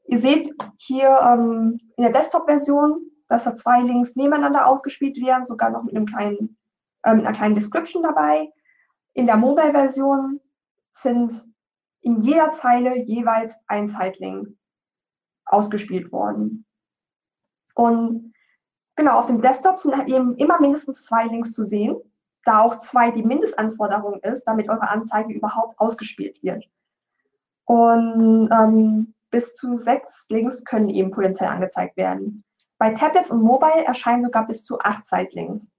Ihr 0.06 0.20
seht 0.20 0.54
hier 0.76 1.20
ähm, 1.20 1.80
in 1.96 2.04
der 2.04 2.12
Desktop-Version 2.12 3.11
dass 3.32 3.44
da 3.44 3.54
zwei 3.54 3.80
Links 3.80 4.14
nebeneinander 4.14 4.66
ausgespielt 4.66 5.16
werden, 5.16 5.46
sogar 5.46 5.70
noch 5.70 5.84
mit 5.84 5.96
einem 5.96 6.04
kleinen, 6.04 6.58
äh, 7.02 7.10
einer 7.10 7.32
kleinen 7.32 7.54
Description 7.54 8.02
dabei. 8.02 8.52
In 9.14 9.24
der 9.24 9.38
Mobile-Version 9.38 10.38
sind 10.92 11.42
in 12.02 12.20
jeder 12.20 12.50
Zeile 12.50 12.94
jeweils 12.98 13.56
ein 13.68 13.88
Zeitlink 13.88 14.48
ausgespielt 15.46 16.12
worden. 16.12 16.66
Und 17.74 18.34
genau, 18.96 19.18
auf 19.18 19.26
dem 19.26 19.40
Desktop 19.40 19.78
sind 19.78 19.96
halt 19.96 20.08
eben 20.10 20.36
immer 20.36 20.60
mindestens 20.60 21.06
zwei 21.06 21.24
Links 21.24 21.52
zu 21.52 21.64
sehen, 21.64 21.96
da 22.44 22.60
auch 22.60 22.76
zwei 22.78 23.12
die 23.12 23.22
Mindestanforderung 23.22 24.20
ist, 24.20 24.44
damit 24.44 24.68
eure 24.68 24.90
Anzeige 24.90 25.32
überhaupt 25.32 25.78
ausgespielt 25.80 26.42
wird. 26.42 26.68
Und 27.64 28.50
ähm, 28.52 29.14
bis 29.30 29.54
zu 29.54 29.78
sechs 29.78 30.26
Links 30.28 30.62
können 30.66 30.90
eben 30.90 31.10
potenziell 31.10 31.48
angezeigt 31.48 31.96
werden. 31.96 32.44
Bei 32.82 32.90
Tablets 32.90 33.30
und 33.30 33.44
Mobile 33.44 33.84
erscheinen 33.84 34.22
sogar 34.22 34.44
bis 34.44 34.64
zu 34.64 34.80
acht 34.80 35.06
Sightlinks. 35.06 35.70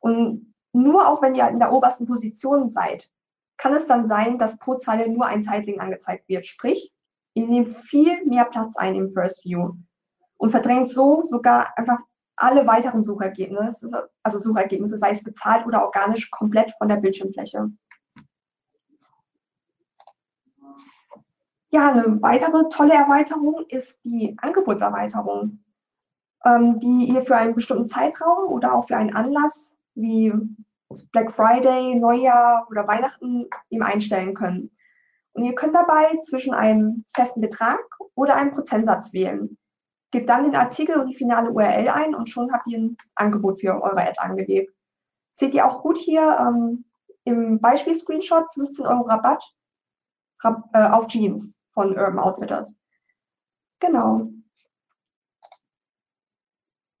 Und 0.00 0.52
nur 0.74 1.08
auch 1.08 1.22
wenn 1.22 1.34
ihr 1.34 1.48
in 1.48 1.58
der 1.58 1.72
obersten 1.72 2.04
Position 2.04 2.68
seid, 2.68 3.10
kann 3.56 3.72
es 3.72 3.86
dann 3.86 4.04
sein, 4.06 4.38
dass 4.38 4.58
pro 4.58 4.74
Zeile 4.74 5.08
nur 5.08 5.24
ein 5.24 5.42
Sightling 5.42 5.80
angezeigt 5.80 6.28
wird. 6.28 6.46
Sprich, 6.46 6.92
ihr 7.32 7.46
nehmt 7.46 7.74
viel 7.78 8.22
mehr 8.26 8.44
Platz 8.44 8.76
ein 8.76 8.96
im 8.96 9.08
First 9.08 9.46
View 9.46 9.76
und 10.36 10.50
verdrängt 10.50 10.90
so 10.90 11.24
sogar 11.24 11.72
einfach 11.78 12.00
alle 12.36 12.66
weiteren 12.66 13.02
Suchergebnisse, 13.02 14.10
also 14.22 14.38
Suchergebnisse, 14.38 14.98
sei 14.98 15.12
es 15.12 15.24
bezahlt 15.24 15.66
oder 15.66 15.84
organisch, 15.84 16.30
komplett 16.30 16.70
von 16.76 16.88
der 16.88 16.96
Bildschirmfläche. 16.96 17.70
Ja, 21.70 21.92
eine 21.92 22.20
weitere 22.20 22.68
tolle 22.68 22.92
Erweiterung 22.92 23.64
ist 23.70 23.98
die 24.04 24.36
Angebotserweiterung 24.38 25.60
die 26.44 27.10
ihr 27.12 27.22
für 27.22 27.36
einen 27.36 27.54
bestimmten 27.54 27.86
Zeitraum 27.86 28.52
oder 28.52 28.74
auch 28.74 28.86
für 28.86 28.96
einen 28.96 29.14
Anlass 29.14 29.76
wie 29.94 30.32
Black 31.12 31.32
Friday, 31.32 31.96
Neujahr 31.96 32.66
oder 32.70 32.86
Weihnachten 32.86 33.48
eben 33.70 33.82
einstellen 33.82 34.34
könnt. 34.34 34.70
Und 35.32 35.44
ihr 35.44 35.54
könnt 35.54 35.74
dabei 35.74 36.18
zwischen 36.22 36.54
einem 36.54 37.04
festen 37.14 37.40
Betrag 37.40 37.80
oder 38.14 38.36
einem 38.36 38.52
Prozentsatz 38.52 39.12
wählen. 39.12 39.58
Gebt 40.10 40.28
dann 40.28 40.44
den 40.44 40.56
Artikel 40.56 40.98
und 40.98 41.08
die 41.08 41.16
finale 41.16 41.50
URL 41.50 41.88
ein 41.88 42.14
und 42.14 42.28
schon 42.28 42.52
habt 42.52 42.66
ihr 42.68 42.78
ein 42.78 42.96
Angebot 43.16 43.60
für 43.60 43.82
eure 43.82 44.00
Ad 44.00 44.18
angelegt. 44.18 44.72
Seht 45.34 45.54
ihr 45.54 45.66
auch 45.66 45.82
gut 45.82 45.98
hier 45.98 46.38
ähm, 46.40 46.84
im 47.24 47.60
Beispiel-Screenshot 47.60 48.46
15 48.54 48.86
Euro 48.86 49.02
Rabatt 49.02 49.44
äh, 50.72 50.82
auf 50.88 51.08
Jeans 51.08 51.58
von 51.72 51.90
Urban 51.90 52.18
Outfitters. 52.18 52.72
Genau. 53.80 54.30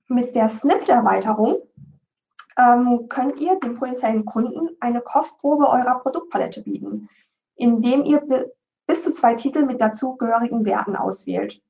Mit 0.08 0.34
der 0.34 0.48
Snippet-Erweiterung 0.48 1.58
ähm, 2.56 3.06
könnt 3.08 3.40
ihr 3.40 3.58
dem 3.60 3.74
potenziellen 3.74 4.24
Kunden 4.24 4.76
eine 4.80 5.00
Kostprobe 5.00 5.68
eurer 5.68 5.98
Produktpalette 6.00 6.62
bieten, 6.62 7.08
indem 7.56 8.04
ihr 8.04 8.22
bis 8.86 9.02
zu 9.02 9.12
zwei 9.12 9.34
Titel 9.34 9.64
mit 9.64 9.80
dazugehörigen 9.80 10.64
Werten 10.64 10.96
auswählt. 10.96 11.60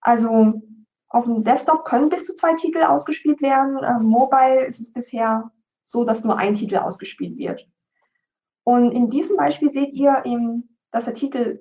Also 0.00 0.60
auf 1.08 1.24
dem 1.24 1.44
Desktop 1.44 1.84
können 1.84 2.08
bis 2.08 2.24
zu 2.24 2.34
zwei 2.34 2.54
Titel 2.54 2.82
ausgespielt 2.82 3.40
werden. 3.42 3.78
Ähm, 3.82 4.04
mobile 4.04 4.64
ist 4.64 4.80
es 4.80 4.92
bisher 4.92 5.50
so, 5.84 6.04
dass 6.04 6.24
nur 6.24 6.36
ein 6.36 6.54
Titel 6.54 6.76
ausgespielt 6.76 7.36
wird. 7.36 7.68
Und 8.64 8.92
in 8.92 9.10
diesem 9.10 9.36
Beispiel 9.36 9.70
seht 9.70 9.92
ihr 9.94 10.22
eben, 10.24 10.76
dass 10.90 11.04
der 11.06 11.14
Titel 11.14 11.60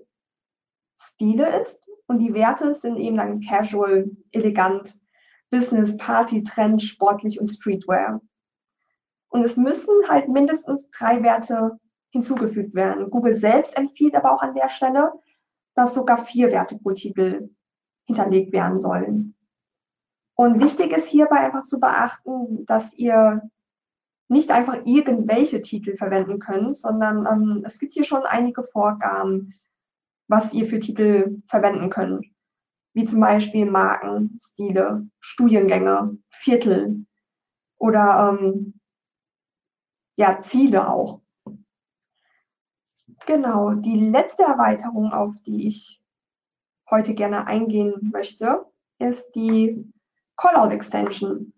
Stile 1.01 1.61
ist 1.61 1.87
und 2.07 2.19
die 2.19 2.33
Werte 2.33 2.73
sind 2.73 2.97
eben 2.97 3.17
dann 3.17 3.41
casual, 3.41 4.11
elegant, 4.31 4.99
Business, 5.51 5.97
Party, 5.97 6.43
Trend, 6.43 6.81
sportlich 6.81 7.39
und 7.39 7.47
Streetwear. 7.47 8.21
Und 9.29 9.43
es 9.43 9.57
müssen 9.57 9.93
halt 10.07 10.27
mindestens 10.27 10.89
drei 10.89 11.21
Werte 11.23 11.79
hinzugefügt 12.09 12.73
werden. 12.73 13.09
Google 13.09 13.35
selbst 13.35 13.77
empfiehlt 13.77 14.15
aber 14.15 14.33
auch 14.33 14.41
an 14.41 14.55
der 14.55 14.69
Stelle, 14.69 15.13
dass 15.75 15.93
sogar 15.93 16.17
vier 16.17 16.51
Werte 16.51 16.77
pro 16.79 16.91
Titel 16.91 17.49
hinterlegt 18.05 18.51
werden 18.51 18.79
sollen. 18.79 19.35
Und 20.35 20.59
wichtig 20.59 20.91
ist 20.95 21.07
hierbei 21.07 21.37
einfach 21.37 21.65
zu 21.65 21.79
beachten, 21.79 22.65
dass 22.65 22.93
ihr 22.93 23.49
nicht 24.29 24.51
einfach 24.51 24.77
irgendwelche 24.85 25.61
Titel 25.61 25.95
verwenden 25.95 26.39
könnt, 26.39 26.75
sondern 26.75 27.27
ähm, 27.27 27.63
es 27.65 27.77
gibt 27.79 27.93
hier 27.93 28.03
schon 28.03 28.23
einige 28.23 28.63
Vorgaben, 28.63 29.53
was 30.27 30.53
ihr 30.53 30.65
für 30.65 30.79
Titel 30.79 31.41
verwenden 31.47 31.89
könnt 31.89 32.25
wie 32.93 33.05
zum 33.05 33.19
Beispiel 33.19 33.69
Marken, 33.69 34.37
Stile, 34.39 35.07
Studiengänge, 35.19 36.17
Viertel 36.29 37.05
oder 37.77 38.37
ähm, 38.39 38.79
ja, 40.15 40.39
Ziele 40.41 40.89
auch. 40.89 41.21
Genau, 43.25 43.71
die 43.71 44.09
letzte 44.09 44.43
Erweiterung, 44.43 45.11
auf 45.11 45.39
die 45.45 45.67
ich 45.67 46.01
heute 46.89 47.13
gerne 47.13 47.47
eingehen 47.47 48.09
möchte, 48.11 48.65
ist 48.97 49.31
die 49.35 49.91
Callout 50.35 50.73
Extension. 50.73 51.53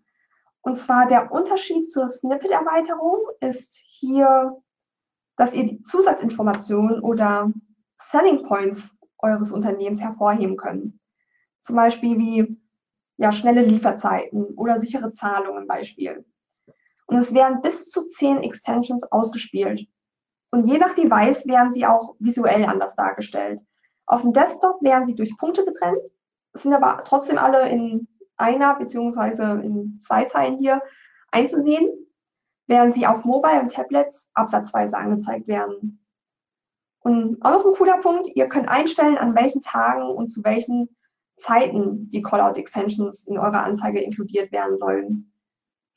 Und 0.60 0.76
zwar 0.76 1.08
der 1.08 1.32
Unterschied 1.32 1.90
zur 1.90 2.08
Snippet-Erweiterung 2.08 3.20
ist 3.40 3.80
hier, 3.84 4.62
dass 5.36 5.54
ihr 5.54 5.66
die 5.66 5.82
Zusatzinformationen 5.82 7.00
oder 7.00 7.52
Selling 7.96 8.44
Points 8.44 8.96
eures 9.18 9.50
Unternehmens 9.50 10.00
hervorheben 10.00 10.56
könnt. 10.56 10.94
Zum 11.62 11.76
Beispiel 11.76 12.18
wie 12.18 12.58
ja, 13.16 13.32
schnelle 13.32 13.62
Lieferzeiten 13.62 14.44
oder 14.56 14.78
sichere 14.78 15.12
Zahlungen 15.12 15.66
Beispiel. 15.66 16.24
Und 17.06 17.16
es 17.16 17.32
werden 17.32 17.62
bis 17.62 17.88
zu 17.88 18.04
zehn 18.04 18.42
Extensions 18.42 19.04
ausgespielt. 19.04 19.86
Und 20.50 20.66
je 20.66 20.78
nach 20.78 20.94
Device 20.94 21.46
werden 21.46 21.72
sie 21.72 21.86
auch 21.86 22.14
visuell 22.18 22.64
anders 22.64 22.94
dargestellt. 22.94 23.60
Auf 24.06 24.22
dem 24.22 24.32
Desktop 24.32 24.82
werden 24.82 25.06
sie 25.06 25.14
durch 25.14 25.36
Punkte 25.38 25.64
getrennt, 25.64 26.00
sind 26.52 26.74
aber 26.74 27.02
trotzdem 27.04 27.38
alle 27.38 27.68
in 27.68 28.08
einer 28.36 28.74
beziehungsweise 28.74 29.42
in 29.62 29.98
zwei 30.00 30.24
Zeilen 30.24 30.58
hier 30.58 30.82
einzusehen, 31.30 31.88
während 32.66 32.94
sie 32.94 33.06
auf 33.06 33.24
Mobile 33.24 33.60
und 33.60 33.72
Tablets 33.72 34.28
absatzweise 34.34 34.96
angezeigt 34.96 35.46
werden. 35.46 36.04
Und 37.00 37.42
auch 37.42 37.52
noch 37.52 37.66
ein 37.66 37.74
cooler 37.74 37.98
Punkt, 37.98 38.28
ihr 38.34 38.48
könnt 38.48 38.68
einstellen, 38.68 39.18
an 39.18 39.34
welchen 39.34 39.62
Tagen 39.62 40.02
und 40.02 40.28
zu 40.28 40.44
welchen 40.44 40.88
Zeiten 41.42 42.08
die 42.10 42.22
Callout-Extensions 42.22 43.26
in 43.26 43.36
eurer 43.36 43.64
Anzeige 43.64 44.00
inkludiert 44.00 44.52
werden 44.52 44.76
sollen. 44.76 45.32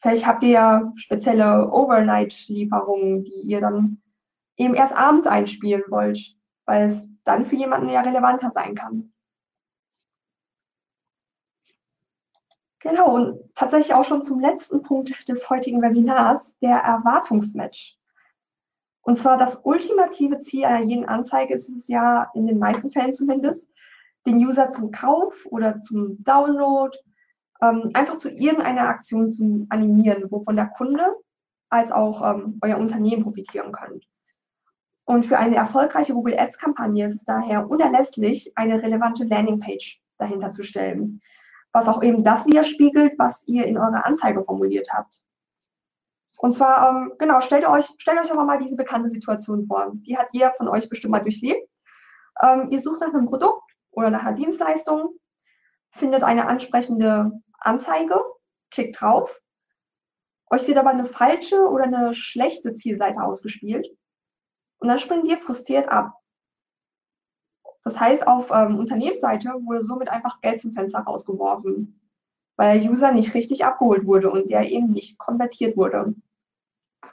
Vielleicht 0.02 0.26
habt 0.26 0.44
ihr 0.44 0.50
ja 0.50 0.94
spezielle 0.96 1.72
Overnight-Lieferungen, 1.72 3.24
die 3.24 3.42
ihr 3.42 3.62
dann 3.62 4.02
eben 4.58 4.74
erst 4.74 4.94
abends 4.94 5.28
einspielen 5.28 5.84
wollt, 5.90 6.36
weil 6.66 6.88
es 6.88 7.08
dann 7.24 7.46
für 7.46 7.56
jemanden 7.56 7.90
ja 7.90 8.02
relevanter 8.02 8.52
sein 8.52 8.76
kann. 8.76 9.14
Genau, 12.80 13.16
und 13.16 13.40
tatsächlich 13.56 13.96
auch 13.96 14.06
schon 14.06 14.22
zum 14.22 14.40
letzten 14.40 14.84
Punkt 14.84 15.28
des 15.28 15.50
heutigen 15.50 15.82
Webinars, 15.82 16.56
der 16.60 16.78
Erwartungsmatch. 16.78 17.98
Und 19.02 19.18
zwar 19.18 19.38
das 19.38 19.62
ultimative 19.64 20.40
Ziel 20.40 20.66
einer 20.66 20.86
jeden 20.86 21.06
Anzeige 21.06 21.54
ist 21.54 21.70
es 21.70 21.88
ja, 21.88 22.30
in 22.34 22.46
den 22.48 22.60
meisten 22.60 22.92
Fällen 22.92 23.14
zumindest, 23.14 23.70
den 24.26 24.38
User 24.38 24.70
zum 24.70 24.92
Kauf 24.92 25.46
oder 25.50 25.80
zum 25.82 26.24
Download 26.24 26.98
ähm, 27.62 27.92
einfach 27.94 28.18
zu 28.18 28.30
irgendeiner 28.30 28.88
Aktion 28.90 29.30
zu 29.30 29.66
animieren, 29.70 30.30
wovon 30.30 30.56
der 30.56 30.68
Kunde 30.68 31.16
als 31.70 31.92
auch 31.92 32.22
ähm, 32.22 32.60
euer 32.62 32.78
Unternehmen 32.78 33.24
profitieren 33.24 33.72
könnt. 33.72 34.06
Und 35.06 35.26
für 35.26 35.38
eine 35.38 35.56
erfolgreiche 35.56 36.14
Google 36.14 36.40
Ads 36.40 36.58
Kampagne 36.58 37.06
ist 37.06 37.16
es 37.16 37.24
daher 37.24 37.70
unerlässlich, 37.70 38.52
eine 38.56 38.82
relevante 38.82 39.24
Landingpage 39.24 40.02
dahinter 40.18 40.52
zu 40.52 40.64
stellen, 40.64 41.22
was 41.74 41.88
auch 41.88 42.02
eben 42.02 42.24
das 42.24 42.48
widerspiegelt, 42.48 43.14
was 43.18 43.44
ihr 43.48 43.66
in 43.66 43.78
eurer 43.78 44.06
Anzeige 44.06 44.42
formuliert 44.42 44.90
habt. 44.92 45.22
Und 46.38 46.54
zwar, 46.54 46.90
ähm, 46.90 47.14
genau, 47.20 47.40
stellt 47.40 47.68
euch, 47.68 47.88
stellt 47.98 48.20
euch 48.20 48.32
aber 48.32 48.46
mal 48.46 48.60
diese 48.60 48.76
bekannte 48.76 49.10
Situation 49.10 49.64
vor. 49.64 49.92
Die 49.94 50.18
hat 50.18 50.28
ihr 50.34 50.54
von 50.58 50.68
euch 50.68 50.90
bestimmt 50.90 51.12
mal 51.12 51.20
durchlebt. 51.20 51.70
Ähm, 52.42 52.68
ihr 52.72 52.82
sucht 52.82 53.02
nach 53.02 53.14
einem 53.14 53.28
Produkt 53.28 53.65
oder 53.96 54.10
nach 54.10 54.24
einer 54.24 54.36
Dienstleistung, 54.36 55.18
findet 55.92 56.24
eine 56.24 56.48
ansprechende 56.48 57.32
Anzeige, 57.60 58.22
klickt 58.70 59.00
drauf. 59.00 59.42
Euch 60.52 60.68
wird 60.68 60.78
aber 60.78 60.92
eine 60.92 61.06
falsche 61.06 61.68
oder 61.70 61.86
eine 61.86 62.14
schlechte 62.14 62.74
Zielseite 62.74 63.22
ausgespielt. 63.22 63.88
Und 64.80 64.90
dann 64.90 65.00
springt 65.00 65.28
ihr 65.28 65.38
frustriert 65.38 65.90
ab. 65.90 66.14
Das 67.84 68.00
heißt, 68.00 68.28
auf 68.28 68.52
ähm, 68.52 68.78
Unternehmensseite 68.78 69.50
wurde 69.64 69.84
somit 69.84 70.10
einfach 70.10 70.42
Geld 70.42 70.60
zum 70.60 70.74
Fenster 70.74 71.00
rausgeworfen, 71.00 72.02
weil 72.58 72.80
der 72.80 72.92
User 72.92 73.12
nicht 73.12 73.34
richtig 73.34 73.64
abgeholt 73.64 74.06
wurde 74.06 74.30
und 74.30 74.50
der 74.50 74.70
eben 74.70 74.92
nicht 74.92 75.18
konvertiert 75.18 75.78
wurde. 75.78 76.14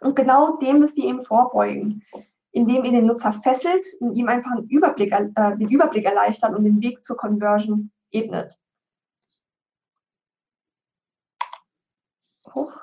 Und 0.00 0.16
genau 0.16 0.56
dem 0.56 0.80
müsst 0.80 0.96
ihr 0.96 1.04
eben 1.04 1.22
vorbeugen, 1.22 2.04
indem 2.52 2.84
ihr 2.84 2.92
den 2.92 3.06
Nutzer 3.06 3.32
fesselt 3.32 3.86
und 4.00 4.12
ihm 4.12 4.28
einfach 4.28 4.52
einen 4.52 4.68
Überblick, 4.68 5.12
äh, 5.12 5.56
den 5.56 5.70
Überblick 5.70 6.04
erleichtert 6.04 6.54
und 6.54 6.64
den 6.64 6.80
Weg 6.80 7.02
zur 7.02 7.16
Conversion 7.16 7.90
ebnet. 8.10 8.58
Hoch. 12.54 12.78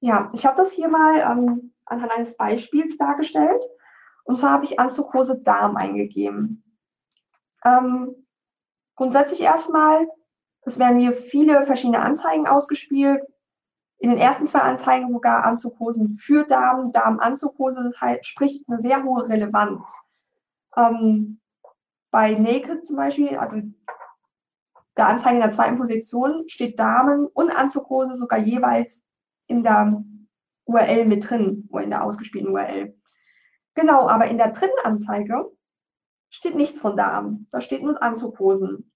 Ja, 0.00 0.30
ich 0.34 0.44
habe 0.44 0.56
das 0.56 0.72
hier 0.72 0.88
mal 0.88 1.20
ähm, 1.20 1.72
anhand 1.86 2.12
eines 2.12 2.36
Beispiels 2.36 2.98
dargestellt. 2.98 3.62
Und 4.24 4.36
zwar 4.36 4.50
habe 4.50 4.64
ich 4.64 4.80
Anzugrose 4.80 5.40
Darm 5.42 5.76
eingegeben. 5.76 6.64
Ähm, 7.64 8.26
grundsätzlich 8.96 9.40
erstmal, 9.40 10.08
es 10.62 10.78
werden 10.78 10.96
mir 10.96 11.12
viele 11.12 11.64
verschiedene 11.64 12.00
Anzeigen 12.00 12.46
ausgespielt, 12.48 13.22
in 14.04 14.10
den 14.10 14.18
ersten 14.18 14.46
zwei 14.46 14.58
Anzeigen 14.58 15.08
sogar 15.08 15.44
Anzukosen 15.44 16.10
für 16.10 16.44
Darm, 16.44 16.92
Darmanzukose, 16.92 17.82
das 17.82 17.98
heißt, 17.98 18.26
spricht 18.26 18.68
eine 18.68 18.78
sehr 18.78 19.02
hohe 19.02 19.26
Relevanz. 19.26 19.80
Ähm, 20.76 21.40
bei 22.10 22.34
Naked 22.34 22.86
zum 22.86 22.96
Beispiel, 22.96 23.38
also 23.38 23.62
der 24.98 25.08
Anzeige 25.08 25.36
in 25.36 25.40
der 25.40 25.52
zweiten 25.52 25.78
Position, 25.78 26.46
steht 26.50 26.78
Damen 26.78 27.28
und 27.28 27.56
Anzukose 27.56 28.12
sogar 28.12 28.38
jeweils 28.38 29.02
in 29.46 29.62
der 29.62 30.04
URL 30.66 31.06
mit 31.06 31.30
drin, 31.30 31.66
oder 31.72 31.84
in 31.84 31.90
der 31.90 32.04
ausgespielten 32.04 32.52
URL. 32.52 32.94
Genau, 33.74 34.06
aber 34.06 34.26
in 34.26 34.36
der 34.36 34.52
dritten 34.52 34.84
Anzeige 34.84 35.50
steht 36.28 36.56
nichts 36.56 36.78
von 36.78 36.94
Darm. 36.94 37.46
Da 37.50 37.62
steht 37.62 37.82
nur 37.82 38.02
Anzukosen. 38.02 38.92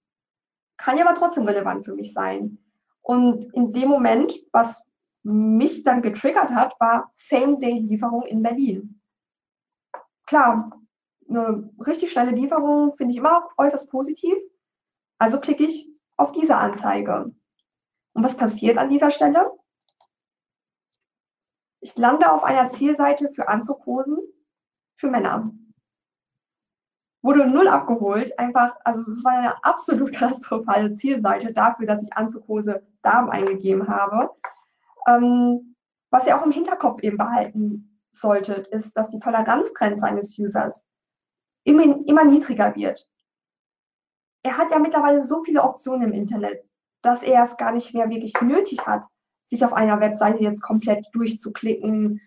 Kann 0.77 0.99
ja 0.99 1.07
aber 1.07 1.17
trotzdem 1.17 1.45
relevant 1.45 1.83
für 1.83 1.95
mich 1.95 2.13
sein. 2.13 2.59
Und 3.01 3.51
in 3.55 3.73
dem 3.73 3.89
Moment, 3.89 4.35
was 4.51 4.83
mich 5.23 5.83
dann 5.83 6.01
getriggert 6.01 6.51
hat, 6.51 6.79
war 6.79 7.11
Same-Day-Lieferung 7.15 8.23
in 8.23 8.41
Berlin. 8.41 9.01
Klar, 10.25 10.79
eine 11.29 11.69
richtig 11.85 12.11
schnelle 12.11 12.31
Lieferung 12.31 12.91
finde 12.93 13.13
ich 13.13 13.19
immer 13.19 13.49
äußerst 13.57 13.89
positiv. 13.89 14.35
Also 15.19 15.39
klicke 15.39 15.63
ich 15.65 15.87
auf 16.17 16.31
diese 16.31 16.55
Anzeige. 16.55 17.33
Und 18.13 18.23
was 18.23 18.37
passiert 18.37 18.77
an 18.77 18.89
dieser 18.89 19.11
Stelle? 19.11 19.51
Ich 21.81 21.97
lande 21.97 22.31
auf 22.31 22.43
einer 22.43 22.69
Zielseite 22.69 23.31
für 23.31 23.47
Anzughosen 23.47 24.17
für 24.97 25.09
Männer. 25.09 25.51
Wurde 27.21 27.45
null 27.47 27.67
abgeholt, 27.67 28.37
einfach, 28.39 28.77
also 28.83 29.01
es 29.01 29.23
war 29.23 29.33
eine 29.33 29.63
absolut 29.63 30.13
katastrophale 30.15 30.93
Zielseite 30.93 31.53
dafür, 31.53 31.85
dass 31.85 32.01
ich 32.01 32.13
Anzughose 32.13 32.85
Darm 33.01 33.29
eingegeben 33.29 33.87
habe. 33.87 34.29
Ähm, 35.09 35.75
was 36.11 36.25
ihr 36.27 36.37
auch 36.37 36.45
im 36.45 36.51
Hinterkopf 36.51 37.01
eben 37.03 37.17
behalten 37.17 38.01
solltet, 38.11 38.67
ist, 38.67 38.97
dass 38.97 39.09
die 39.09 39.19
Toleranzgrenze 39.19 40.05
eines 40.05 40.37
Users 40.37 40.83
immer, 41.63 41.83
immer 42.07 42.25
niedriger 42.25 42.75
wird. 42.75 43.07
Er 44.43 44.57
hat 44.57 44.71
ja 44.71 44.79
mittlerweile 44.79 45.23
so 45.23 45.43
viele 45.43 45.63
Optionen 45.63 46.09
im 46.09 46.13
Internet, 46.13 46.63
dass 47.01 47.23
er 47.23 47.43
es 47.43 47.57
gar 47.57 47.71
nicht 47.71 47.93
mehr 47.93 48.09
wirklich 48.09 48.33
nötig 48.41 48.85
hat, 48.85 49.03
sich 49.45 49.63
auf 49.65 49.73
einer 49.73 49.99
Webseite 49.99 50.43
jetzt 50.43 50.61
komplett 50.61 51.07
durchzuklicken. 51.13 52.21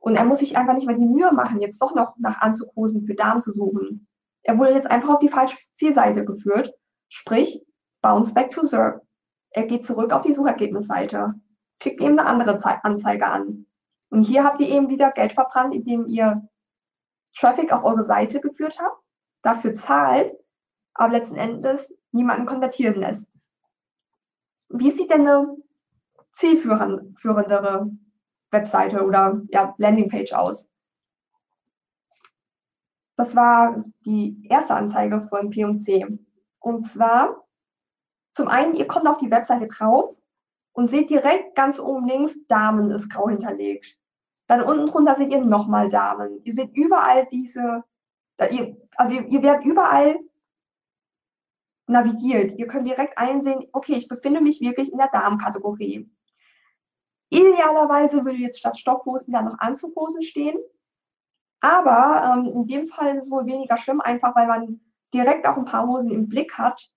Und 0.00 0.16
er 0.16 0.24
muss 0.24 0.38
sich 0.38 0.56
einfach 0.56 0.74
nicht 0.74 0.86
mehr 0.86 0.96
die 0.96 1.06
Mühe 1.06 1.32
machen, 1.32 1.60
jetzt 1.60 1.82
doch 1.82 1.94
noch 1.94 2.16
nach 2.18 2.40
Anzughosen 2.40 3.02
für 3.02 3.14
Damen 3.14 3.42
zu 3.42 3.52
suchen. 3.52 4.08
Er 4.42 4.58
wurde 4.58 4.72
jetzt 4.72 4.90
einfach 4.90 5.10
auf 5.10 5.18
die 5.18 5.28
falsche 5.28 5.58
Zielseite 5.74 6.24
geführt, 6.24 6.72
sprich 7.08 7.64
Bounce 8.00 8.32
Back 8.32 8.50
to 8.50 8.62
SERP. 8.62 9.02
Er 9.50 9.66
geht 9.66 9.84
zurück 9.84 10.12
auf 10.12 10.22
die 10.22 10.32
Suchergebnisseite 10.32 11.34
klickt 11.80 12.02
eben 12.02 12.18
eine 12.18 12.28
andere 12.28 12.58
Anzeige 12.84 13.26
an. 13.26 13.66
Und 14.10 14.22
hier 14.22 14.44
habt 14.44 14.60
ihr 14.60 14.68
eben 14.68 14.88
wieder 14.88 15.10
Geld 15.10 15.32
verbrannt, 15.32 15.74
indem 15.74 16.06
ihr 16.06 16.48
Traffic 17.36 17.72
auf 17.72 17.84
eure 17.84 18.04
Seite 18.04 18.40
geführt 18.40 18.78
habt, 18.80 19.02
dafür 19.42 19.74
zahlt, 19.74 20.32
aber 20.94 21.12
letzten 21.12 21.36
Endes 21.36 21.94
niemanden 22.10 22.46
konvertieren 22.46 23.00
lässt. 23.00 23.28
Wie 24.70 24.90
sieht 24.90 25.10
denn 25.10 25.26
eine 25.26 25.56
zielführendere 26.32 27.90
Webseite 28.50 29.04
oder 29.04 29.40
ja, 29.50 29.74
Landingpage 29.78 30.32
aus? 30.32 30.68
Das 33.16 33.34
war 33.34 33.84
die 34.04 34.46
erste 34.48 34.74
Anzeige 34.74 35.22
von 35.22 35.50
P&C. 35.50 36.06
Und 36.60 36.82
zwar, 36.84 37.44
zum 38.32 38.48
einen, 38.48 38.74
ihr 38.74 38.86
kommt 38.86 39.08
auf 39.08 39.18
die 39.18 39.30
Webseite 39.30 39.66
drauf 39.66 40.14
und 40.78 40.86
seht 40.86 41.10
direkt 41.10 41.56
ganz 41.56 41.80
oben 41.80 42.06
links, 42.06 42.38
Damen 42.46 42.92
ist 42.92 43.10
grau 43.10 43.28
hinterlegt. 43.28 43.98
Dann 44.46 44.62
unten 44.62 44.86
drunter 44.86 45.16
seht 45.16 45.32
ihr 45.32 45.44
nochmal 45.44 45.88
Damen. 45.88 46.40
Ihr 46.44 46.52
seht 46.52 46.72
überall 46.72 47.26
diese, 47.32 47.82
also 48.36 49.14
ihr, 49.18 49.42
werdet 49.42 49.64
überall 49.64 50.20
navigiert. 51.88 52.56
Ihr 52.60 52.68
könnt 52.68 52.86
direkt 52.86 53.18
einsehen, 53.18 53.66
okay, 53.72 53.94
ich 53.94 54.06
befinde 54.06 54.40
mich 54.40 54.60
wirklich 54.60 54.92
in 54.92 54.98
der 54.98 55.08
Damenkategorie. 55.08 56.08
Idealerweise 57.30 58.24
würde 58.24 58.38
jetzt 58.38 58.60
statt 58.60 58.78
Stoffhosen 58.78 59.32
dann 59.32 59.46
noch 59.46 59.58
Anzughosen 59.58 60.22
stehen. 60.22 60.60
Aber 61.60 62.36
ähm, 62.36 62.52
in 62.54 62.66
dem 62.68 62.86
Fall 62.86 63.16
ist 63.16 63.24
es 63.24 63.30
wohl 63.32 63.46
weniger 63.46 63.78
schlimm, 63.78 64.00
einfach 64.00 64.36
weil 64.36 64.46
man 64.46 64.80
direkt 65.12 65.44
auch 65.48 65.56
ein 65.56 65.64
paar 65.64 65.88
Hosen 65.88 66.12
im 66.12 66.28
Blick 66.28 66.56
hat 66.56 66.88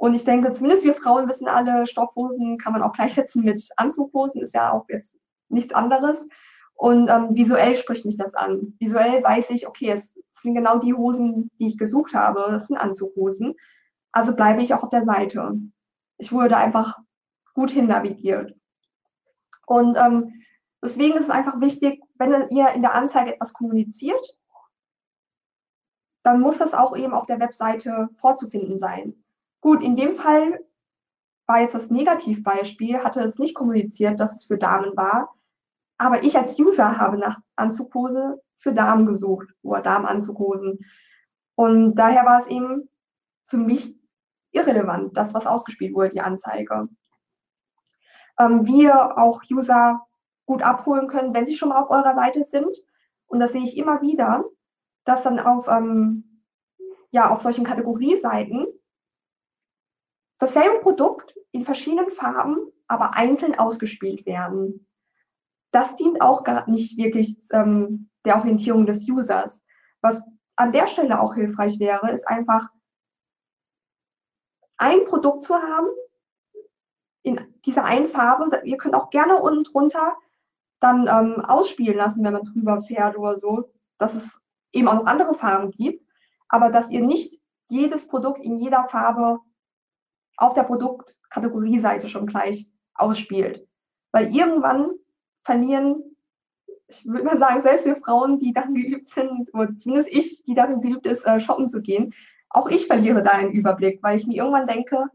und 0.00 0.14
ich 0.14 0.24
denke, 0.24 0.50
zumindest 0.52 0.82
wir 0.82 0.94
Frauen 0.94 1.28
wissen 1.28 1.46
alle, 1.46 1.86
Stoffhosen 1.86 2.56
kann 2.56 2.72
man 2.72 2.80
auch 2.80 2.94
gleichsetzen 2.94 3.44
mit 3.44 3.68
Anzughosen, 3.76 4.40
ist 4.40 4.54
ja 4.54 4.72
auch 4.72 4.88
jetzt 4.88 5.14
nichts 5.50 5.74
anderes. 5.74 6.26
Und 6.72 7.10
ähm, 7.10 7.34
visuell 7.36 7.76
spricht 7.76 8.06
mich 8.06 8.16
das 8.16 8.34
an. 8.34 8.74
Visuell 8.78 9.22
weiß 9.22 9.50
ich, 9.50 9.68
okay, 9.68 9.90
es 9.90 10.14
sind 10.30 10.54
genau 10.54 10.78
die 10.78 10.94
Hosen, 10.94 11.50
die 11.58 11.66
ich 11.66 11.76
gesucht 11.76 12.14
habe. 12.14 12.46
Das 12.48 12.68
sind 12.68 12.78
Anzughosen. 12.78 13.56
Also 14.10 14.34
bleibe 14.34 14.62
ich 14.62 14.72
auch 14.72 14.82
auf 14.82 14.88
der 14.88 15.02
Seite. 15.02 15.58
Ich 16.16 16.32
wurde 16.32 16.56
einfach 16.56 16.98
gut 17.52 17.70
hin 17.70 17.86
navigiert. 17.86 18.54
Und 19.66 19.98
ähm, 19.98 20.32
deswegen 20.82 21.18
ist 21.18 21.24
es 21.24 21.30
einfach 21.30 21.60
wichtig, 21.60 22.02
wenn 22.14 22.48
ihr 22.48 22.70
in 22.70 22.80
der 22.80 22.94
Anzeige 22.94 23.34
etwas 23.34 23.52
kommuniziert, 23.52 24.38
dann 26.22 26.40
muss 26.40 26.56
das 26.56 26.72
auch 26.72 26.96
eben 26.96 27.12
auf 27.12 27.26
der 27.26 27.38
Webseite 27.38 28.08
vorzufinden 28.14 28.78
sein. 28.78 29.22
Gut, 29.60 29.82
in 29.82 29.96
dem 29.96 30.14
Fall 30.14 30.60
war 31.46 31.60
jetzt 31.60 31.74
das 31.74 31.90
Negativbeispiel, 31.90 33.02
hatte 33.02 33.20
es 33.20 33.38
nicht 33.38 33.54
kommuniziert, 33.54 34.20
dass 34.20 34.36
es 34.36 34.44
für 34.44 34.56
Damen 34.56 34.96
war. 34.96 35.34
Aber 35.98 36.22
ich 36.22 36.38
als 36.38 36.58
User 36.58 36.96
habe 36.98 37.18
nach 37.18 37.40
Anzugpose 37.56 38.40
für 38.56 38.72
Damen 38.72 39.04
gesucht 39.06 39.48
oder 39.62 39.82
Damenanzughosen. 39.82 40.78
Und 41.56 41.94
daher 41.96 42.24
war 42.24 42.40
es 42.40 42.46
eben 42.46 42.88
für 43.46 43.58
mich 43.58 43.98
irrelevant, 44.52 45.16
das, 45.16 45.34
was 45.34 45.46
ausgespielt 45.46 45.94
wurde, 45.94 46.10
die 46.10 46.20
Anzeige. 46.20 46.88
Ähm, 48.38 48.66
wie 48.66 48.84
ihr 48.84 49.18
auch 49.18 49.42
User 49.50 50.06
gut 50.46 50.62
abholen 50.62 51.08
können, 51.08 51.34
wenn 51.34 51.46
sie 51.46 51.56
schon 51.56 51.68
mal 51.68 51.82
auf 51.82 51.90
eurer 51.90 52.14
Seite 52.14 52.42
sind. 52.44 52.76
Und 53.26 53.40
das 53.40 53.52
sehe 53.52 53.62
ich 53.62 53.76
immer 53.76 54.00
wieder, 54.02 54.44
dass 55.04 55.22
dann 55.22 55.38
auf, 55.38 55.68
ähm, 55.68 56.44
ja, 57.10 57.30
auf 57.30 57.42
solchen 57.42 57.64
Kategorieseiten 57.64 58.66
dasselbe 60.40 60.80
Produkt 60.80 61.34
in 61.52 61.64
verschiedenen 61.64 62.10
Farben, 62.10 62.56
aber 62.88 63.14
einzeln 63.14 63.56
ausgespielt 63.58 64.26
werden. 64.26 64.86
Das 65.70 65.94
dient 65.94 66.20
auch 66.20 66.42
gar 66.42 66.68
nicht 66.68 66.96
wirklich 66.96 67.38
ähm, 67.52 68.10
der 68.24 68.36
Orientierung 68.38 68.86
des 68.86 69.08
Users. 69.08 69.62
Was 70.00 70.20
an 70.56 70.72
der 70.72 70.88
Stelle 70.88 71.20
auch 71.20 71.34
hilfreich 71.34 71.78
wäre, 71.78 72.10
ist 72.10 72.26
einfach 72.26 72.68
ein 74.78 75.04
Produkt 75.04 75.44
zu 75.44 75.54
haben 75.54 75.88
in 77.22 77.40
dieser 77.66 77.84
einen 77.84 78.06
Farbe. 78.06 78.62
Ihr 78.64 78.78
könnt 78.78 78.94
auch 78.94 79.10
gerne 79.10 79.36
unten 79.36 79.64
drunter 79.64 80.16
dann 80.80 81.06
ähm, 81.06 81.44
ausspielen 81.44 81.98
lassen, 81.98 82.24
wenn 82.24 82.32
man 82.32 82.44
drüber 82.44 82.82
fährt 82.82 83.18
oder 83.18 83.36
so, 83.36 83.70
dass 83.98 84.14
es 84.14 84.40
eben 84.72 84.88
auch 84.88 84.94
noch 84.94 85.06
andere 85.06 85.34
Farben 85.34 85.70
gibt, 85.70 86.02
aber 86.48 86.70
dass 86.70 86.90
ihr 86.90 87.02
nicht 87.02 87.38
jedes 87.68 88.08
Produkt 88.08 88.42
in 88.42 88.58
jeder 88.58 88.84
Farbe 88.88 89.40
auf 90.40 90.54
der 90.54 90.62
Produktkategorieseite 90.62 92.08
schon 92.08 92.26
gleich 92.26 92.70
ausspielt. 92.94 93.66
Weil 94.12 94.34
irgendwann 94.34 94.90
verlieren, 95.42 96.16
ich 96.88 97.06
würde 97.06 97.24
mal 97.24 97.38
sagen, 97.38 97.60
selbst 97.60 97.84
wir 97.84 97.96
Frauen, 97.96 98.40
die 98.40 98.52
darin 98.52 98.74
geübt 98.74 99.08
sind, 99.08 99.52
oder 99.54 99.76
zumindest 99.76 100.08
ich, 100.10 100.42
die 100.44 100.54
darin 100.54 100.80
geübt 100.80 101.06
ist, 101.06 101.24
äh, 101.26 101.40
shoppen 101.40 101.68
zu 101.68 101.82
gehen, 101.82 102.12
auch 102.48 102.68
ich 102.68 102.86
verliere 102.86 103.22
da 103.22 103.32
einen 103.32 103.52
Überblick, 103.52 104.02
weil 104.02 104.16
ich 104.16 104.26
mir 104.26 104.38
irgendwann 104.38 104.66
denke, 104.66 105.06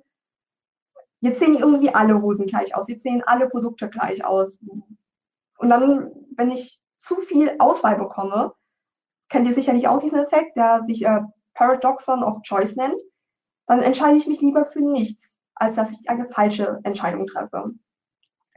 jetzt 1.19 1.39
sehen 1.39 1.55
irgendwie 1.55 1.93
alle 1.93 2.21
Hosen 2.21 2.45
gleich 2.45 2.75
aus, 2.75 2.87
jetzt 2.87 3.03
sehen 3.03 3.23
alle 3.25 3.49
Produkte 3.49 3.89
gleich 3.89 4.23
aus. 4.23 4.59
Und 5.57 5.69
dann, 5.69 6.11
wenn 6.37 6.51
ich 6.51 6.79
zu 6.95 7.17
viel 7.17 7.55
Auswahl 7.59 7.97
bekomme, 7.97 8.53
kennt 9.29 9.47
ihr 9.47 9.53
sicherlich 9.53 9.87
auch 9.87 9.99
diesen 9.99 10.19
Effekt, 10.19 10.55
der 10.55 10.83
sich 10.83 11.03
äh, 11.03 11.21
Paradoxon 11.55 12.23
of 12.23 12.41
Choice 12.43 12.75
nennt, 12.75 13.01
dann 13.67 13.81
entscheide 13.81 14.17
ich 14.17 14.27
mich 14.27 14.41
lieber 14.41 14.65
für 14.65 14.81
nichts, 14.81 15.39
als 15.55 15.75
dass 15.75 15.91
ich 15.91 16.09
eine 16.09 16.29
falsche 16.29 16.79
Entscheidung 16.83 17.27
treffe. 17.27 17.71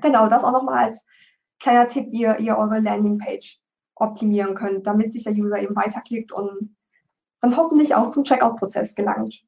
Genau, 0.01 0.29
das 0.29 0.45
auch 0.45 0.53
nochmal 0.53 0.85
als 0.85 1.05
kleiner 1.61 1.89
Tipp, 1.89 2.11
wie 2.11 2.23
ihr, 2.23 2.39
ihr 2.39 2.57
eure 2.57 2.81
Landingpage 2.81 3.61
optimieren 3.95 4.55
könnt, 4.55 4.87
damit 4.87 5.13
sich 5.13 5.25
der 5.25 5.35
User 5.35 5.61
eben 5.61 5.75
weiterklickt 5.75 6.33
und 6.33 6.77
dann 7.41 7.57
hoffentlich 7.57 7.95
auch 7.95 8.11
zum 8.11 8.25
Checkout-Prozess 8.25 8.95
gelangt. 8.95 9.43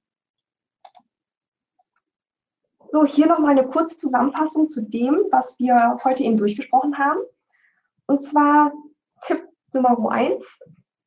So, 2.93 3.05
hier 3.05 3.27
nochmal 3.29 3.53
eine 3.53 3.69
kurze 3.69 3.97
Zusammenfassung 3.97 4.69
zu 4.69 4.83
dem, 4.83 5.15
was 5.31 5.57
wir 5.61 5.99
heute 6.03 6.25
eben 6.25 6.37
durchgesprochen 6.37 6.99
haben. 6.99 7.21
Und 8.07 8.25
zwar 8.25 8.73
Tipp 9.23 9.47
Nummer 9.73 10.11
eins: 10.11 10.59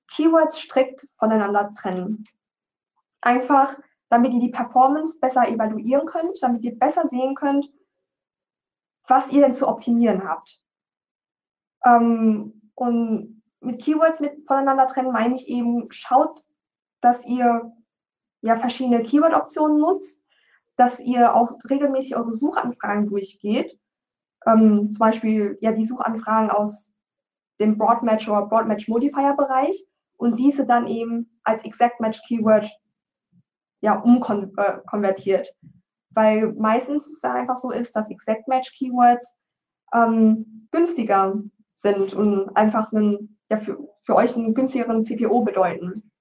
Keywords 0.09 0.59
strikt 0.59 1.05
voneinander 1.17 1.73
trennen. 1.73 2.25
Einfach, 3.19 3.77
damit 4.13 4.31
ihr 4.31 4.39
die 4.39 4.49
Performance 4.49 5.17
besser 5.19 5.49
evaluieren 5.49 6.05
könnt, 6.05 6.37
damit 6.43 6.63
ihr 6.63 6.77
besser 6.77 7.07
sehen 7.07 7.33
könnt, 7.33 7.73
was 9.07 9.31
ihr 9.31 9.41
denn 9.41 9.55
zu 9.55 9.67
optimieren 9.67 10.23
habt. 10.29 10.61
Ähm, 11.83 12.69
und 12.75 13.41
mit 13.59 13.81
Keywords 13.81 14.19
mit 14.19 14.45
voneinander 14.45 14.85
trennen 14.85 15.11
meine 15.11 15.33
ich 15.33 15.47
eben, 15.47 15.91
schaut, 15.91 16.43
dass 17.01 17.25
ihr 17.25 17.73
ja 18.41 18.55
verschiedene 18.55 19.01
Keyword-Optionen 19.01 19.79
nutzt, 19.79 20.21
dass 20.75 20.99
ihr 20.99 21.33
auch 21.33 21.51
regelmäßig 21.67 22.15
eure 22.15 22.33
Suchanfragen 22.33 23.07
durchgeht. 23.07 23.79
Ähm, 24.45 24.91
zum 24.91 24.99
Beispiel 24.99 25.57
ja 25.59 25.71
die 25.71 25.85
Suchanfragen 25.85 26.51
aus 26.51 26.93
dem 27.59 27.79
Broadmatch 27.79 28.29
oder 28.29 28.45
Broadmatch 28.45 28.87
Modifier 28.87 29.33
Bereich 29.33 29.87
und 30.17 30.37
diese 30.37 30.67
dann 30.67 30.85
eben 30.85 31.39
als 31.43 31.63
Exact 31.63 31.99
Match 31.99 32.21
Keyword 32.27 32.69
ja 33.83 33.99
umkonvertiert. 33.99 35.47
Äh, 35.47 35.67
Weil 36.11 36.53
meistens 36.53 37.05
es 37.07 37.23
einfach 37.23 37.57
so 37.57 37.71
ist, 37.71 37.95
dass 37.95 38.09
Exact 38.09 38.47
Match 38.47 38.71
Keywords 38.71 39.35
ähm, 39.93 40.67
günstiger 40.71 41.35
sind 41.73 42.13
und 42.13 42.55
einfach 42.55 42.93
einen, 42.93 43.37
ja, 43.49 43.57
für, 43.57 43.77
für 44.01 44.15
euch 44.15 44.35
einen 44.35 44.53
günstigeren 44.53 45.03
CPO 45.03 45.41
bedeuten. 45.41 46.11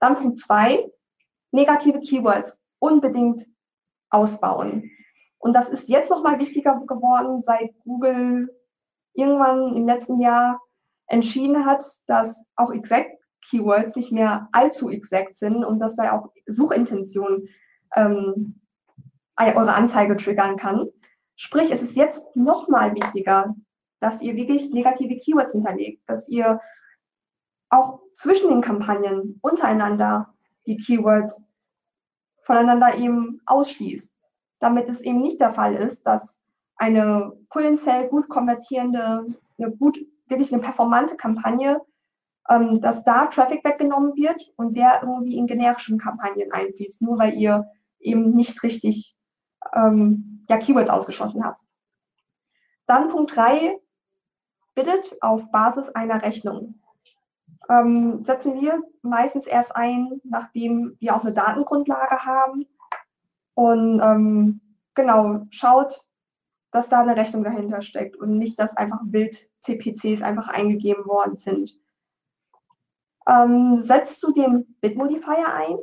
Dann 0.00 0.16
Punkt 0.16 0.38
zwei, 0.38 0.90
negative 1.52 2.00
Keywords 2.00 2.58
unbedingt 2.80 3.46
ausbauen. 4.10 4.90
Und 5.38 5.52
das 5.52 5.70
ist 5.70 5.88
jetzt 5.88 6.10
nochmal 6.10 6.40
wichtiger 6.40 6.82
geworden, 6.86 7.40
seit 7.40 7.78
Google 7.84 8.52
irgendwann 9.14 9.76
im 9.76 9.86
letzten 9.86 10.20
Jahr 10.20 10.60
entschieden 11.06 11.64
hat, 11.64 11.84
dass 12.06 12.42
auch 12.56 12.72
Exact 12.72 13.15
Keywords 13.48 13.96
nicht 13.96 14.12
mehr 14.12 14.48
allzu 14.52 14.90
exakt 14.90 15.36
sind 15.36 15.64
und 15.64 15.78
dass 15.78 15.96
da 15.96 16.12
auch 16.12 16.32
Suchintention 16.46 17.48
ähm, 17.94 18.60
eure 19.38 19.74
Anzeige 19.74 20.16
triggern 20.16 20.56
kann. 20.56 20.88
Sprich, 21.36 21.70
es 21.70 21.82
ist 21.82 21.96
jetzt 21.96 22.34
nochmal 22.34 22.94
wichtiger, 22.94 23.54
dass 24.00 24.20
ihr 24.22 24.36
wirklich 24.36 24.70
negative 24.72 25.18
Keywords 25.18 25.52
hinterlegt, 25.52 26.02
dass 26.06 26.28
ihr 26.28 26.60
auch 27.68 28.00
zwischen 28.12 28.48
den 28.48 28.60
Kampagnen 28.60 29.38
untereinander 29.42 30.34
die 30.66 30.76
Keywords 30.76 31.42
voneinander 32.42 32.96
eben 32.96 33.40
ausschließt, 33.46 34.10
damit 34.60 34.88
es 34.88 35.00
eben 35.00 35.20
nicht 35.20 35.40
der 35.40 35.50
Fall 35.50 35.74
ist, 35.74 36.04
dass 36.04 36.38
eine 36.76 37.32
potenziell 37.50 38.08
gut 38.08 38.28
konvertierende, 38.28 39.26
eine 39.58 39.72
gut, 39.72 39.98
wirklich 40.26 40.52
eine 40.52 40.62
performante 40.62 41.16
Kampagne, 41.16 41.80
ähm, 42.48 42.80
dass 42.80 43.04
da 43.04 43.26
Traffic 43.26 43.64
weggenommen 43.64 44.14
wird 44.16 44.52
und 44.56 44.76
der 44.76 45.00
irgendwie 45.02 45.36
in 45.36 45.46
generischen 45.46 45.98
Kampagnen 45.98 46.52
einfließt, 46.52 47.02
nur 47.02 47.18
weil 47.18 47.34
ihr 47.34 47.66
eben 47.98 48.34
nicht 48.34 48.62
richtig 48.62 49.16
ähm, 49.74 50.44
ja, 50.48 50.58
Keywords 50.58 50.90
ausgeschlossen 50.90 51.44
habt. 51.44 51.60
Dann 52.86 53.08
Punkt 53.08 53.34
3, 53.34 53.78
bittet 54.74 55.16
auf 55.20 55.50
Basis 55.50 55.88
einer 55.88 56.22
Rechnung. 56.22 56.80
Ähm, 57.68 58.22
setzen 58.22 58.60
wir 58.60 58.80
meistens 59.02 59.46
erst 59.46 59.74
ein, 59.74 60.20
nachdem 60.22 60.96
wir 61.00 61.16
auch 61.16 61.22
eine 61.22 61.32
Datengrundlage 61.32 62.24
haben. 62.24 62.66
Und 63.54 64.00
ähm, 64.00 64.60
genau, 64.94 65.46
schaut, 65.50 66.06
dass 66.70 66.88
da 66.88 67.00
eine 67.00 67.16
Rechnung 67.16 67.42
dahinter 67.42 67.82
steckt 67.82 68.16
und 68.16 68.38
nicht, 68.38 68.60
dass 68.60 68.76
einfach 68.76 69.00
wild 69.04 69.48
CPCs 69.60 70.22
einfach 70.22 70.48
eingegeben 70.48 71.06
worden 71.06 71.36
sind. 71.36 71.76
Ähm, 73.28 73.80
setzt 73.80 74.20
zudem 74.20 74.76
Bitmodifier 74.80 75.52
ein, 75.52 75.78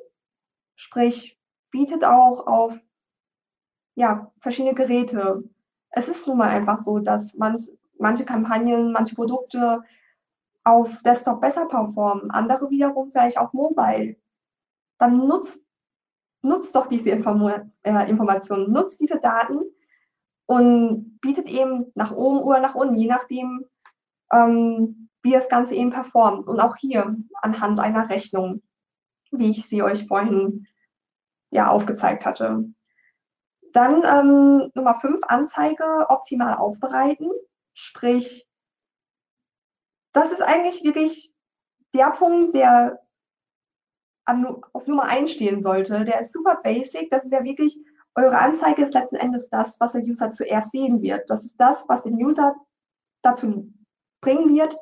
sprich 0.75 1.37
bietet 1.71 2.05
auch 2.05 2.47
auf 2.47 2.77
ja, 3.95 4.31
verschiedene 4.39 4.73
Geräte. 4.73 5.43
Es 5.89 6.07
ist 6.07 6.27
nun 6.27 6.37
mal 6.37 6.49
einfach 6.49 6.79
so, 6.79 6.99
dass 6.99 7.33
man 7.35 7.57
manche 7.99 8.25
Kampagnen, 8.25 8.91
manche 8.91 9.15
Produkte 9.15 9.83
auf 10.63 11.01
Desktop 11.03 11.41
besser 11.41 11.65
performen, 11.65 12.31
andere 12.31 12.69
wiederum 12.69 13.11
vielleicht 13.11 13.37
auf 13.37 13.53
Mobile. 13.53 14.15
Dann 14.97 15.27
nutzt, 15.27 15.63
nutzt 16.41 16.75
doch 16.75 16.87
diese 16.87 17.09
Inform 17.09 17.65
äh, 17.83 18.09
Informationen, 18.09 18.71
nutzt 18.71 18.99
diese 18.99 19.19
Daten 19.19 19.61
und 20.45 21.19
bietet 21.21 21.47
eben 21.47 21.91
nach 21.95 22.11
oben 22.11 22.39
oder 22.39 22.59
nach 22.59 22.75
unten, 22.75 22.95
je 22.95 23.07
nachdem, 23.07 23.65
ähm, 24.31 25.02
wie 25.23 25.31
das 25.31 25.49
Ganze 25.49 25.73
eben 25.73 25.89
performt. 25.89 26.47
Und 26.47 26.59
auch 26.59 26.75
hier 26.75 27.15
anhand 27.41 27.79
einer 27.79 28.09
Rechnung, 28.09 28.61
wie 29.31 29.51
ich 29.51 29.67
sie 29.67 29.81
euch 29.81 30.05
vorhin 30.05 30.67
ja 31.49 31.69
aufgezeigt 31.69 32.25
hatte. 32.25 32.65
Dann 33.71 34.03
ähm, 34.03 34.71
Nummer 34.75 34.99
5, 34.99 35.21
Anzeige 35.27 36.05
optimal 36.09 36.55
aufbereiten. 36.55 37.31
Sprich, 37.73 38.47
das 40.11 40.31
ist 40.31 40.43
eigentlich 40.43 40.83
wirklich 40.83 41.33
der 41.95 42.11
Punkt, 42.11 42.53
der 42.53 42.99
auf 44.25 44.87
Nummer 44.87 45.03
1 45.03 45.31
stehen 45.31 45.61
sollte. 45.61 46.05
Der 46.05 46.21
ist 46.21 46.33
super 46.33 46.59
basic. 46.63 47.09
Das 47.09 47.25
ist 47.25 47.31
ja 47.31 47.43
wirklich, 47.43 47.79
eure 48.15 48.37
Anzeige 48.37 48.83
ist 48.83 48.93
letzten 48.93 49.15
Endes 49.15 49.49
das, 49.49 49.79
was 49.79 49.93
der 49.93 50.03
User 50.03 50.31
zuerst 50.31 50.71
sehen 50.71 51.01
wird. 51.01 51.29
Das 51.29 51.43
ist 51.43 51.55
das, 51.57 51.85
was 51.89 52.03
den 52.03 52.15
User 52.15 52.55
dazu 53.23 53.73
bringen 54.21 54.53
wird, 54.53 54.77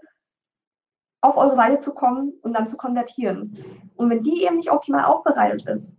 auf 1.22 1.38
eure 1.38 1.55
Seite 1.55 1.80
zu 1.80 1.93
kommen 1.93 2.34
und 2.41 2.53
dann 2.53 2.67
zu 2.67 2.78
konvertieren. 2.78 3.57
Und 3.95 4.09
wenn 4.09 4.24
die 4.24 4.43
eben 4.43 4.57
nicht 4.57 4.72
optimal 4.72 5.05
aufbereitet 5.05 5.67
ist, 5.67 5.95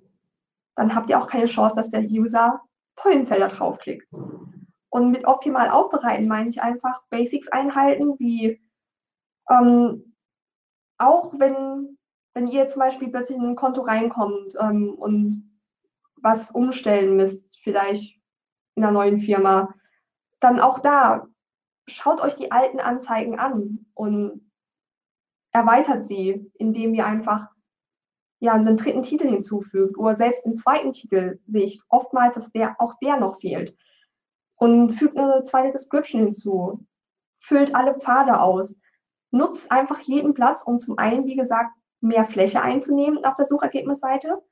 dann 0.75 0.95
habt 0.95 1.11
ihr 1.11 1.19
auch 1.19 1.29
keine 1.29 1.47
Chance, 1.47 1.77
dass 1.77 1.91
der 1.91 2.03
User 2.03 2.61
potenziell 2.97 3.41
da 3.41 3.49
draufklickt. 3.49 4.09
Und 4.91 5.11
mit 5.11 5.27
optimal 5.27 5.71
aufbereiten 5.71 6.29
meine 6.29 6.49
ich 6.49 6.61
einfach 6.61 7.03
Basics 7.09 7.49
einhalten, 7.49 8.19
wie 8.19 8.61
ähm, 9.49 10.15
auch 10.99 11.33
wenn, 11.39 11.99
wenn 12.35 12.47
ihr 12.47 12.69
zum 12.69 12.81
Beispiel 12.81 13.09
plötzlich 13.09 13.39
in 13.39 13.45
ein 13.45 13.57
Konto 13.57 13.83
reinkommt 13.83 14.55
ähm, 14.61 14.95
und 14.95 15.51
was 16.17 16.51
umstellen 16.51 17.17
müsst, 17.17 17.59
vielleicht 17.63 18.19
in 18.75 18.85
einer 18.85 18.93
neuen 18.93 19.19
Firma, 19.19 19.75
dann 20.41 20.61
auch 20.61 20.79
da 20.79 21.27
schaut 21.87 22.21
euch 22.21 22.37
die 22.37 22.53
alten 22.53 22.81
Anzeigen 22.81 23.39
an 23.39 23.87
und 23.95 24.52
erweitert 25.53 26.07
sie, 26.07 26.51
indem 26.55 26.95
ihr 26.95 27.07
einfach 27.07 27.47
ja, 28.41 28.55
einen 28.55 28.77
dritten 28.77 29.03
Titel 29.03 29.29
hinzufügt 29.29 29.97
oder 29.97 30.17
selbst 30.17 30.45
den 30.45 30.55
zweiten 30.55 30.93
Titel 30.93 31.39
sehe 31.47 31.65
ich 31.65 31.81
oftmals, 31.89 32.35
dass 32.35 32.51
der, 32.51 32.75
auch 32.81 32.95
der 33.01 33.19
noch 33.19 33.39
fehlt. 33.41 33.77
Und 34.57 34.93
fügt 34.93 35.17
eine 35.17 35.45
zweite 35.45 35.73
Description 35.73 36.23
hinzu, 36.23 36.85
füllt 37.39 37.75
alle 37.75 37.99
Pfade 37.99 38.41
aus, 38.41 38.77
nutzt 39.31 39.71
einfach 39.71 40.01
jeden 40.01 40.35
Platz, 40.35 40.63
um 40.65 40.79
zum 40.79 40.99
einen, 40.99 41.27
wie 41.27 41.37
gesagt, 41.37 41.73
mehr 42.01 42.25
Fläche 42.25 42.63
einzunehmen 42.63 43.25
auf 43.25 43.35
der 43.35 43.47
Suchergebnisseite, 43.47 44.43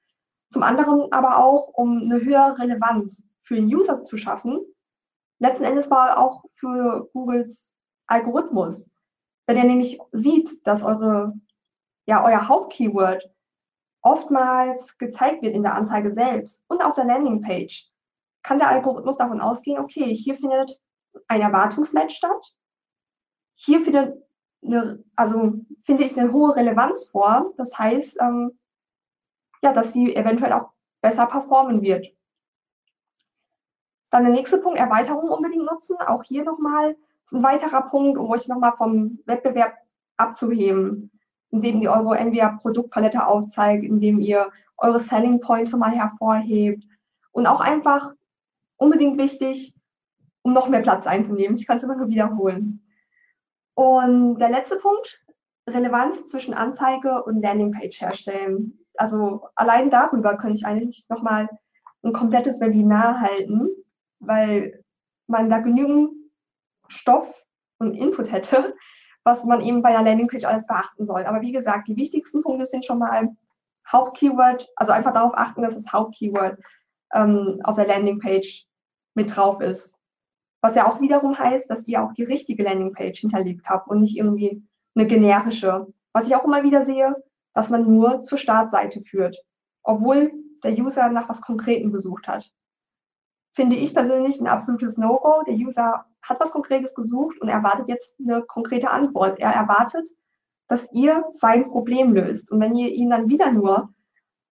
zum 0.51 0.63
anderen 0.63 1.13
aber 1.13 1.39
auch, 1.39 1.69
um 1.75 2.03
eine 2.03 2.21
höhere 2.21 2.59
Relevanz 2.59 3.25
für 3.43 3.57
den 3.57 3.67
User 3.67 4.03
zu 4.05 4.17
schaffen. 4.17 4.61
Letzten 5.39 5.65
Endes 5.65 5.91
war 5.91 6.19
auch 6.19 6.45
für 6.53 7.09
Googles 7.13 7.75
Algorithmus, 8.07 8.90
wenn 9.51 9.57
er 9.57 9.65
nämlich 9.65 9.99
sieht, 10.13 10.65
dass 10.65 10.85
eure, 10.85 11.35
ja, 12.07 12.25
euer 12.25 12.47
Hauptkeyword 12.47 13.29
oftmals 14.01 14.97
gezeigt 14.97 15.43
wird 15.43 15.57
in 15.57 15.65
der 15.65 15.75
Anzeige 15.75 16.13
selbst 16.13 16.63
und 16.69 16.85
auf 16.85 16.95
der 16.95 17.05
Landingpage, 17.05 17.91
kann 18.45 18.61
der 18.61 18.69
Algorithmus 18.69 19.17
davon 19.17 19.41
ausgehen, 19.41 19.81
okay, 19.81 20.15
hier 20.15 20.37
findet 20.37 20.81
ein 21.27 21.41
Erwartungsmatch 21.41 22.15
statt, 22.15 22.57
hier 23.57 23.81
findet 23.81 24.23
eine, 24.65 25.03
also 25.17 25.55
finde 25.83 26.05
ich 26.05 26.17
eine 26.17 26.33
hohe 26.33 26.55
Relevanz 26.55 27.07
vor. 27.07 27.53
Das 27.57 27.77
heißt, 27.77 28.19
ähm, 28.21 28.57
ja, 29.63 29.73
dass 29.73 29.93
sie 29.93 30.15
eventuell 30.15 30.53
auch 30.53 30.71
besser 31.01 31.27
performen 31.27 31.83
wird. 31.83 32.07
Dann 34.11 34.23
der 34.23 34.33
nächste 34.33 34.59
Punkt, 34.59 34.79
Erweiterung 34.79 35.29
unbedingt 35.29 35.65
nutzen. 35.65 35.97
Auch 35.97 36.23
hier 36.23 36.45
nochmal 36.45 36.97
ein 37.33 37.43
weiterer 37.43 37.83
Punkt, 37.83 38.19
um 38.19 38.31
euch 38.31 38.49
nochmal 38.49 38.73
vom 38.73 39.19
Wettbewerb 39.27 39.75
abzuheben 40.17 41.11
indem 41.51 41.83
ihr 41.83 41.91
eure 41.91 42.17
entweder 42.17 42.59
Produktpalette 42.61 43.27
aufzeigt, 43.27 43.85
indem 43.85 44.21
ihr 44.21 44.51
eure 44.79 45.01
Selling 45.01 45.41
Points 45.41 45.73
nochmal 45.73 45.93
hervorhebt 45.93 46.85
und 47.33 47.47
auch 47.47 47.61
einfach 47.61 48.13
unbedingt 48.77 49.19
wichtig, 49.19 49.75
um 50.43 50.53
noch 50.53 50.69
mehr 50.69 50.81
Platz 50.81 51.07
einzunehmen. 51.07 51.57
Ich 51.57 51.67
kann 51.67 51.77
es 51.77 51.83
immer 51.83 51.97
nur 51.97 52.09
wiederholen. 52.09 52.83
Und 53.75 54.39
der 54.39 54.51
letzte 54.51 54.77
Punkt, 54.77 55.21
Relevanz 55.69 56.25
zwischen 56.27 56.55
Anzeige 56.55 57.23
und 57.25 57.43
Landingpage 57.43 58.01
herstellen. 58.01 58.79
Also 58.97 59.49
allein 59.55 59.91
darüber 59.91 60.37
könnte 60.37 60.59
ich 60.59 60.67
eigentlich 60.67 61.07
nochmal 61.09 61.49
ein 62.03 62.13
komplettes 62.13 62.61
Webinar 62.61 63.21
halten, 63.21 63.69
weil 64.21 64.83
man 65.27 65.51
da 65.51 65.59
genügend 65.59 66.13
Stoff 66.91 67.45
und 67.79 67.95
Input 67.95 68.31
hätte, 68.31 68.75
was 69.25 69.45
man 69.45 69.61
eben 69.61 69.83
bei 69.83 69.91
einer 69.91 70.05
Landingpage 70.05 70.45
alles 70.45 70.67
beachten 70.67 71.07
soll. 71.07 71.25
Aber 71.25 71.41
wie 71.41 71.53
gesagt, 71.53 71.89
die 71.89 71.97
wichtigsten 71.97 72.43
Punkte 72.43 72.67
sind 72.67 72.85
schon 72.85 72.99
mal 72.99 73.29
Hauptkeyword, 73.91 74.69
also 74.77 74.93
einfach 74.93 75.13
darauf 75.13 75.33
achten, 75.35 75.63
dass 75.63 75.75
das 75.75 75.93
Hauptkeyword 75.93 76.59
ähm, 77.15 77.61
auf 77.65 77.77
der 77.77 77.87
Landingpage 77.87 78.67
mit 79.15 79.35
drauf 79.35 79.61
ist. 79.61 79.97
Was 80.63 80.75
ja 80.75 80.87
auch 80.87 81.01
wiederum 81.01 81.39
heißt, 81.39 81.71
dass 81.71 81.87
ihr 81.89 82.03
auch 82.03 82.13
die 82.13 82.25
richtige 82.25 82.63
Landingpage 82.63 83.21
hinterlegt 83.21 83.69
habt 83.69 83.89
und 83.89 84.01
nicht 84.01 84.17
irgendwie 84.17 84.63
eine 84.95 85.07
generische. 85.07 85.87
Was 86.13 86.27
ich 86.27 86.37
auch 86.37 86.45
immer 86.45 86.63
wieder 86.63 86.85
sehe, 86.85 87.17
dass 87.55 87.71
man 87.71 87.91
nur 87.91 88.23
zur 88.23 88.39
Startseite 88.39 89.01
führt, 89.01 89.43
obwohl 89.83 90.33
der 90.63 90.73
User 90.73 91.09
nach 91.09 91.29
was 91.29 91.41
Konkretem 91.41 91.93
gesucht 91.93 92.29
hat. 92.29 92.53
Finde 93.53 93.77
ich 93.77 93.95
persönlich 93.95 94.41
ein 94.41 94.47
absolutes 94.47 94.97
No-Go. 94.97 95.43
Der 95.47 95.55
User 95.55 96.05
hat 96.23 96.41
was 96.41 96.53
Konkretes 96.53 96.95
gesucht 96.95 97.41
und 97.41 97.49
erwartet 97.49 97.89
jetzt 97.89 98.15
eine 98.21 98.43
konkrete 98.43 98.91
Antwort. 98.91 99.41
Er 99.41 99.53
erwartet, 99.53 100.09
dass 100.69 100.89
ihr 100.93 101.25
sein 101.31 101.69
Problem 101.69 102.15
löst. 102.15 102.53
Und 102.53 102.61
wenn 102.61 102.77
ihr 102.77 102.91
ihn 102.91 103.11
dann 103.11 103.29
wieder 103.29 103.51
nur 103.51 103.93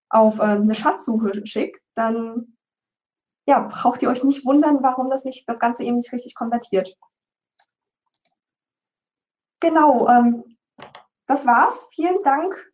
auf 0.09 0.39
äh, 0.39 0.43
eine 0.43 0.75
Schatzsuche 0.75 1.47
schickt, 1.47 1.81
dann 1.95 2.57
ja, 3.47 3.61
braucht 3.61 4.03
ihr 4.03 4.11
euch 4.11 4.25
nicht 4.25 4.45
wundern, 4.45 4.83
warum 4.83 5.11
das, 5.11 5.25
nicht, 5.25 5.49
das 5.49 5.59
Ganze 5.59 5.83
eben 5.83 5.97
nicht 5.97 6.13
richtig 6.13 6.35
konvertiert. 6.35 6.95
Genau, 9.61 10.09
ähm, 10.09 10.59
das 11.27 11.47
war's. 11.47 11.87
Vielen 11.91 12.23
Dank 12.23 12.73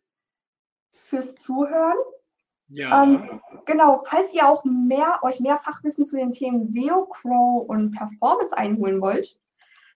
fürs 1.07 1.35
Zuhören. 1.35 1.97
Ja. 2.67 3.03
Ähm, 3.03 3.41
genau, 3.65 4.03
falls 4.05 4.33
ihr 4.33 4.47
auch 4.47 4.63
mehr, 4.63 5.19
euch 5.21 5.39
mehr 5.39 5.57
Fachwissen 5.57 6.05
zu 6.05 6.17
den 6.17 6.31
Themen 6.31 6.65
SEO, 6.65 7.05
Crow 7.05 7.67
und 7.67 7.91
Performance 7.91 8.57
einholen 8.57 9.01
wollt, 9.01 9.39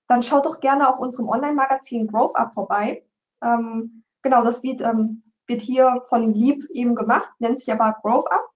dann 0.08 0.24
schaut 0.24 0.46
doch 0.46 0.60
gerne 0.60 0.90
auf 0.90 1.00
unserem 1.00 1.30
Online-Magazin 1.30 2.08
Growth 2.08 2.36
Up 2.36 2.54
vorbei. 2.54 3.04
Ähm, 3.44 4.04
genau, 4.22 4.44
das 4.44 4.64
wird, 4.64 4.82
ähm, 4.82 5.24
wird 5.48 5.62
hier 5.62 6.04
von 6.10 6.34
Lieb 6.34 6.66
eben 6.72 6.96
gemacht, 6.96 7.32
nennt 7.40 7.60
sich 7.60 7.72
aber 7.72 7.98
Growth 8.02 8.32
Up. 8.32 8.50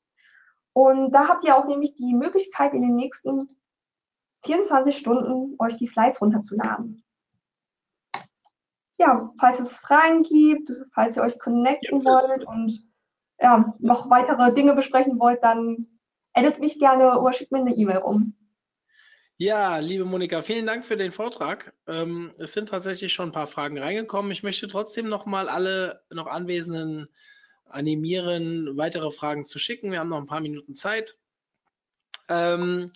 Und 0.73 1.11
da 1.11 1.27
habt 1.27 1.43
ihr 1.43 1.55
auch 1.55 1.65
nämlich 1.65 1.95
die 1.95 2.13
Möglichkeit, 2.13 2.73
in 2.73 2.81
den 2.81 2.95
nächsten 2.95 3.47
24 4.45 4.97
Stunden 4.97 5.55
euch 5.59 5.75
die 5.77 5.87
Slides 5.87 6.21
runterzuladen. 6.21 7.03
Ja, 8.97 9.31
falls 9.39 9.59
es 9.59 9.79
Fragen 9.79 10.23
gibt, 10.23 10.71
falls 10.93 11.17
ihr 11.17 11.23
euch 11.23 11.39
connecten 11.39 12.01
ja, 12.01 12.05
wollt 12.05 12.47
und 12.47 12.92
ja, 13.39 13.75
noch 13.79 14.09
weitere 14.09 14.53
Dinge 14.53 14.73
besprechen 14.73 15.19
wollt, 15.19 15.43
dann 15.43 15.87
edit 16.33 16.59
mich 16.59 16.79
gerne 16.79 17.19
oder 17.19 17.33
schickt 17.33 17.51
mir 17.51 17.59
eine 17.59 17.75
E-Mail 17.75 17.99
um. 17.99 18.35
Ja, 19.37 19.77
liebe 19.79 20.05
Monika, 20.05 20.41
vielen 20.41 20.65
Dank 20.65 20.85
für 20.85 20.95
den 20.95 21.11
Vortrag. 21.11 21.73
Ähm, 21.87 22.33
es 22.37 22.53
sind 22.53 22.69
tatsächlich 22.69 23.13
schon 23.13 23.29
ein 23.29 23.33
paar 23.33 23.47
Fragen 23.47 23.77
reingekommen. 23.79 24.31
Ich 24.31 24.43
möchte 24.43 24.67
trotzdem 24.67 25.09
noch 25.09 25.25
mal 25.25 25.49
alle 25.49 26.01
noch 26.11 26.27
Anwesenden 26.27 27.09
animieren, 27.65 28.77
weitere 28.77 29.09
Fragen 29.11 29.43
zu 29.43 29.57
schicken. 29.57 29.91
Wir 29.91 29.99
haben 29.99 30.09
noch 30.09 30.19
ein 30.19 30.27
paar 30.27 30.39
Minuten 30.39 30.75
Zeit. 30.75 31.17
Ähm, 32.29 32.91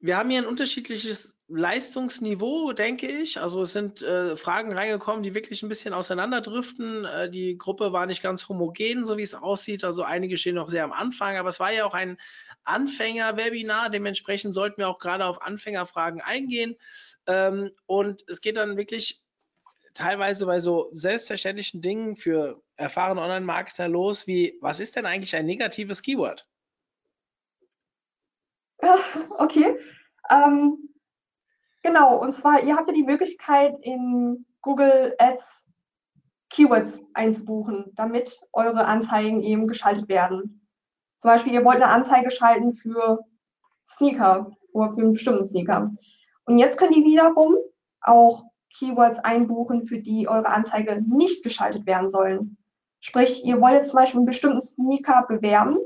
wir 0.00 0.16
haben 0.16 0.30
hier 0.30 0.40
ein 0.40 0.46
unterschiedliches 0.46 1.36
Leistungsniveau, 1.48 2.72
denke 2.72 3.06
ich. 3.06 3.38
Also 3.38 3.62
es 3.62 3.72
sind 3.72 4.00
äh, 4.02 4.36
Fragen 4.36 4.72
reingekommen, 4.72 5.22
die 5.22 5.34
wirklich 5.34 5.62
ein 5.62 5.68
bisschen 5.68 5.92
auseinanderdriften. 5.92 7.04
Äh, 7.04 7.30
die 7.30 7.58
Gruppe 7.58 7.92
war 7.92 8.06
nicht 8.06 8.22
ganz 8.22 8.48
homogen, 8.48 9.04
so 9.04 9.18
wie 9.18 9.22
es 9.22 9.34
aussieht. 9.34 9.84
Also 9.84 10.02
einige 10.02 10.38
stehen 10.38 10.54
noch 10.54 10.70
sehr 10.70 10.84
am 10.84 10.92
Anfang, 10.92 11.36
aber 11.36 11.50
es 11.50 11.60
war 11.60 11.72
ja 11.72 11.84
auch 11.84 11.92
ein 11.92 12.16
Anfänger-Webinar. 12.64 13.90
Dementsprechend 13.90 14.54
sollten 14.54 14.78
wir 14.78 14.88
auch 14.88 14.98
gerade 14.98 15.26
auf 15.26 15.42
Anfängerfragen 15.42 16.22
eingehen. 16.22 16.76
Ähm, 17.26 17.70
und 17.86 18.24
es 18.28 18.40
geht 18.40 18.56
dann 18.56 18.78
wirklich 18.78 19.22
teilweise 19.92 20.46
bei 20.46 20.60
so 20.60 20.90
selbstverständlichen 20.94 21.82
Dingen 21.82 22.16
für 22.16 22.62
erfahrene 22.76 23.20
Online-Marketer 23.20 23.88
los, 23.88 24.26
wie 24.26 24.56
was 24.60 24.80
ist 24.80 24.96
denn 24.96 25.04
eigentlich 25.04 25.36
ein 25.36 25.46
negatives 25.46 26.00
Keyword? 26.00 26.46
Okay. 29.38 29.78
Ähm, 30.30 30.90
Genau, 31.82 32.18
und 32.20 32.32
zwar, 32.32 32.62
ihr 32.62 32.76
habt 32.76 32.88
ja 32.88 32.94
die 32.94 33.02
Möglichkeit, 33.02 33.74
in 33.82 34.44
Google 34.60 35.14
Ads 35.18 35.64
Keywords 36.50 37.00
einzubuchen, 37.14 37.92
damit 37.94 38.38
eure 38.52 38.84
Anzeigen 38.84 39.42
eben 39.42 39.66
geschaltet 39.66 40.08
werden. 40.08 40.66
Zum 41.18 41.30
Beispiel, 41.30 41.54
ihr 41.54 41.64
wollt 41.64 41.76
eine 41.76 41.88
Anzeige 41.88 42.30
schalten 42.30 42.74
für 42.74 43.20
Sneaker 43.88 44.50
oder 44.72 44.90
für 44.90 45.00
einen 45.00 45.12
bestimmten 45.12 45.44
Sneaker. 45.44 45.92
Und 46.44 46.58
jetzt 46.58 46.76
könnt 46.76 46.96
ihr 46.96 47.04
wiederum 47.04 47.56
auch 48.02 48.44
Keywords 48.76 49.18
einbuchen, 49.20 49.84
für 49.84 50.00
die 50.00 50.28
eure 50.28 50.48
Anzeige 50.48 51.02
nicht 51.02 51.42
geschaltet 51.42 51.86
werden 51.86 52.10
sollen. 52.10 52.58
Sprich, 53.00 53.44
ihr 53.44 53.60
wollt 53.60 53.74
jetzt 53.74 53.90
zum 53.90 53.98
Beispiel 53.98 54.18
einen 54.18 54.26
bestimmten 54.26 54.60
Sneaker 54.60 55.24
bewerben 55.28 55.78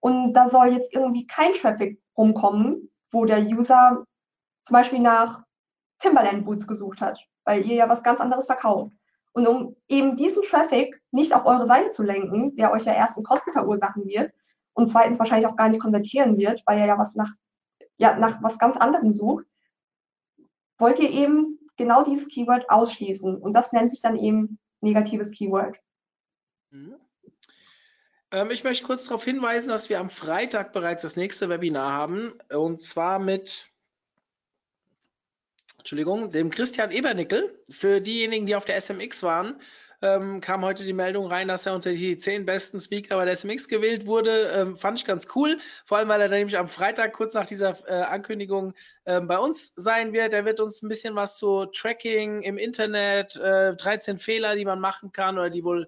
und 0.00 0.32
da 0.32 0.48
soll 0.48 0.72
jetzt 0.72 0.92
irgendwie 0.92 1.26
kein 1.26 1.52
Traffic 1.52 2.00
rumkommen, 2.20 2.90
wo 3.10 3.24
der 3.24 3.40
User 3.40 4.04
zum 4.62 4.74
Beispiel 4.74 5.00
nach 5.00 5.42
Timberland 5.98 6.44
Boots 6.44 6.66
gesucht 6.66 7.00
hat, 7.00 7.18
weil 7.44 7.64
ihr 7.64 7.74
ja 7.74 7.88
was 7.88 8.02
ganz 8.02 8.20
anderes 8.20 8.46
verkauft. 8.46 8.92
Und 9.32 9.46
um 9.46 9.76
eben 9.88 10.16
diesen 10.16 10.42
Traffic 10.42 11.00
nicht 11.12 11.34
auf 11.34 11.46
eure 11.46 11.64
Seite 11.64 11.90
zu 11.90 12.02
lenken, 12.02 12.56
der 12.56 12.72
euch 12.72 12.84
ja 12.84 12.92
erst 12.92 13.22
Kosten 13.24 13.52
verursachen 13.52 14.04
wird 14.06 14.32
und 14.74 14.88
zweitens 14.88 15.18
wahrscheinlich 15.18 15.46
auch 15.46 15.56
gar 15.56 15.68
nicht 15.68 15.80
konvertieren 15.80 16.36
wird, 16.36 16.62
weil 16.66 16.78
ihr 16.78 16.86
ja 16.86 16.98
was 16.98 17.14
nach, 17.14 17.32
ja, 17.96 18.16
nach 18.18 18.42
was 18.42 18.58
ganz 18.58 18.76
anderem 18.76 19.12
sucht, 19.12 19.46
wollt 20.78 20.98
ihr 20.98 21.10
eben 21.10 21.58
genau 21.76 22.02
dieses 22.02 22.28
Keyword 22.28 22.68
ausschließen. 22.68 23.36
Und 23.36 23.54
das 23.54 23.72
nennt 23.72 23.90
sich 23.90 24.02
dann 24.02 24.16
eben 24.16 24.58
negatives 24.80 25.30
Keyword. 25.30 25.78
Mhm. 26.70 26.96
Ähm, 28.32 28.50
ich 28.50 28.64
möchte 28.64 28.84
kurz 28.84 29.04
darauf 29.04 29.24
hinweisen, 29.24 29.68
dass 29.68 29.88
wir 29.88 30.00
am 30.00 30.10
Freitag 30.10 30.72
bereits 30.72 31.02
das 31.02 31.16
nächste 31.16 31.48
Webinar 31.48 31.92
haben. 31.92 32.32
Und 32.50 32.82
zwar 32.82 33.18
mit 33.18 33.70
Entschuldigung, 35.78 36.30
dem 36.30 36.50
Christian 36.50 36.90
Ebernickel. 36.90 37.58
Für 37.70 38.00
diejenigen, 38.00 38.46
die 38.46 38.54
auf 38.54 38.66
der 38.66 38.76
SMX 38.76 39.22
waren, 39.22 39.60
ähm, 40.02 40.40
kam 40.40 40.64
heute 40.64 40.84
die 40.84 40.92
Meldung 40.92 41.26
rein, 41.26 41.48
dass 41.48 41.66
er 41.66 41.74
unter 41.74 41.90
die 41.92 42.16
zehn 42.18 42.46
besten 42.46 42.80
Speaker 42.80 43.16
bei 43.16 43.24
der 43.24 43.34
SMX 43.34 43.66
gewählt 43.68 44.06
wurde. 44.06 44.48
Ähm, 44.48 44.76
fand 44.76 44.98
ich 44.98 45.04
ganz 45.04 45.28
cool, 45.34 45.58
vor 45.84 45.98
allem 45.98 46.08
weil 46.08 46.20
er 46.20 46.28
dann 46.28 46.38
nämlich 46.38 46.58
am 46.58 46.68
Freitag 46.68 47.12
kurz 47.12 47.34
nach 47.34 47.46
dieser 47.46 47.76
äh, 47.88 48.02
Ankündigung 48.02 48.74
äh, 49.04 49.20
bei 49.20 49.38
uns 49.38 49.72
sein 49.76 50.12
wird. 50.12 50.32
Er 50.32 50.44
wird 50.44 50.60
uns 50.60 50.82
ein 50.82 50.88
bisschen 50.88 51.16
was 51.16 51.36
zu 51.38 51.66
Tracking 51.66 52.42
im 52.42 52.58
Internet, 52.58 53.36
äh, 53.36 53.74
13 53.74 54.18
Fehler, 54.18 54.56
die 54.56 54.64
man 54.64 54.80
machen 54.80 55.12
kann 55.12 55.38
oder 55.38 55.50
die 55.50 55.64
wohl 55.64 55.86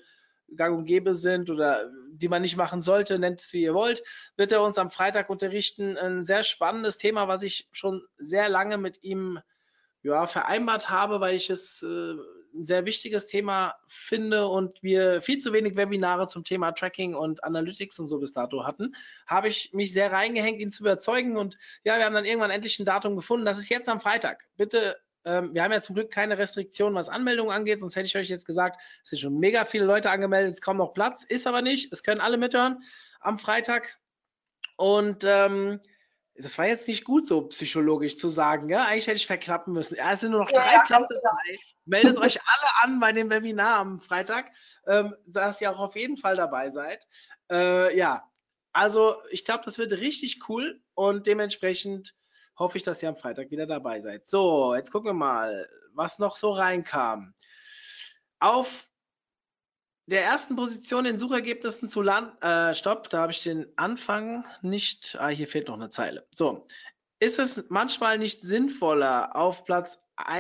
gang 0.57 0.77
und 0.77 0.85
gäbe 0.85 1.15
sind 1.15 1.51
oder 1.51 1.91
die 2.13 2.29
man 2.29 2.43
nicht 2.43 2.57
machen 2.57 2.81
sollte, 2.81 3.19
nennt 3.19 3.41
es 3.41 3.53
wie 3.53 3.63
ihr 3.63 3.75
wollt, 3.75 4.03
wird 4.37 4.53
er 4.53 4.63
uns 4.63 4.79
am 4.79 4.91
Freitag 4.91 5.31
unterrichten. 5.31 5.97
Ein 5.97 6.25
sehr 6.25 6.43
spannendes 6.43 6.99
Thema, 6.99 7.29
was 7.29 7.43
ich 7.43 7.69
schon 7.73 8.03
sehr 8.19 8.49
lange 8.49 8.79
mit 8.79 9.03
ihm 9.03 9.41
ja, 10.03 10.27
vereinbart 10.27 10.91
habe, 10.91 11.21
weil 11.21 11.37
ich 11.37 11.49
es 11.49 11.83
äh, 11.83 12.15
ein 12.55 12.67
sehr 12.67 12.85
wichtiges 12.85 13.27
Thema 13.27 13.75
finde 13.87 14.47
und 14.47 14.83
wir 14.83 15.23
viel 15.23 15.39
zu 15.39 15.53
wenig 15.53 15.77
Webinare 15.77 16.27
zum 16.27 16.45
Thema 16.45 16.73
Tracking 16.73 17.15
und 17.15 17.43
Analytics 17.45 17.99
und 17.99 18.09
so 18.09 18.19
bis 18.19 18.33
dato 18.33 18.65
hatten, 18.67 18.95
habe 19.27 19.49
ich 19.49 19.73
mich 19.73 19.93
sehr 19.93 20.13
reingehängt, 20.13 20.61
ihn 20.61 20.71
zu 20.71 20.83
überzeugen 20.83 21.37
und 21.37 21.57
ja, 21.85 21.97
wir 21.97 22.05
haben 22.05 22.15
dann 22.15 22.25
irgendwann 22.25 22.51
endlich 22.51 22.79
ein 22.79 22.85
Datum 22.85 23.17
gefunden. 23.17 23.47
Das 23.47 23.59
ist 23.59 23.69
jetzt 23.69 23.89
am 23.89 24.01
Freitag. 24.01 24.45
Bitte 24.57 24.97
ähm, 25.25 25.55
wir 25.55 25.63
haben 25.63 25.73
ja 25.73 25.81
zum 25.81 25.95
Glück 25.95 26.11
keine 26.11 26.39
Restriktionen, 26.39 26.95
was 26.95 27.09
Anmeldungen 27.09 27.53
angeht, 27.53 27.81
sonst 27.81 27.97
hätte 27.97 28.07
ich 28.07 28.17
euch 28.17 28.29
jetzt 28.29 28.47
gesagt, 28.47 28.81
es 29.03 29.11
sind 29.11 29.21
schon 29.21 29.39
mega 29.39 29.65
viele 29.65 29.85
Leute 29.85 30.11
angemeldet, 30.11 30.53
es 30.53 30.59
ist 30.59 30.65
kaum 30.65 30.77
noch 30.77 30.95
Platz, 30.95 31.25
ist 31.25 31.47
aber 31.47 31.63
nicht. 31.63 31.93
Es 31.93 32.03
können 32.03 32.21
alle 32.21 32.39
mithören 32.39 32.83
am 33.21 33.39
Freitag. 33.39 33.99
Und 34.77 35.25
ähm, 35.25 35.81
das 36.35 36.57
war 36.59 36.67
jetzt 36.67 36.89
nicht 36.89 37.05
gut 37.05 37.27
so 37.27 37.43
psychologisch 37.49 38.17
zu 38.17 38.31
sagen, 38.31 38.69
ja? 38.69 38.85
Eigentlich 38.85 39.07
hätte 39.07 39.17
ich 39.17 39.27
verklappen 39.27 39.75
müssen. 39.75 39.97
Ja, 39.97 40.13
es 40.13 40.21
sind 40.21 40.33
nur 40.33 40.41
noch 40.41 40.51
drei 40.51 40.73
ja, 40.73 40.83
Plätze 40.83 41.21
frei. 41.23 41.59
Meldet 41.85 42.19
euch 42.19 42.39
alle 42.41 42.71
an 42.83 43.01
bei 43.01 43.13
dem 43.13 43.29
Webinar 43.31 43.79
am 43.79 43.99
Freitag, 43.99 44.51
ähm, 44.87 45.15
dass 45.27 45.61
ihr 45.61 45.71
auch 45.71 45.79
auf 45.79 45.97
jeden 45.97 46.17
Fall 46.17 46.37
dabei 46.37 46.71
seid. 46.71 47.07
Äh, 47.51 47.97
ja, 47.97 48.29
also 48.73 49.17
ich 49.31 49.45
glaube, 49.45 49.65
das 49.65 49.79
wird 49.79 49.93
richtig 49.93 50.49
cool 50.49 50.81
und 50.95 51.27
dementsprechend 51.27 52.15
hoffe 52.59 52.79
ich, 52.79 52.85
dass 52.85 53.03
ihr 53.03 53.09
am 53.09 53.17
Freitag 53.17 53.51
wieder 53.51 53.67
dabei 53.67 54.01
seid. 54.01 54.27
So, 54.27 54.75
jetzt 54.75 54.91
gucken 54.91 55.11
wir 55.11 55.15
mal, 55.15 55.69
was 55.95 56.19
noch 56.19 56.37
so 56.37 56.51
reinkam. 56.51 57.35
Auf 58.41 58.89
der 60.07 60.25
ersten 60.25 60.57
Position 60.57 61.07
in 61.07 61.17
Suchergebnissen 61.17 61.89
zu 61.89 62.03
Land, 62.03 62.43
äh, 62.43 62.75
stopp, 62.75 63.09
da 63.09 63.23
habe 63.23 63.33
ich 63.33 63.43
den 63.43 63.67
Anfang 63.77 64.45
nicht, 64.61 65.17
ah, 65.19 65.29
hier 65.29 65.49
fehlt 65.49 65.69
noch 65.69 65.77
eine 65.77 65.91
Zeile. 65.91 66.27
So, 66.35 66.67
ist 67.21 67.39
es 67.39 67.65
manchmal 67.69 68.19
nicht 68.19 68.43
sinnvoller 68.43 69.37
auf 69.37 69.65
Platz, 69.65 69.99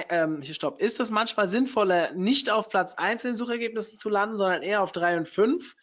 ähm, 0.08 0.42
hier 0.42 0.54
stopp, 0.54 0.80
ist 0.80 1.00
es 1.00 1.10
manchmal 1.10 1.48
sinnvoller 1.48 2.12
nicht 2.12 2.50
auf 2.50 2.68
Platz 2.68 2.94
1 2.94 3.24
in 3.24 3.36
Suchergebnissen 3.36 3.98
zu 3.98 4.08
landen, 4.08 4.36
sondern 4.36 4.62
eher 4.62 4.82
auf 4.82 4.92
3 4.92 5.18
und 5.18 5.28
5? 5.28 5.76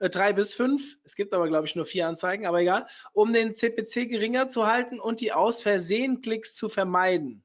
Äh, 0.00 0.10
drei 0.10 0.32
bis 0.32 0.54
fünf, 0.54 0.96
es 1.04 1.14
gibt 1.14 1.32
aber 1.32 1.46
glaube 1.46 1.66
ich 1.66 1.76
nur 1.76 1.84
vier 1.84 2.08
Anzeigen, 2.08 2.46
aber 2.46 2.60
egal, 2.60 2.86
um 3.12 3.32
den 3.32 3.54
CPC 3.54 4.08
geringer 4.08 4.48
zu 4.48 4.66
halten 4.66 4.98
und 4.98 5.20
die 5.20 5.32
aus 5.32 5.62
Versehen 5.62 6.22
Klicks 6.22 6.54
zu 6.54 6.68
vermeiden? 6.68 7.44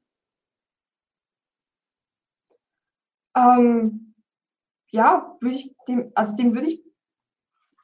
Ähm, 3.36 4.14
ja, 4.90 5.36
würde 5.40 5.54
ich 5.54 5.74
dem, 5.86 6.10
also 6.14 6.34
dem 6.36 6.54
würde 6.54 6.70
ich 6.70 6.82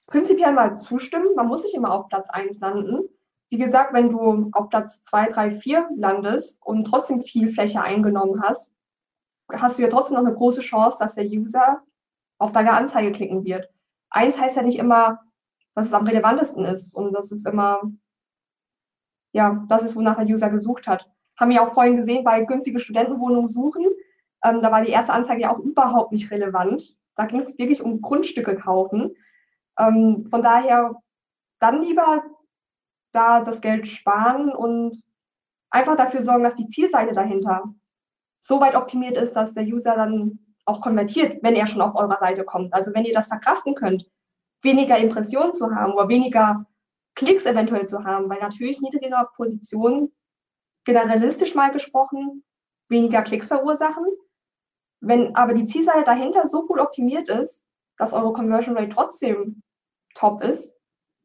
prinzipiell 0.07 0.53
mal 0.53 0.79
zustimmen. 0.79 1.35
Man 1.37 1.49
muss 1.49 1.63
nicht 1.63 1.75
immer 1.75 1.93
auf 1.93 2.09
Platz 2.09 2.31
1 2.31 2.59
landen. 2.61 3.09
Wie 3.51 3.59
gesagt, 3.59 3.93
wenn 3.93 4.09
du 4.09 4.49
auf 4.53 4.71
Platz 4.71 5.03
2, 5.03 5.29
3, 5.29 5.61
4 5.61 5.91
landest 5.97 6.65
und 6.65 6.85
trotzdem 6.85 7.21
viel 7.21 7.51
Fläche 7.51 7.83
eingenommen 7.83 8.43
hast, 8.43 8.71
hast 9.51 9.77
du 9.77 9.83
ja 9.83 9.89
trotzdem 9.89 10.17
noch 10.17 10.25
eine 10.25 10.35
große 10.35 10.63
Chance, 10.63 10.97
dass 10.99 11.17
der 11.17 11.27
User 11.27 11.83
auf 12.39 12.53
deine 12.53 12.73
Anzeige 12.73 13.13
klicken 13.13 13.45
wird 13.45 13.72
eins 14.13 14.39
heißt 14.39 14.57
ja 14.57 14.63
nicht 14.63 14.79
immer, 14.79 15.21
dass 15.75 15.89
es 15.89 15.95
am 15.95 16.07
relevantesten 16.07 16.65
ist 16.65 16.95
und 16.95 17.13
dass 17.13 17.33
es 17.33 17.45
immer, 17.45 17.83
ja, 19.33 19.65
das 19.69 19.83
ist, 19.83 19.97
wonach 19.97 20.17
der 20.17 20.27
User 20.27 20.51
gesucht 20.51 20.87
hat. 20.87 21.11
Haben 21.39 21.51
wir 21.51 21.63
auch 21.63 21.73
vorhin 21.73 21.97
gesehen, 21.97 22.25
bei 22.25 22.45
günstige 22.45 22.81
Studentenwohnungen 22.81 23.49
suchen, 23.49 23.87
ähm, 24.45 24.61
da 24.61 24.71
war 24.73 24.83
die 24.83 24.91
erste 24.91 25.13
Anzeige 25.13 25.43
ja 25.43 25.55
auch 25.55 25.59
überhaupt 25.59 26.13
nicht 26.13 26.31
relevant. 26.31 26.97
Da 27.17 27.27
ging 27.27 27.41
es 27.41 27.59
wirklich 27.59 27.83
um 27.83 28.01
Grundstücke 28.01 28.57
kaufen. 28.57 29.15
Ähm, 29.79 30.27
von 30.31 30.43
daher 30.43 30.97
dann 31.61 31.83
lieber 31.83 32.25
da 33.13 33.43
das 33.43 33.61
Geld 33.61 33.87
sparen 33.89 34.51
und 34.51 35.03
einfach 35.71 35.97
dafür 35.97 36.23
sorgen, 36.23 36.45
dass 36.45 36.55
die 36.55 36.67
Zielseite 36.67 37.13
dahinter 37.13 37.65
so 38.41 38.61
weit 38.61 38.75
optimiert 38.75 39.17
ist, 39.17 39.35
dass 39.35 39.55
der 39.55 39.65
User 39.65 39.95
dann 39.95 40.52
auch 40.65 40.81
konvertiert, 40.81 41.43
wenn 41.43 41.55
er 41.55 41.67
schon 41.67 41.81
auf 41.81 41.95
eurer 41.95 42.19
Seite 42.19 42.45
kommt. 42.45 42.73
Also 42.73 42.95
wenn 42.95 43.05
ihr 43.05 43.15
das 43.15 43.27
verkraften 43.27 43.75
könnt, 43.75 44.07
weniger 44.63 44.97
Impressionen 44.99 45.53
zu 45.53 45.75
haben 45.75 45.93
oder 45.93 46.09
weniger 46.09 46.67
Klicks 47.15 47.47
eventuell 47.47 47.87
zu 47.87 48.05
haben, 48.05 48.29
weil 48.31 48.41
natürlich 48.41 48.81
niedrigere 48.81 49.29
Positionen 49.37 50.13
generalistisch 50.85 51.55
mal 51.55 51.73
gesprochen 51.73 52.45
weniger 52.93 53.23
Klicks 53.23 53.49
verursachen. 53.49 54.05
Wenn 55.01 55.35
aber 55.35 55.55
die 55.55 55.67
Zielseite 55.67 56.05
dahinter 56.05 56.47
so 56.47 56.67
gut 56.67 56.79
optimiert 56.79 57.29
ist, 57.29 57.67
dass 57.99 58.13
eure 58.13 58.33
Conversion 58.33 58.77
Rate 58.77 58.91
trotzdem 58.95 59.63
top 60.15 60.45
ist, 60.45 60.77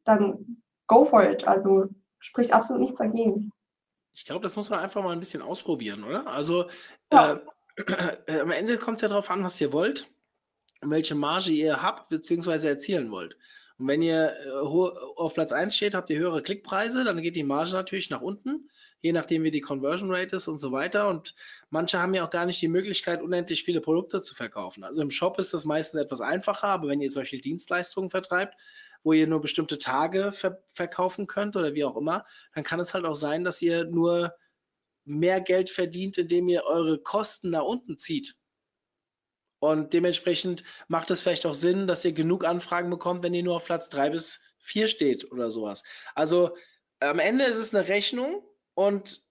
dann 0.04 0.62
go 0.88 1.04
for 1.04 1.22
it. 1.22 1.46
Also 1.46 1.86
spricht 2.18 2.52
absolut 2.52 2.80
nichts 2.80 2.98
dagegen. 2.98 3.52
Ich 4.14 4.24
glaube, 4.24 4.42
das 4.42 4.56
muss 4.56 4.68
man 4.68 4.80
einfach 4.80 5.02
mal 5.04 5.12
ein 5.12 5.20
bisschen 5.20 5.42
ausprobieren, 5.42 6.02
oder? 6.02 6.26
Also 6.26 6.68
ja. 7.12 7.34
äh, 7.34 7.40
am 8.28 8.50
Ende 8.50 8.78
kommt 8.78 8.96
es 8.96 9.02
ja 9.02 9.08
darauf 9.08 9.30
an, 9.30 9.44
was 9.44 9.60
ihr 9.60 9.72
wollt 9.72 10.10
und 10.80 10.90
welche 10.90 11.14
Marge 11.14 11.50
ihr 11.50 11.82
habt 11.82 12.08
bzw. 12.08 12.66
erzielen 12.66 13.10
wollt. 13.10 13.36
Und 13.78 13.86
wenn 13.86 14.02
ihr 14.02 14.34
äh, 14.44 14.50
auf 14.60 15.34
Platz 15.34 15.52
1 15.52 15.74
steht, 15.74 15.94
habt 15.94 16.10
ihr 16.10 16.18
höhere 16.18 16.42
Klickpreise, 16.42 17.04
dann 17.04 17.22
geht 17.22 17.36
die 17.36 17.44
Marge 17.44 17.72
natürlich 17.72 18.10
nach 18.10 18.20
unten, 18.20 18.68
je 19.00 19.12
nachdem 19.12 19.44
wie 19.44 19.52
die 19.52 19.60
Conversion 19.60 20.12
Rate 20.12 20.36
ist 20.36 20.48
und 20.48 20.58
so 20.58 20.72
weiter. 20.72 21.08
Und 21.08 21.34
manche 21.70 22.00
haben 22.00 22.14
ja 22.14 22.26
auch 22.26 22.30
gar 22.30 22.46
nicht 22.46 22.60
die 22.60 22.68
Möglichkeit, 22.68 23.22
unendlich 23.22 23.62
viele 23.62 23.80
Produkte 23.80 24.20
zu 24.20 24.34
verkaufen. 24.34 24.82
Also 24.82 25.00
im 25.00 25.10
Shop 25.10 25.38
ist 25.38 25.54
das 25.54 25.64
meistens 25.64 26.00
etwas 26.00 26.20
einfacher, 26.20 26.68
aber 26.68 26.88
wenn 26.88 27.00
ihr 27.00 27.10
solche 27.10 27.38
Dienstleistungen 27.38 28.10
vertreibt, 28.10 28.56
wo 29.04 29.12
ihr 29.12 29.28
nur 29.28 29.40
bestimmte 29.40 29.78
Tage 29.78 30.32
ver 30.32 30.60
verkaufen 30.72 31.28
könnt 31.28 31.54
oder 31.54 31.74
wie 31.74 31.84
auch 31.84 31.96
immer, 31.96 32.26
dann 32.54 32.64
kann 32.64 32.80
es 32.80 32.94
halt 32.94 33.04
auch 33.04 33.14
sein, 33.14 33.44
dass 33.44 33.62
ihr 33.62 33.84
nur 33.84 34.34
mehr 35.08 35.40
Geld 35.40 35.70
verdient, 35.70 36.18
indem 36.18 36.48
ihr 36.48 36.64
eure 36.64 36.98
Kosten 36.98 37.50
nach 37.50 37.64
unten 37.64 37.96
zieht. 37.96 38.36
Und 39.60 39.92
dementsprechend 39.92 40.62
macht 40.86 41.10
es 41.10 41.20
vielleicht 41.20 41.46
auch 41.46 41.54
Sinn, 41.54 41.86
dass 41.86 42.04
ihr 42.04 42.12
genug 42.12 42.44
Anfragen 42.44 42.90
bekommt, 42.90 43.22
wenn 43.22 43.34
ihr 43.34 43.42
nur 43.42 43.56
auf 43.56 43.64
Platz 43.64 43.88
drei 43.88 44.10
bis 44.10 44.40
vier 44.58 44.86
steht 44.86 45.30
oder 45.32 45.50
sowas. 45.50 45.82
Also 46.14 46.56
am 47.00 47.18
Ende 47.18 47.44
ist 47.44 47.58
es 47.58 47.74
eine 47.74 47.88
Rechnung 47.88 48.44
und 48.74 49.22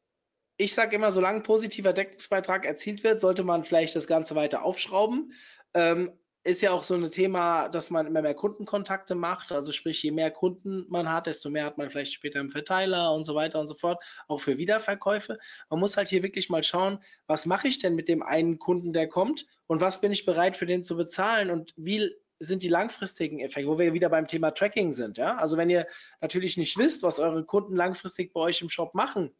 ich 0.58 0.74
sage 0.74 0.96
immer, 0.96 1.12
solange 1.12 1.42
positiver 1.42 1.94
Deckungsbeitrag 1.94 2.66
erzielt 2.66 3.04
wird, 3.04 3.20
sollte 3.20 3.44
man 3.44 3.64
vielleicht 3.64 3.96
das 3.96 4.08
Ganze 4.08 4.36
weiter 4.36 4.64
aufschrauben. 4.64 5.34
Ähm, 5.74 6.12
ist 6.48 6.62
ja 6.62 6.72
auch 6.72 6.84
so 6.84 6.94
ein 6.94 7.12
Thema, 7.12 7.68
dass 7.68 7.90
man 7.90 8.08
immer 8.08 8.22
mehr 8.22 8.34
Kundenkontakte 8.34 9.16
macht. 9.16 9.52
Also 9.52 9.74
sprich, 9.74 10.02
je 10.02 10.12
mehr 10.12 10.32
Kunden 10.32 10.86
man 10.88 11.12
hat, 11.12 11.28
desto 11.28 11.50
mehr 11.50 11.66
hat 11.66 11.78
man 11.78 11.90
vielleicht 11.90 12.14
später 12.14 12.40
im 12.40 12.50
Verteiler 12.50 13.14
und 13.14 13.26
so 13.26 13.36
weiter 13.36 13.60
und 13.60 13.68
so 13.68 13.76
fort, 13.76 14.02
auch 14.30 14.38
für 14.38 14.58
Wiederverkäufe. 14.58 15.38
Man 15.70 15.82
muss 15.82 15.98
halt 15.98 16.08
hier 16.08 16.24
wirklich 16.24 16.50
mal 16.50 16.64
schauen, 16.64 17.00
was 17.28 17.46
mache 17.46 17.68
ich 17.68 17.80
denn 17.80 17.96
mit 17.96 18.08
dem 18.08 18.24
einen 18.24 18.60
Kunden, 18.60 18.94
der 18.94 19.10
kommt 19.10 19.46
und 19.68 19.82
was 19.82 20.00
bin 20.00 20.14
ich 20.14 20.26
bereit 20.26 20.56
für 20.56 20.66
den 20.66 20.84
zu 20.84 20.96
bezahlen 20.96 21.50
und 21.50 21.74
wie 21.76 22.16
sind 22.40 22.64
die 22.64 22.70
langfristigen 22.70 23.40
Effekte, 23.40 23.70
wo 23.70 23.78
wir 23.78 23.94
wieder 23.94 24.10
beim 24.10 24.28
Thema 24.28 24.52
Tracking 24.52 24.94
sind. 24.94 25.18
Ja? 25.18 25.36
Also 25.38 25.58
wenn 25.58 25.70
ihr 25.70 25.86
natürlich 26.22 26.56
nicht 26.56 26.78
wisst, 26.78 27.04
was 27.04 27.20
eure 27.20 27.44
Kunden 27.44 27.76
langfristig 27.76 28.32
bei 28.32 28.40
euch 28.40 28.62
im 28.62 28.70
Shop 28.70 28.94
machen, 28.94 29.36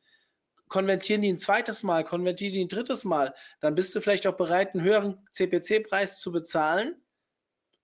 konvertieren 0.68 1.22
die 1.22 1.30
ein 1.32 1.40
zweites 1.40 1.84
Mal, 1.84 2.04
konvertieren 2.04 2.54
die 2.54 2.66
ein 2.66 2.68
drittes 2.68 3.06
Mal, 3.06 3.34
dann 3.60 3.76
bist 3.76 3.96
du 3.96 4.02
vielleicht 4.02 4.28
auch 4.28 4.38
bereit, 4.38 4.74
einen 4.74 4.84
höheren 4.84 5.26
CPC-Preis 5.32 6.20
zu 6.20 6.32
bezahlen, 6.32 6.96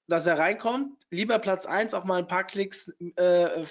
dass 0.08 0.28
er 0.28 0.38
reinkommt. 0.38 1.04
Lieber 1.10 1.40
Platz 1.40 1.66
1 1.66 1.94
auch 1.94 2.04
mal 2.04 2.20
ein 2.20 2.28
paar 2.28 2.46
Klicks 2.46 2.90
äh, 3.16 3.66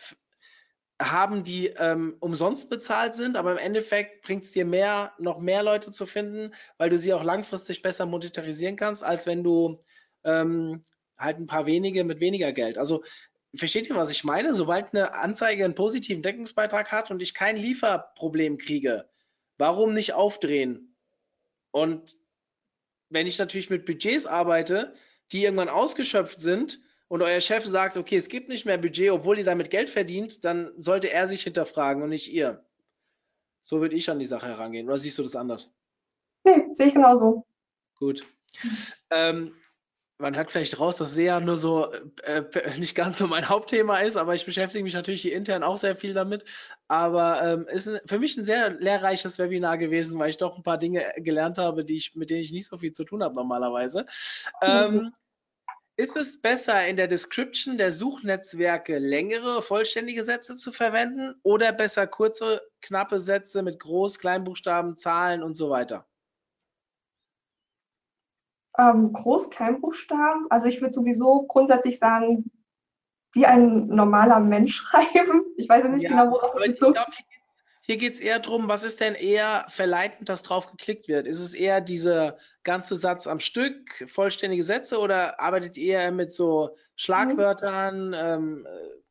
haben, 1.00 1.44
die 1.44 1.66
ähm, 1.68 2.16
umsonst 2.20 2.70
bezahlt 2.70 3.14
sind, 3.14 3.36
aber 3.36 3.52
im 3.52 3.58
Endeffekt 3.58 4.22
bringt 4.22 4.44
es 4.44 4.52
dir 4.52 4.64
mehr, 4.64 5.12
noch 5.18 5.38
mehr 5.38 5.62
Leute 5.62 5.90
zu 5.90 6.06
finden, 6.06 6.54
weil 6.78 6.90
du 6.90 6.98
sie 6.98 7.12
auch 7.12 7.24
langfristig 7.24 7.82
besser 7.82 8.06
monetarisieren 8.06 8.76
kannst, 8.76 9.02
als 9.02 9.26
wenn 9.26 9.42
du 9.42 9.78
ähm, 10.24 10.82
halt 11.18 11.38
ein 11.38 11.46
paar 11.46 11.66
wenige 11.66 12.04
mit 12.04 12.20
weniger 12.20 12.52
Geld. 12.52 12.78
Also 12.78 13.02
Versteht 13.54 13.88
ihr, 13.88 13.96
was 13.96 14.10
ich 14.10 14.24
meine? 14.24 14.54
Sobald 14.54 14.94
eine 14.94 15.12
Anzeige 15.14 15.64
einen 15.64 15.74
positiven 15.74 16.22
Deckungsbeitrag 16.22 16.90
hat 16.90 17.10
und 17.10 17.20
ich 17.20 17.34
kein 17.34 17.56
Lieferproblem 17.56 18.56
kriege, 18.56 19.08
warum 19.58 19.92
nicht 19.92 20.14
aufdrehen? 20.14 20.96
Und 21.70 22.16
wenn 23.10 23.26
ich 23.26 23.38
natürlich 23.38 23.68
mit 23.68 23.84
Budgets 23.84 24.26
arbeite, 24.26 24.94
die 25.32 25.44
irgendwann 25.44 25.68
ausgeschöpft 25.68 26.40
sind 26.40 26.80
und 27.08 27.20
euer 27.20 27.42
Chef 27.42 27.64
sagt, 27.66 27.98
okay, 27.98 28.16
es 28.16 28.28
gibt 28.28 28.48
nicht 28.48 28.64
mehr 28.64 28.78
Budget, 28.78 29.10
obwohl 29.10 29.38
ihr 29.38 29.44
damit 29.44 29.70
Geld 29.70 29.90
verdient, 29.90 30.44
dann 30.46 30.72
sollte 30.78 31.10
er 31.10 31.28
sich 31.28 31.42
hinterfragen 31.42 32.02
und 32.02 32.08
nicht 32.08 32.32
ihr. 32.32 32.64
So 33.60 33.80
würde 33.80 33.96
ich 33.96 34.08
an 34.08 34.18
die 34.18 34.26
Sache 34.26 34.48
herangehen. 34.48 34.88
Oder 34.88 34.98
siehst 34.98 35.18
du 35.18 35.22
das 35.22 35.36
anders? 35.36 35.74
Nee, 36.44 36.68
sehe 36.72 36.86
ich 36.86 36.94
genauso. 36.94 37.46
Gut. 37.96 38.26
Ähm, 39.10 39.54
man 40.22 40.36
hört 40.36 40.50
vielleicht 40.50 40.80
raus, 40.80 40.96
dass 40.96 41.14
SEA 41.14 41.40
nur 41.40 41.56
so 41.56 41.92
äh, 42.22 42.44
nicht 42.78 42.94
ganz 42.94 43.18
so 43.18 43.26
mein 43.26 43.48
Hauptthema 43.48 43.98
ist, 43.98 44.16
aber 44.16 44.34
ich 44.34 44.46
beschäftige 44.46 44.82
mich 44.82 44.94
natürlich 44.94 45.22
hier 45.22 45.34
intern 45.34 45.62
auch 45.62 45.76
sehr 45.76 45.96
viel 45.96 46.14
damit. 46.14 46.44
Aber 46.88 47.42
ähm, 47.42 47.66
ist 47.68 47.88
ein, 47.88 48.00
für 48.06 48.18
mich 48.18 48.36
ein 48.36 48.44
sehr 48.44 48.70
lehrreiches 48.70 49.38
Webinar 49.38 49.76
gewesen, 49.76 50.18
weil 50.18 50.30
ich 50.30 50.38
doch 50.38 50.56
ein 50.56 50.62
paar 50.62 50.78
Dinge 50.78 51.04
gelernt 51.18 51.58
habe, 51.58 51.84
die 51.84 51.96
ich, 51.96 52.14
mit 52.14 52.30
denen 52.30 52.40
ich 52.40 52.52
nicht 52.52 52.68
so 52.68 52.78
viel 52.78 52.92
zu 52.92 53.04
tun 53.04 53.22
habe 53.22 53.34
normalerweise. 53.34 54.06
Ähm, 54.62 55.12
ist 55.96 56.16
es 56.16 56.40
besser, 56.40 56.86
in 56.86 56.96
der 56.96 57.08
Description 57.08 57.76
der 57.76 57.92
Suchnetzwerke 57.92 58.98
längere, 58.98 59.60
vollständige 59.60 60.24
Sätze 60.24 60.56
zu 60.56 60.72
verwenden 60.72 61.34
oder 61.42 61.72
besser 61.72 62.06
kurze, 62.06 62.62
knappe 62.80 63.20
Sätze 63.20 63.62
mit 63.62 63.80
Groß-, 63.80 64.18
Kleinbuchstaben, 64.18 64.96
Zahlen 64.96 65.42
und 65.42 65.54
so 65.54 65.68
weiter? 65.68 66.06
Ähm, 68.78 69.12
Groß-, 69.12 69.50
Kleinbuchstaben. 69.50 70.46
Also 70.50 70.66
ich 70.66 70.80
würde 70.80 70.94
sowieso 70.94 71.42
grundsätzlich 71.46 71.98
sagen, 71.98 72.50
wie 73.32 73.46
ein 73.46 73.86
normaler 73.88 74.40
Mensch 74.40 74.76
schreiben. 74.76 75.44
Ich 75.56 75.68
weiß 75.68 75.84
nicht 75.86 76.02
Ja, 76.02 76.10
genau, 76.10 76.30
worauf 76.32 76.54
es 76.56 76.64
ich 76.64 76.70
bezog. 76.72 76.94
glaube, 76.94 77.12
hier 77.84 77.96
geht 77.96 78.14
es 78.14 78.20
eher 78.20 78.38
darum, 78.38 78.68
was 78.68 78.84
ist 78.84 79.00
denn 79.00 79.14
eher 79.16 79.66
verleitend, 79.68 80.28
dass 80.28 80.42
drauf 80.42 80.70
geklickt 80.70 81.08
wird? 81.08 81.26
Ist 81.26 81.40
es 81.40 81.52
eher 81.52 81.80
dieser 81.80 82.36
ganze 82.62 82.96
Satz 82.96 83.26
am 83.26 83.40
Stück, 83.40 84.08
vollständige 84.08 84.62
Sätze 84.62 84.98
oder 85.00 85.40
arbeitet 85.40 85.76
ihr 85.76 85.98
eher 85.98 86.12
mit 86.12 86.32
so 86.32 86.76
Schlagwörtern, 86.94 88.14
ähm, 88.16 88.66
äh, 88.66 89.02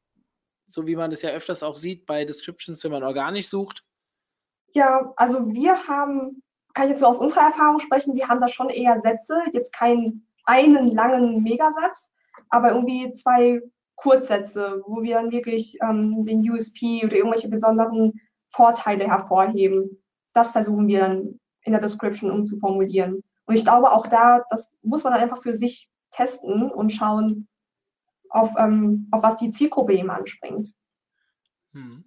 so 0.69 0.87
wie 0.87 0.95
man 0.95 1.11
das 1.11 1.21
ja 1.21 1.31
öfters 1.31 1.63
auch 1.63 1.75
sieht 1.75 2.05
bei 2.05 2.23
Descriptions, 2.23 2.81
wenn 2.85 2.91
man 2.91 3.03
organisch 3.03 3.49
sucht? 3.49 3.83
Ja, 4.73 5.11
also 5.17 5.51
wir 5.51 5.87
haben, 5.87 6.41
kann 6.73 6.85
ich 6.85 6.91
jetzt 6.91 7.01
nur 7.01 7.09
aus 7.09 7.19
unserer 7.19 7.47
Erfahrung 7.47 7.79
sprechen, 7.79 8.15
wir 8.15 8.27
haben 8.27 8.41
da 8.41 8.47
schon 8.47 8.69
eher 8.69 8.99
Sätze, 8.99 9.41
jetzt 9.53 9.73
keinen 9.73 10.27
einen 10.45 10.91
langen 10.91 11.43
Megasatz, 11.43 12.09
aber 12.49 12.71
irgendwie 12.71 13.11
zwei 13.13 13.61
Kurzsätze, 13.95 14.81
wo 14.85 15.03
wir 15.03 15.15
dann 15.15 15.31
wirklich 15.31 15.77
ähm, 15.81 16.25
den 16.25 16.49
USP 16.49 17.03
oder 17.05 17.15
irgendwelche 17.15 17.49
besonderen 17.49 18.19
Vorteile 18.49 19.07
hervorheben. 19.07 20.01
Das 20.33 20.51
versuchen 20.51 20.87
wir 20.87 21.01
dann 21.01 21.39
in 21.63 21.73
der 21.73 21.81
Description 21.81 22.31
umzuformulieren. 22.31 23.23
Und 23.45 23.55
ich 23.55 23.63
glaube 23.63 23.91
auch 23.91 24.07
da, 24.07 24.43
das 24.49 24.73
muss 24.81 25.03
man 25.03 25.13
dann 25.13 25.21
einfach 25.21 25.43
für 25.43 25.55
sich 25.55 25.89
testen 26.11 26.71
und 26.71 26.91
schauen, 26.91 27.47
auf, 28.29 28.53
ähm, 28.57 29.07
auf 29.11 29.23
was 29.23 29.37
die 29.37 29.51
Zielgruppe 29.51 29.93
eben 29.93 30.09
anspringt. 30.09 30.73
Hm. 31.73 32.03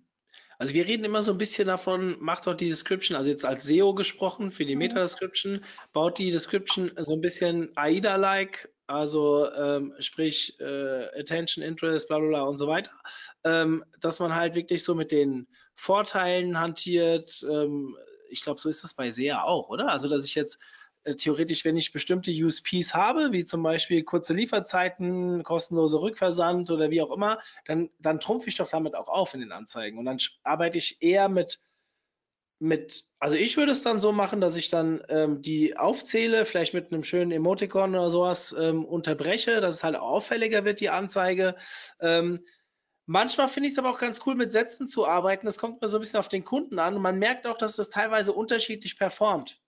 Also 0.59 0.75
wir 0.75 0.87
reden 0.87 1.05
immer 1.05 1.23
so 1.23 1.33
ein 1.33 1.39
bisschen 1.39 1.67
davon, 1.69 2.17
macht 2.21 2.47
doch 2.47 2.55
die 2.55 2.69
Description, 2.69 3.17
also 3.17 3.31
jetzt 3.31 3.45
als 3.45 3.65
SEO 3.65 3.95
gesprochen 3.95 4.51
für 4.51 4.65
die 4.65 4.75
Mhm. 4.75 4.81
Meta-Description, 4.81 5.65
baut 5.93 6.19
die 6.19 6.31
Description 6.31 6.93
so 6.97 7.13
ein 7.13 7.21
bisschen 7.21 7.73
AIDA-like, 7.77 8.71
also 8.87 9.51
ähm, 9.53 9.95
sprich 9.99 10.59
äh, 10.61 11.19
Attention, 11.19 11.65
Interest, 11.65 12.07
bla 12.09 12.19
bla 12.19 12.29
bla 12.29 12.43
und 12.43 12.57
so 12.57 12.67
weiter, 12.69 12.93
ähm, 13.45 13.85
dass 14.01 14.21
man 14.21 14.35
halt 14.35 14.55
wirklich 14.55 14.85
so 14.85 14.95
mit 14.95 15.11
den 15.11 15.47
Vorteilen 15.75 16.59
hantiert. 16.59 17.45
Ähm, 17.51 17.97
ich 18.31 18.43
glaube, 18.43 18.61
so 18.61 18.69
ist 18.69 18.85
das 18.85 18.95
bei 18.95 19.11
SEA 19.11 19.43
auch, 19.43 19.69
oder? 19.69 19.91
Also 19.91 20.09
dass 20.09 20.27
ich 20.27 20.35
jetzt 20.35 20.59
theoretisch, 21.13 21.65
wenn 21.65 21.77
ich 21.77 21.93
bestimmte 21.93 22.31
USPs 22.31 22.95
habe, 22.95 23.33
wie 23.33 23.45
zum 23.45 23.63
Beispiel 23.63 24.03
kurze 24.05 24.33
Lieferzeiten, 24.33 25.43
kostenloser 25.43 26.01
Rückversand 26.01 26.71
oder 26.71 26.91
wie 26.91 27.03
auch 27.03 27.13
immer, 27.13 27.41
dann, 27.67 27.91
dann 27.99 28.21
trumpfe 28.21 28.49
ich 28.49 28.57
doch 28.57 28.69
damit 28.69 28.95
auch 28.95 29.09
auf 29.09 29.35
in 29.35 29.41
den 29.41 29.53
Anzeigen. 29.53 29.99
Und 29.99 30.07
dann 30.07 30.19
arbeite 30.43 30.79
ich 30.79 31.03
eher 31.03 31.29
mit, 31.29 31.61
mit, 32.59 33.05
also 33.19 33.37
ich 33.37 33.57
würde 33.57 33.73
es 33.73 33.83
dann 33.83 34.01
so 34.01 34.13
machen, 34.13 34.41
dass 34.41 34.57
ich 34.57 34.71
dann 34.71 35.03
ähm, 35.09 35.43
die 35.43 35.77
aufzähle, 35.77 36.45
vielleicht 36.45 36.73
mit 36.73 36.93
einem 36.93 37.05
schönen 37.05 37.33
Emoticon 37.33 37.95
oder 37.95 38.11
sowas 38.11 38.55
ähm, 38.59 38.85
unterbreche, 38.85 39.61
dass 39.61 39.77
es 39.77 39.85
halt 39.85 39.97
auffälliger 39.97 40.65
wird, 40.65 40.81
die 40.81 40.91
Anzeige. 40.91 41.57
Ähm, 42.01 42.41
manchmal 43.07 43.49
finde 43.49 43.69
ich 43.69 43.75
es 43.75 43.79
aber 43.79 43.91
auch 43.91 43.99
ganz 43.99 44.21
cool, 44.25 44.35
mit 44.35 44.53
Sätzen 44.53 44.89
zu 44.89 45.07
arbeiten. 45.07 45.47
Das 45.47 45.59
kommt 45.59 45.83
mir 45.83 45.89
so 45.89 45.99
ein 45.99 46.01
bisschen 46.01 46.21
auf 46.21 46.29
den 46.29 46.45
Kunden 46.45 46.79
an 46.79 46.95
und 46.97 47.03
man 47.03 47.19
merkt 47.19 47.47
auch, 47.47 47.59
dass 47.59 47.77
das 47.77 47.91
teilweise 47.91 48.33
unterschiedlich 48.33 48.99
performt. 48.99 49.61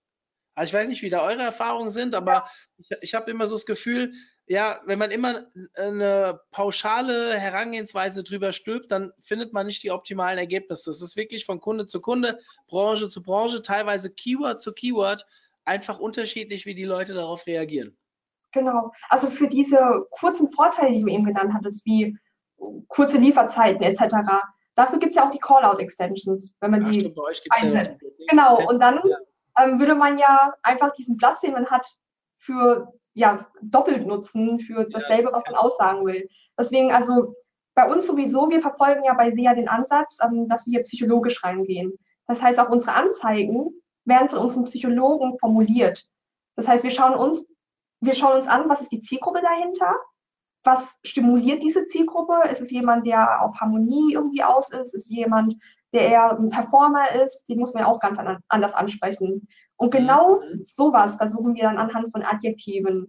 Also 0.57 0.69
ich 0.69 0.73
weiß 0.73 0.89
nicht, 0.89 1.03
wie 1.03 1.11
da 1.11 1.21
eure 1.21 1.43
Erfahrungen 1.43 1.91
sind, 1.91 2.15
aber 2.15 2.47
ich, 2.77 2.89
ich 3.01 3.13
habe 3.13 3.29
immer 3.29 3.45
so 3.45 3.53
das 3.53 3.67
Gefühl, 3.67 4.13
ja, 4.47 4.81
wenn 4.85 4.97
man 4.97 5.11
immer 5.11 5.45
eine 5.75 6.39
pauschale 6.49 7.37
Herangehensweise 7.37 8.23
drüber 8.23 8.51
stülpt, 8.51 8.91
dann 8.91 9.11
findet 9.19 9.53
man 9.53 9.67
nicht 9.67 9.83
die 9.83 9.91
optimalen 9.91 10.39
Ergebnisse. 10.39 10.89
Das 10.89 11.03
ist 11.03 11.15
wirklich 11.15 11.45
von 11.45 11.59
Kunde 11.59 11.85
zu 11.85 12.01
Kunde, 12.01 12.39
Branche 12.67 13.07
zu 13.07 13.21
Branche, 13.21 13.61
teilweise 13.61 14.09
Keyword 14.09 14.59
zu 14.59 14.73
Keyword, 14.73 15.27
einfach 15.63 15.99
unterschiedlich, 15.99 16.65
wie 16.65 16.73
die 16.73 16.85
Leute 16.85 17.13
darauf 17.13 17.45
reagieren. 17.45 17.95
Genau. 18.51 18.91
Also 19.09 19.29
für 19.29 19.47
diese 19.47 20.07
kurzen 20.09 20.49
Vorteile, 20.49 20.91
die 20.91 21.01
du 21.01 21.07
eben 21.07 21.25
genannt 21.25 21.53
hattest, 21.53 21.85
wie 21.85 22.17
kurze 22.87 23.19
Lieferzeiten 23.19 23.83
etc., 23.83 24.15
dafür 24.73 24.97
gibt 24.97 25.11
es 25.11 25.17
ja 25.17 25.27
auch 25.27 25.31
die 25.31 25.39
Callout-Extensions, 25.39 26.55
wenn 26.61 26.71
man 26.71 26.81
Ja, 26.81 26.89
die 26.89 26.99
stimmt, 27.01 27.19
einsetzt. 27.51 27.99
Genau, 28.27 28.67
und 28.67 28.79
dann 28.79 29.01
Ja. 29.03 29.16
Ähm, 29.57 29.79
würde 29.79 29.95
man 29.95 30.17
ja 30.17 30.53
einfach 30.63 30.93
diesen 30.93 31.17
Platz, 31.17 31.41
den 31.41 31.53
man 31.53 31.67
hat, 31.67 31.85
für 32.37 32.93
ja, 33.13 33.47
doppelt 33.61 34.05
nutzen, 34.05 34.59
für 34.59 34.85
dasselbe, 34.89 35.31
was 35.31 35.43
man 35.45 35.55
aussagen 35.55 36.05
will. 36.05 36.29
Deswegen, 36.57 36.91
also 36.91 37.35
bei 37.73 37.89
uns 37.91 38.05
sowieso, 38.05 38.49
wir 38.49 38.61
verfolgen 38.61 39.03
ja 39.03 39.13
bei 39.13 39.31
SEA 39.31 39.53
den 39.53 39.67
Ansatz, 39.67 40.17
ähm, 40.23 40.47
dass 40.47 40.67
wir 40.67 40.83
psychologisch 40.83 41.43
reingehen. 41.43 41.93
Das 42.27 42.41
heißt, 42.41 42.59
auch 42.59 42.69
unsere 42.69 42.93
Anzeigen 42.93 43.71
werden 44.05 44.29
von 44.29 44.39
unseren 44.39 44.65
Psychologen 44.65 45.37
formuliert. 45.39 46.07
Das 46.55 46.67
heißt, 46.67 46.83
wir 46.83 46.91
schauen 46.91 47.15
uns, 47.15 47.45
wir 48.01 48.13
schauen 48.13 48.35
uns 48.35 48.47
an, 48.47 48.69
was 48.69 48.81
ist 48.81 48.91
die 48.91 49.01
Zielgruppe 49.01 49.41
dahinter? 49.41 49.95
Was 50.63 50.99
stimuliert 51.03 51.63
diese 51.63 51.87
Zielgruppe? 51.87 52.47
Ist 52.51 52.61
es 52.61 52.71
jemand, 52.71 53.07
der 53.07 53.43
auf 53.43 53.55
Harmonie 53.59 54.13
irgendwie 54.13 54.43
aus 54.43 54.69
ist? 54.69 54.93
Ist 54.93 55.05
es 55.05 55.09
jemand, 55.09 55.55
der 55.93 56.09
eher 56.09 56.37
ein 56.37 56.49
Performer 56.49 57.11
ist? 57.23 57.45
Den 57.49 57.59
muss 57.59 57.73
man 57.73 57.83
ja 57.83 57.89
auch 57.89 57.99
ganz 57.99 58.17
an, 58.19 58.39
anders 58.47 58.73
ansprechen. 58.73 59.47
Und 59.75 59.91
genau 59.91 60.41
Mhm. 60.41 60.63
sowas 60.63 61.15
versuchen 61.15 61.55
wir 61.55 61.63
dann 61.63 61.77
anhand 61.77 62.11
von 62.11 62.23
Adjektiven 62.23 63.07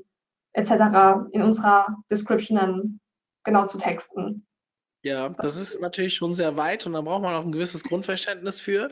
etc. 0.52 1.30
in 1.32 1.42
unserer 1.42 1.86
Description 2.10 2.58
dann 2.58 3.00
genau 3.44 3.66
zu 3.66 3.78
texten. 3.78 4.46
Ja, 5.02 5.28
das 5.28 5.56
ist 5.56 5.80
natürlich 5.80 6.14
schon 6.14 6.34
sehr 6.34 6.56
weit 6.56 6.84
und 6.86 6.92
da 6.92 7.00
braucht 7.00 7.22
man 7.22 7.34
auch 7.34 7.44
ein 7.44 7.52
gewisses 7.52 7.84
Grundverständnis 7.84 8.60
für. 8.60 8.90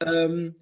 Ähm, 0.00 0.56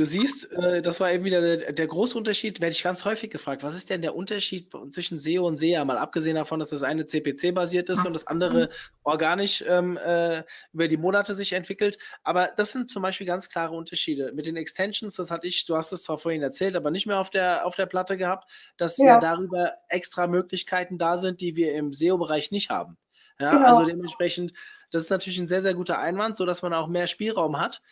du 0.00 0.06
siehst, 0.06 0.50
äh, 0.50 0.80
das 0.80 0.98
war 0.98 1.12
eben 1.12 1.24
wieder 1.24 1.42
der, 1.42 1.72
der 1.72 1.86
große 1.86 2.16
Unterschied, 2.16 2.60
werde 2.60 2.72
ich 2.72 2.82
ganz 2.82 3.04
häufig 3.04 3.30
gefragt, 3.30 3.62
was 3.62 3.76
ist 3.76 3.90
denn 3.90 4.00
der 4.00 4.16
Unterschied 4.16 4.72
zwischen 4.90 5.18
SEO 5.18 5.46
und 5.46 5.58
SEA? 5.58 5.84
Mal 5.84 5.98
abgesehen 5.98 6.36
davon, 6.36 6.58
dass 6.58 6.70
das 6.70 6.82
eine 6.82 7.04
CPC-basiert 7.04 7.90
ist 7.90 8.06
und 8.06 8.14
das 8.14 8.26
andere 8.26 8.70
organisch 9.02 9.62
ähm, 9.68 9.98
äh, 9.98 10.42
über 10.72 10.88
die 10.88 10.96
Monate 10.96 11.34
sich 11.34 11.52
entwickelt. 11.52 11.98
Aber 12.22 12.50
das 12.56 12.72
sind 12.72 12.88
zum 12.88 13.02
Beispiel 13.02 13.26
ganz 13.26 13.50
klare 13.50 13.74
Unterschiede. 13.74 14.32
Mit 14.32 14.46
den 14.46 14.56
Extensions, 14.56 15.16
das 15.16 15.30
hatte 15.30 15.46
ich, 15.46 15.66
du 15.66 15.76
hast 15.76 15.92
es 15.92 16.02
zwar 16.02 16.16
vorhin 16.16 16.42
erzählt, 16.42 16.76
aber 16.76 16.90
nicht 16.90 17.06
mehr 17.06 17.20
auf 17.20 17.28
der, 17.28 17.66
auf 17.66 17.76
der 17.76 17.86
Platte 17.86 18.16
gehabt, 18.16 18.50
dass 18.78 18.96
ja, 18.96 19.04
Ja. 19.06 19.18
darüber 19.18 19.74
extra 19.88 20.26
Möglichkeiten 20.26 20.96
da 20.96 21.18
sind, 21.18 21.42
die 21.42 21.56
wir 21.56 21.74
im 21.74 21.92
SEO-Bereich 21.92 22.50
nicht 22.52 22.70
haben. 22.70 22.96
Ja, 23.38 23.52
Genau. 23.56 23.66
also 23.66 23.84
dementsprechend, 23.84 24.52
das 24.90 25.04
ist 25.04 25.10
natürlich 25.10 25.38
ein 25.38 25.48
sehr, 25.48 25.62
sehr 25.62 25.74
guter 25.74 25.98
Einwand, 25.98 26.36
so 26.36 26.46
dass 26.46 26.62
man 26.62 26.72
auch 26.74 26.88
mehr 26.88 27.06
Spielraum 27.06 27.60
hat. 27.60 27.82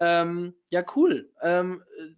Ähm, 0.00 0.54
ja, 0.70 0.84
cool. 0.96 1.32
Ähm, 1.42 1.82
äh, 1.98 2.14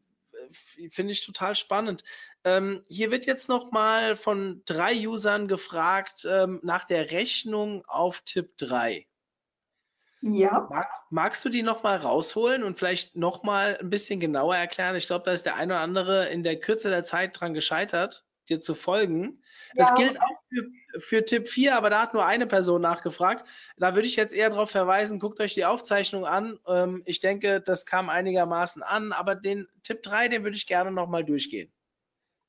Finde 0.90 1.12
ich 1.12 1.24
total 1.24 1.54
spannend. 1.54 2.02
Ähm, 2.42 2.82
hier 2.88 3.10
wird 3.10 3.26
jetzt 3.26 3.48
noch 3.48 3.70
mal 3.70 4.16
von 4.16 4.62
drei 4.64 5.06
Usern 5.06 5.46
gefragt 5.46 6.26
ähm, 6.28 6.60
nach 6.62 6.84
der 6.84 7.10
Rechnung 7.10 7.84
auf 7.86 8.22
Tipp 8.22 8.56
3. 8.56 9.06
Ja, 10.22 10.66
Magst, 10.70 11.02
magst 11.10 11.44
du 11.44 11.48
die 11.48 11.62
noch 11.62 11.82
mal 11.82 11.96
rausholen 11.96 12.62
und 12.62 12.78
vielleicht 12.78 13.16
noch 13.16 13.42
mal 13.42 13.78
ein 13.78 13.88
bisschen 13.88 14.20
genauer 14.20 14.56
erklären? 14.56 14.96
Ich 14.96 15.06
glaube, 15.06 15.24
da 15.24 15.32
ist 15.32 15.46
der 15.46 15.56
eine 15.56 15.74
oder 15.74 15.82
andere 15.82 16.28
in 16.28 16.42
der 16.42 16.60
Kürze 16.60 16.90
der 16.90 17.04
Zeit 17.04 17.40
dran 17.40 17.54
gescheitert, 17.54 18.26
dir 18.50 18.60
zu 18.60 18.74
folgen. 18.74 19.40
Das 19.76 19.88
Ja. 19.90 19.94
gilt 19.94 20.20
auch 20.20 20.40
für, 20.48 21.00
für 21.00 21.24
Tipp 21.24 21.48
4, 21.48 21.76
aber 21.76 21.88
da 21.90 22.02
hat 22.02 22.12
nur 22.14 22.26
eine 22.26 22.46
Person 22.46 22.82
nachgefragt. 22.82 23.46
Da 23.76 23.94
würde 23.94 24.06
ich 24.06 24.16
jetzt 24.16 24.34
eher 24.34 24.50
darauf 24.50 24.70
verweisen, 24.70 25.18
guckt 25.20 25.40
euch 25.40 25.54
die 25.54 25.64
Aufzeichnung 25.64 26.26
an. 26.26 26.58
Ähm, 26.66 27.02
ich 27.06 27.20
denke, 27.20 27.60
das 27.60 27.86
kam 27.86 28.08
einigermaßen 28.10 28.82
an, 28.82 29.12
aber 29.12 29.34
den 29.36 29.68
Tipp 29.82 30.02
3, 30.02 30.28
den 30.28 30.42
würde 30.42 30.56
ich 30.56 30.66
gerne 30.66 30.90
noch 30.90 31.08
mal 31.08 31.24
durchgehen. 31.24 31.72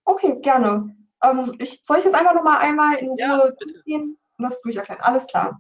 okay, 0.06 0.38
gerne. 0.42 0.96
Ähm, 1.24 1.56
ich, 1.60 1.82
soll 1.84 2.00
ich 2.00 2.06
jetzt 2.06 2.16
einfach 2.16 2.34
nochmal 2.34 2.58
einmal 2.62 2.96
in 2.98 3.16
Ja, 3.18 3.38
Ruhe 3.38 3.56
bitte. 3.58 3.74
durchgehen 3.74 4.18
und 4.38 4.44
das 4.44 4.60
durcherklären? 4.62 5.02
Alles 5.02 5.28
klar. 5.28 5.60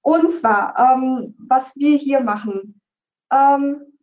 Und 0.00 0.30
zwar, 0.30 0.74
ähm, 0.78 1.34
was 1.38 1.76
wir 1.76 1.96
hier 1.98 2.20
machen. 2.20 2.80
Ähm, 3.30 3.98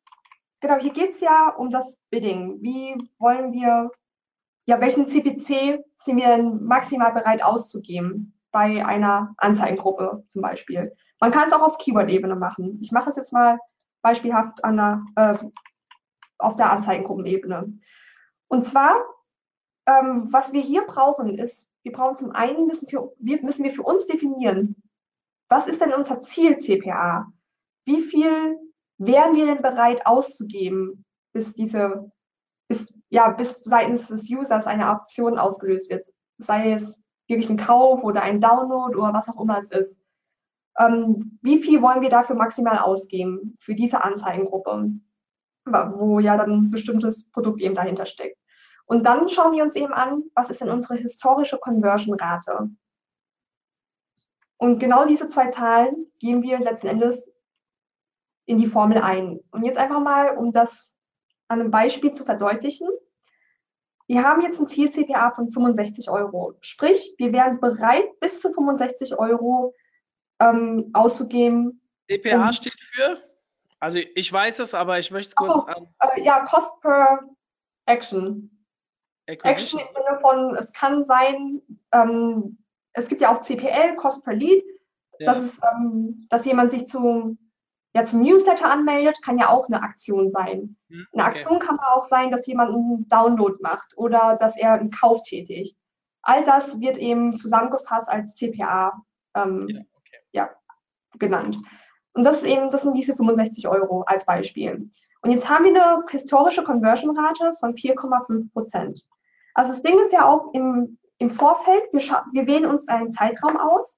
genau, 0.59 0.77
hier 0.77 0.93
geht 0.93 1.11
es 1.11 1.19
ja 1.21 1.49
um 1.49 1.71
das 1.71 1.97
Bidding. 2.11 2.61
Wie 2.61 2.95
wollen 3.17 3.51
wir, 3.53 3.89
ja, 4.65 4.81
welchen 4.81 5.07
CPC 5.07 5.83
sind 5.97 6.17
wir 6.17 6.27
denn 6.27 6.63
maximal 6.63 7.13
bereit 7.13 7.43
auszugeben 7.43 8.33
bei 8.51 8.85
einer 8.85 9.33
Anzeigengruppe 9.37 10.23
zum 10.27 10.41
Beispiel? 10.41 10.95
Man 11.19 11.31
kann 11.31 11.47
es 11.47 11.53
auch 11.53 11.61
auf 11.61 11.77
Keyword-Ebene 11.77 12.35
machen. 12.35 12.79
Ich 12.81 12.91
mache 12.91 13.09
es 13.09 13.15
jetzt 13.15 13.33
mal 13.33 13.59
beispielhaft 14.01 14.63
an 14.63 14.77
der, 14.77 15.05
äh, 15.15 15.37
auf 16.37 16.55
der 16.55 16.71
Anzeigengruppenebene. 16.71 17.79
Und 18.47 18.63
zwar, 18.63 18.95
ähm, 19.87 20.27
was 20.31 20.53
wir 20.53 20.61
hier 20.61 20.83
brauchen, 20.83 21.37
ist, 21.37 21.67
wir 21.83 21.91
brauchen 21.91 22.17
zum 22.17 22.31
einen, 22.31 22.67
müssen, 22.67 22.89
für, 22.89 23.13
wir, 23.19 23.41
müssen 23.43 23.63
wir 23.63 23.71
für 23.71 23.83
uns 23.83 24.07
definieren, 24.07 24.75
was 25.49 25.67
ist 25.67 25.81
denn 25.81 25.93
unser 25.93 26.21
Ziel 26.21 26.57
CPA? 26.57 27.31
Wie 27.85 28.01
viel 28.01 28.57
wären 28.97 29.35
wir 29.35 29.45
denn 29.45 29.61
bereit 29.61 30.05
auszugeben, 30.05 31.05
bis 31.33 31.53
diese, 31.53 32.11
bis, 32.67 32.87
ja, 33.15 33.29
bis 33.29 33.61
seitens 33.63 34.09
des 34.09 34.29
Users 34.29 34.67
eine 34.67 34.89
Option 34.89 35.39
ausgelöst 35.39 35.89
wird? 35.89 36.05
Sei 36.37 36.73
es 36.73 36.99
wirklich 37.29 37.49
ein 37.49 37.55
Kauf 37.55 38.03
oder 38.03 38.21
ein 38.21 38.41
Download 38.41 38.93
oder 38.93 39.13
was 39.13 39.29
auch 39.29 39.39
immer 39.39 39.57
es 39.57 39.71
ist. 39.71 39.97
Ähm, 40.77 41.39
wie 41.41 41.59
viel 41.59 41.81
wollen 41.81 42.01
wir 42.01 42.09
dafür 42.09 42.35
maximal 42.35 42.77
ausgeben 42.79 43.55
für 43.61 43.73
diese 43.73 44.03
Anzeigengruppe, 44.03 44.91
wo 45.63 46.19
ja 46.19 46.35
dann 46.35 46.51
ein 46.51 46.71
bestimmtes 46.71 47.31
Produkt 47.31 47.61
eben 47.61 47.73
dahinter 47.73 48.05
steckt? 48.05 48.37
Und 48.85 49.05
dann 49.05 49.29
schauen 49.29 49.53
wir 49.53 49.63
uns 49.63 49.77
eben 49.77 49.93
an, 49.93 50.23
was 50.35 50.49
ist 50.49 50.59
denn 50.59 50.69
unsere 50.69 50.95
historische 50.95 51.57
Conversion-Rate? 51.57 52.69
Und 54.57 54.79
genau 54.79 55.07
diese 55.07 55.29
zwei 55.29 55.47
Zahlen 55.51 56.11
geben 56.19 56.41
wir 56.41 56.59
letzten 56.59 56.87
Endes 56.87 57.31
in 58.45 58.57
die 58.57 58.67
Formel 58.67 58.97
ein. 58.97 59.39
Und 59.51 59.63
jetzt 59.63 59.77
einfach 59.77 60.01
mal, 60.01 60.35
um 60.35 60.51
das 60.51 60.95
an 61.47 61.61
einem 61.61 61.71
Beispiel 61.71 62.11
zu 62.11 62.25
verdeutlichen. 62.25 62.89
Wir 64.07 64.23
haben 64.23 64.41
jetzt 64.41 64.59
ein 64.59 64.67
Ziel-CPA 64.67 65.31
von 65.31 65.51
65 65.51 66.09
Euro. 66.09 66.53
Sprich, 66.61 67.15
wir 67.17 67.33
wären 67.33 67.59
bereit, 67.59 68.19
bis 68.19 68.39
zu 68.39 68.53
65 68.53 69.17
Euro 69.17 69.73
ähm, 70.39 70.91
auszugeben. 70.93 71.81
CPA 72.09 72.53
steht 72.53 72.79
für? 72.93 73.17
Also 73.79 73.97
ich 73.97 74.31
weiß 74.31 74.59
es, 74.59 74.73
aber 74.73 74.99
ich 74.99 75.11
möchte 75.11 75.29
es 75.29 75.35
kurz 75.35 75.53
oh, 75.53 75.65
an. 75.65 75.87
Äh, 75.99 76.23
ja, 76.23 76.45
Cost 76.45 76.79
per 76.81 77.19
Action. 77.87 78.51
Acquisition. 79.27 79.79
Action 79.79 79.79
im 79.79 80.03
Sinne 80.03 80.19
von, 80.19 80.55
es 80.55 80.71
kann 80.71 81.03
sein, 81.03 81.61
ähm, 81.91 82.57
es 82.93 83.07
gibt 83.07 83.21
ja 83.21 83.33
auch 83.33 83.41
CPL, 83.41 83.95
Cost 83.95 84.23
per 84.23 84.33
Lead. 84.33 84.63
Ja. 85.19 85.33
Das 85.33 85.43
ist, 85.43 85.61
ähm, 85.63 86.27
dass 86.29 86.45
jemand 86.45 86.71
sich 86.71 86.87
zu 86.87 87.37
ja, 87.95 88.03
zum 88.03 88.21
Newsletter 88.21 88.69
anmeldet, 88.69 89.21
kann 89.23 89.37
ja 89.37 89.47
auch 89.49 89.67
eine 89.67 89.81
Aktion 89.81 90.29
sein. 90.29 90.75
Hm, 90.89 91.07
eine. 91.13 91.23
Aktion 91.23 91.59
kann 91.59 91.79
auch 91.79 92.03
sein, 92.03 92.29
dass 92.29 92.45
jemand 92.45 92.73
einen 92.73 93.07
Download 93.07 93.55
macht 93.61 93.97
oder 93.97 94.35
dass 94.37 94.57
er 94.57 94.73
einen 94.73 94.91
Kauf 94.91 95.23
tätigt. 95.23 95.77
All 96.21 96.43
das 96.43 96.81
wird 96.81 96.97
eben 96.97 97.37
zusammengefasst 97.37 98.09
als 98.09 98.35
CPA 98.35 99.01
ähm, 99.33 99.67
ja, 99.69 99.79
okay. 99.93 100.17
ja, 100.33 100.49
genannt. 101.19 101.57
Und 102.13 102.25
das 102.25 102.43
eben, 102.43 102.69
das 102.69 102.81
sind 102.81 102.97
diese 102.97 103.15
65 103.15 103.65
Euro 103.69 104.01
als 104.01 104.25
Beispiel. 104.25 104.89
Und 105.21 105.31
jetzt 105.31 105.49
haben 105.49 105.63
wir 105.63 105.71
eine 105.71 106.03
historische 106.09 106.65
Conversion-Rate 106.65 107.55
von 107.61 107.75
4,5 107.75 108.51
Prozent. 108.51 109.07
Also 109.53 109.71
das 109.71 109.81
Ding 109.83 109.97
ist 110.01 110.11
ja 110.11 110.25
auch 110.25 110.53
im, 110.53 110.97
im 111.17 111.29
Vorfeld, 111.29 111.83
wir, 111.93 112.01
wir 112.33 112.45
wählen 112.45 112.65
uns 112.65 112.89
einen 112.89 113.11
Zeitraum 113.11 113.55
aus, 113.55 113.97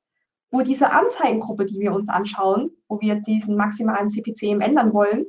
wo 0.52 0.62
diese 0.62 0.92
Anzeigengruppe, 0.92 1.66
die 1.66 1.80
wir 1.80 1.94
uns 1.94 2.10
anschauen, 2.10 2.72
wo 2.88 3.00
wir 3.02 3.16
jetzt 3.16 3.28
diesen 3.28 3.56
maximalen 3.56 4.10
CPC 4.10 4.62
ändern 4.62 4.94
wollen, 4.94 5.26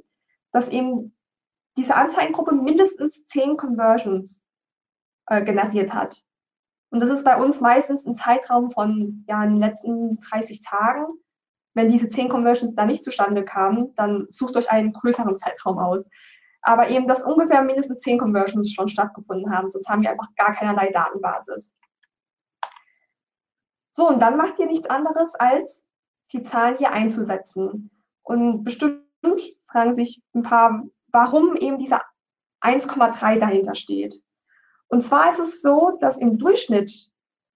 dass 0.52 0.68
eben 0.68 1.16
diese 1.76 1.94
Anzeigengruppe 1.94 2.54
mindestens 2.54 3.24
10 3.26 3.56
Conversions 3.56 4.42
äh, 5.26 5.42
generiert 5.42 5.92
hat. 5.92 6.22
Und 6.90 7.00
das 7.00 7.10
ist 7.10 7.24
bei 7.24 7.36
uns 7.36 7.60
meistens 7.60 8.06
ein 8.06 8.16
Zeitraum 8.16 8.70
von 8.70 9.24
ja, 9.28 9.44
in 9.44 9.50
den 9.50 9.60
letzten 9.60 10.18
30 10.20 10.62
Tagen. 10.62 11.06
Wenn 11.74 11.90
diese 11.90 12.08
10 12.08 12.28
Conversions 12.28 12.74
da 12.74 12.86
nicht 12.86 13.04
zustande 13.04 13.44
kamen, 13.44 13.94
dann 13.96 14.26
sucht 14.30 14.56
euch 14.56 14.70
einen 14.70 14.92
größeren 14.92 15.36
Zeitraum 15.36 15.78
aus. 15.78 16.06
Aber 16.62 16.88
eben, 16.88 17.06
dass 17.06 17.22
ungefähr 17.22 17.62
mindestens 17.62 18.00
10 18.00 18.18
Conversions 18.18 18.72
schon 18.72 18.88
stattgefunden 18.88 19.54
haben, 19.54 19.68
sonst 19.68 19.88
haben 19.88 20.02
wir 20.02 20.10
einfach 20.10 20.34
gar 20.36 20.54
keinerlei 20.54 20.90
Datenbasis. 20.90 21.74
So, 23.98 24.08
und 24.08 24.20
dann 24.20 24.36
macht 24.36 24.60
ihr 24.60 24.66
nichts 24.66 24.88
anderes, 24.88 25.34
als 25.34 25.84
die 26.30 26.44
Zahlen 26.44 26.78
hier 26.78 26.92
einzusetzen. 26.92 27.90
Und 28.22 28.62
bestimmt 28.62 29.02
fragen 29.66 29.92
sich 29.92 30.22
ein 30.34 30.44
paar, 30.44 30.84
warum 31.08 31.56
eben 31.56 31.78
diese 31.78 31.98
1,3 32.60 33.40
dahinter 33.40 33.74
steht. 33.74 34.22
Und 34.86 35.02
zwar 35.02 35.32
ist 35.32 35.40
es 35.40 35.62
so, 35.62 35.98
dass 36.00 36.16
im 36.16 36.38
Durchschnitt 36.38 37.10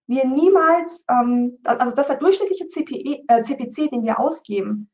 wir 0.09 0.27
niemals, 0.27 1.05
ähm, 1.09 1.61
also 1.63 1.95
dass 1.95 2.09
der 2.09 2.17
durchschnittliche 2.17 2.67
CPE, 2.67 3.23
äh, 3.29 3.43
CPC, 3.45 3.91
den 3.91 4.03
wir 4.03 4.19
ausgeben, 4.19 4.91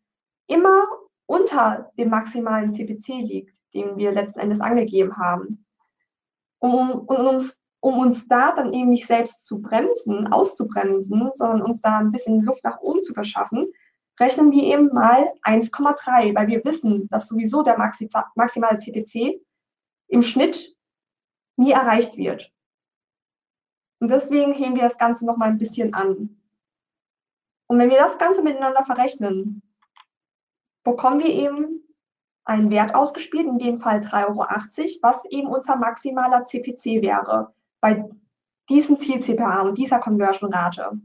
immer 0.49 0.85
unter 1.25 1.91
dem 1.97 2.11
maximalen 2.11 2.75
CPC 2.75 3.23
liegt, 3.23 3.57
den 3.73 3.97
wir 3.97 4.13
letzten 4.13 4.41
Endes 4.41 4.61
angegeben 4.61 5.17
haben. 5.17 5.65
Um, 6.59 7.07
um 7.07 7.27
uns 7.27 7.59
um 7.81 7.99
uns 7.99 8.26
da 8.26 8.53
dann 8.53 8.72
eben 8.72 8.91
nicht 8.91 9.07
selbst 9.07 9.47
zu 9.47 9.61
bremsen, 9.61 10.26
auszubremsen, 10.33 11.31
sondern 11.35 11.62
uns 11.62 11.81
da 11.81 11.99
ein 11.99 12.11
bisschen 12.11 12.43
Luft 12.43 12.64
nach 12.64 12.81
oben 12.81 13.03
zu 13.03 13.14
verschaffen, 13.14 13.72
rechnen 14.18 14.51
wir 14.51 14.64
eben 14.64 14.93
mal 14.93 15.33
1,3, 15.43 16.35
weil 16.35 16.49
wir 16.49 16.64
wissen, 16.64 17.09
dass 17.09 17.29
sowieso 17.29 17.62
der 17.62 17.79
Maxi 17.79 18.09
maximale 18.35 18.79
CPC 18.79 19.41
im 20.09 20.22
Schnitt 20.22 20.74
nie 21.57 21.70
erreicht 21.70 22.16
wird. 22.16 22.53
Und 24.01 24.11
deswegen 24.11 24.53
heben 24.53 24.74
wir 24.74 24.83
das 24.83 24.99
Ganze 24.99 25.26
nochmal 25.26 25.51
ein 25.51 25.59
bisschen 25.59 25.95
an. 25.95 26.41
Und 27.66 27.79
wenn 27.79 27.91
wir 27.91 27.99
das 27.99 28.18
Ganze 28.18 28.43
miteinander 28.43 28.85
verrechnen, 28.85 29.62
bekommen 30.85 31.20
wir 31.20 31.29
eben 31.29 31.85
einen 32.45 32.70
Wert 32.70 32.95
ausgespielt, 32.95 33.47
in 33.47 33.59
dem 33.59 33.79
Fall 33.79 34.01
3,80 34.01 34.24
Euro, 34.26 34.99
was 35.03 35.24
eben 35.26 35.49
unser 35.49 35.76
maximaler 35.76 36.45
CPC 36.45 37.03
wäre 37.03 37.53
bei 37.81 38.05
diesem 38.68 38.99
Ziel-CPA 38.99 39.62
und 39.62 39.79
dieser 39.79 39.99
Conversion-Rate. 39.99 41.01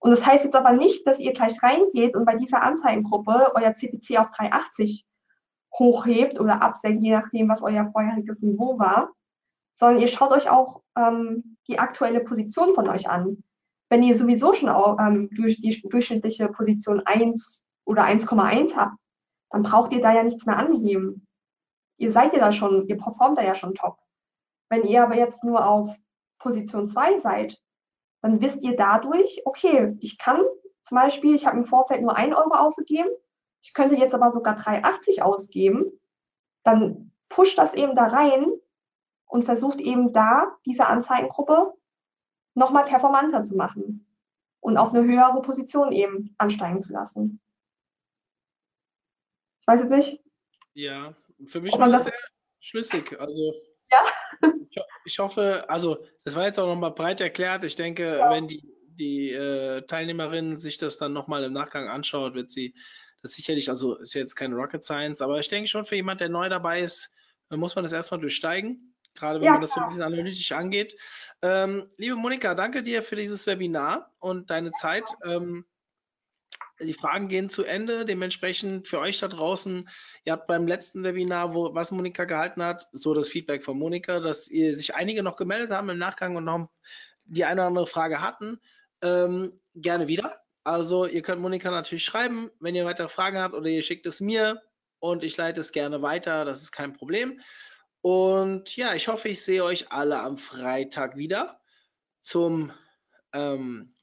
Und 0.00 0.10
das 0.10 0.24
heißt 0.24 0.44
jetzt 0.44 0.56
aber 0.56 0.72
nicht, 0.72 1.06
dass 1.06 1.18
ihr 1.18 1.32
gleich 1.32 1.62
reingeht 1.62 2.16
und 2.16 2.24
bei 2.24 2.36
dieser 2.36 2.62
Anzeigengruppe 2.62 3.52
euer 3.54 3.74
CPC 3.74 4.18
auf 4.18 4.30
380 4.30 5.04
hochhebt 5.76 6.40
oder 6.40 6.62
absenkt, 6.62 7.02
je 7.02 7.12
nachdem, 7.12 7.48
was 7.48 7.62
euer 7.62 7.90
vorheriges 7.90 8.40
Niveau 8.40 8.78
war, 8.78 9.10
sondern 9.74 10.00
ihr 10.00 10.08
schaut 10.08 10.32
euch 10.32 10.48
auch 10.48 10.82
ähm, 10.96 11.56
die 11.68 11.78
aktuelle 11.78 12.20
Position 12.20 12.74
von 12.74 12.88
euch 12.88 13.08
an. 13.08 13.42
Wenn 13.88 14.02
ihr 14.02 14.16
sowieso 14.16 14.54
schon 14.54 14.68
auch, 14.68 14.98
ähm, 14.98 15.28
durch 15.32 15.60
die 15.60 15.80
durchschnittliche 15.88 16.48
Position 16.48 17.02
1 17.04 17.62
oder 17.84 18.04
1,1 18.04 18.76
habt, 18.76 18.96
dann 19.50 19.62
braucht 19.62 19.92
ihr 19.92 20.02
da 20.02 20.12
ja 20.12 20.22
nichts 20.22 20.46
mehr 20.46 20.58
anheben. 20.58 21.26
Ihr 21.96 22.12
seid 22.12 22.32
ja 22.34 22.40
da 22.40 22.52
schon, 22.52 22.86
ihr 22.86 22.98
performt 22.98 23.38
da 23.38 23.42
ja 23.42 23.54
schon 23.54 23.74
top. 23.74 23.98
Wenn 24.68 24.84
ihr 24.84 25.02
aber 25.02 25.16
jetzt 25.16 25.44
nur 25.44 25.66
auf 25.66 25.94
Position 26.38 26.86
2 26.86 27.18
seid, 27.18 27.60
dann 28.22 28.40
wisst 28.40 28.62
ihr 28.62 28.76
dadurch, 28.76 29.42
okay, 29.44 29.96
ich 30.00 30.18
kann 30.18 30.42
zum 30.82 30.96
Beispiel, 30.96 31.34
ich 31.34 31.46
habe 31.46 31.58
im 31.58 31.66
Vorfeld 31.66 32.02
nur 32.02 32.16
1 32.16 32.34
Euro 32.34 32.54
ausgegeben, 32.54 33.10
ich 33.60 33.74
könnte 33.74 33.96
jetzt 33.96 34.14
aber 34.14 34.30
sogar 34.30 34.56
3,80 34.56 35.20
ausgeben, 35.20 35.84
dann 36.64 37.12
pusht 37.28 37.58
das 37.58 37.74
eben 37.74 37.94
da 37.94 38.06
rein 38.06 38.46
und 39.26 39.44
versucht 39.44 39.80
eben 39.80 40.12
da 40.12 40.56
diese 40.64 40.86
Anzeigengruppe 40.86 41.74
nochmal 42.54 42.84
performanter 42.84 43.44
zu 43.44 43.54
machen 43.54 44.06
und 44.60 44.76
auf 44.76 44.94
eine 44.94 45.04
höhere 45.04 45.42
Position 45.42 45.92
eben 45.92 46.34
ansteigen 46.38 46.80
zu 46.80 46.92
lassen. 46.92 47.40
Ich 49.60 49.66
weiß 49.66 49.80
jetzt 49.80 49.90
nicht. 49.90 50.24
Ja, 50.74 51.14
für 51.46 51.60
mich 51.60 51.78
war 51.78 51.88
das 51.88 52.04
sehr 52.04 52.14
schlüssig. 52.60 53.18
Also 53.20 53.52
ja. 53.90 54.52
Ich, 55.04 55.18
hoffe, 55.18 55.64
also 55.68 56.04
das 56.24 56.36
war 56.36 56.46
jetzt 56.46 56.58
auch 56.58 56.66
nochmal 56.66 56.92
breit 56.92 57.20
erklärt. 57.20 57.64
Ich 57.64 57.76
denke, 57.76 58.18
ja. 58.18 58.30
wenn 58.30 58.48
die, 58.48 58.62
die 58.88 59.32
äh, 59.32 59.82
Teilnehmerin 59.82 60.56
sich 60.56 60.78
das 60.78 60.98
dann 60.98 61.12
nochmal 61.12 61.44
im 61.44 61.52
Nachgang 61.52 61.88
anschaut, 61.88 62.34
wird 62.34 62.50
sie 62.50 62.74
das 63.22 63.32
sicherlich, 63.32 63.68
also 63.68 63.96
ist 63.96 64.14
jetzt 64.14 64.36
keine 64.36 64.54
Rocket 64.54 64.84
Science, 64.84 65.20
aber 65.20 65.38
ich 65.40 65.48
denke 65.48 65.68
schon 65.68 65.84
für 65.84 65.96
jemand, 65.96 66.20
der 66.20 66.28
neu 66.28 66.48
dabei 66.48 66.80
ist, 66.80 67.14
muss 67.50 67.74
man 67.74 67.84
das 67.84 67.92
erstmal 67.92 68.20
durchsteigen, 68.20 68.94
gerade 69.14 69.40
wenn 69.40 69.46
ja, 69.46 69.52
man 69.52 69.62
das 69.62 69.72
so 69.72 69.80
ein 69.80 69.88
bisschen 69.88 70.02
analytisch 70.02 70.52
angeht. 70.52 70.96
Ähm, 71.42 71.90
liebe 71.96 72.16
Monika, 72.16 72.54
danke 72.54 72.82
dir 72.82 73.02
für 73.02 73.16
dieses 73.16 73.46
Webinar 73.46 74.12
und 74.18 74.50
deine 74.50 74.70
Zeit. 74.72 75.04
Ähm, 75.24 75.64
die 76.80 76.94
Fragen 76.94 77.28
gehen 77.28 77.48
zu 77.48 77.64
Ende. 77.64 78.04
Dementsprechend 78.04 78.86
für 78.86 78.98
euch 78.98 79.18
da 79.18 79.28
draußen, 79.28 79.88
ihr 80.24 80.32
habt 80.32 80.46
beim 80.46 80.66
letzten 80.66 81.04
Webinar, 81.04 81.54
wo, 81.54 81.74
was 81.74 81.90
Monika 81.90 82.24
gehalten 82.24 82.62
hat, 82.62 82.88
so 82.92 83.14
das 83.14 83.28
Feedback 83.28 83.64
von 83.64 83.78
Monika, 83.78 84.20
dass 84.20 84.48
ihr 84.48 84.76
sich 84.76 84.94
einige 84.94 85.22
noch 85.22 85.36
gemeldet 85.36 85.70
haben 85.70 85.90
im 85.90 85.98
Nachgang 85.98 86.36
und 86.36 86.44
noch 86.44 86.68
die 87.24 87.44
eine 87.44 87.60
oder 87.60 87.68
andere 87.68 87.86
Frage 87.86 88.20
hatten. 88.20 88.60
Ähm, 89.02 89.60
gerne 89.74 90.08
wieder. 90.08 90.40
Also 90.64 91.06
ihr 91.06 91.22
könnt 91.22 91.40
Monika 91.40 91.70
natürlich 91.70 92.04
schreiben, 92.04 92.50
wenn 92.60 92.74
ihr 92.74 92.84
weitere 92.84 93.08
Fragen 93.08 93.38
habt 93.38 93.54
oder 93.54 93.68
ihr 93.68 93.82
schickt 93.82 94.06
es 94.06 94.20
mir 94.20 94.62
und 94.98 95.24
ich 95.24 95.36
leite 95.36 95.60
es 95.60 95.72
gerne 95.72 96.02
weiter. 96.02 96.44
Das 96.44 96.62
ist 96.62 96.72
kein 96.72 96.92
Problem. 96.92 97.40
Und 98.00 98.76
ja, 98.76 98.94
ich 98.94 99.08
hoffe, 99.08 99.28
ich 99.28 99.42
sehe 99.42 99.64
euch 99.64 99.90
alle 99.90 100.20
am 100.20 100.36
Freitag 100.36 101.16
wieder 101.16 101.60
zum 102.20 102.72
ähm, 103.32 103.94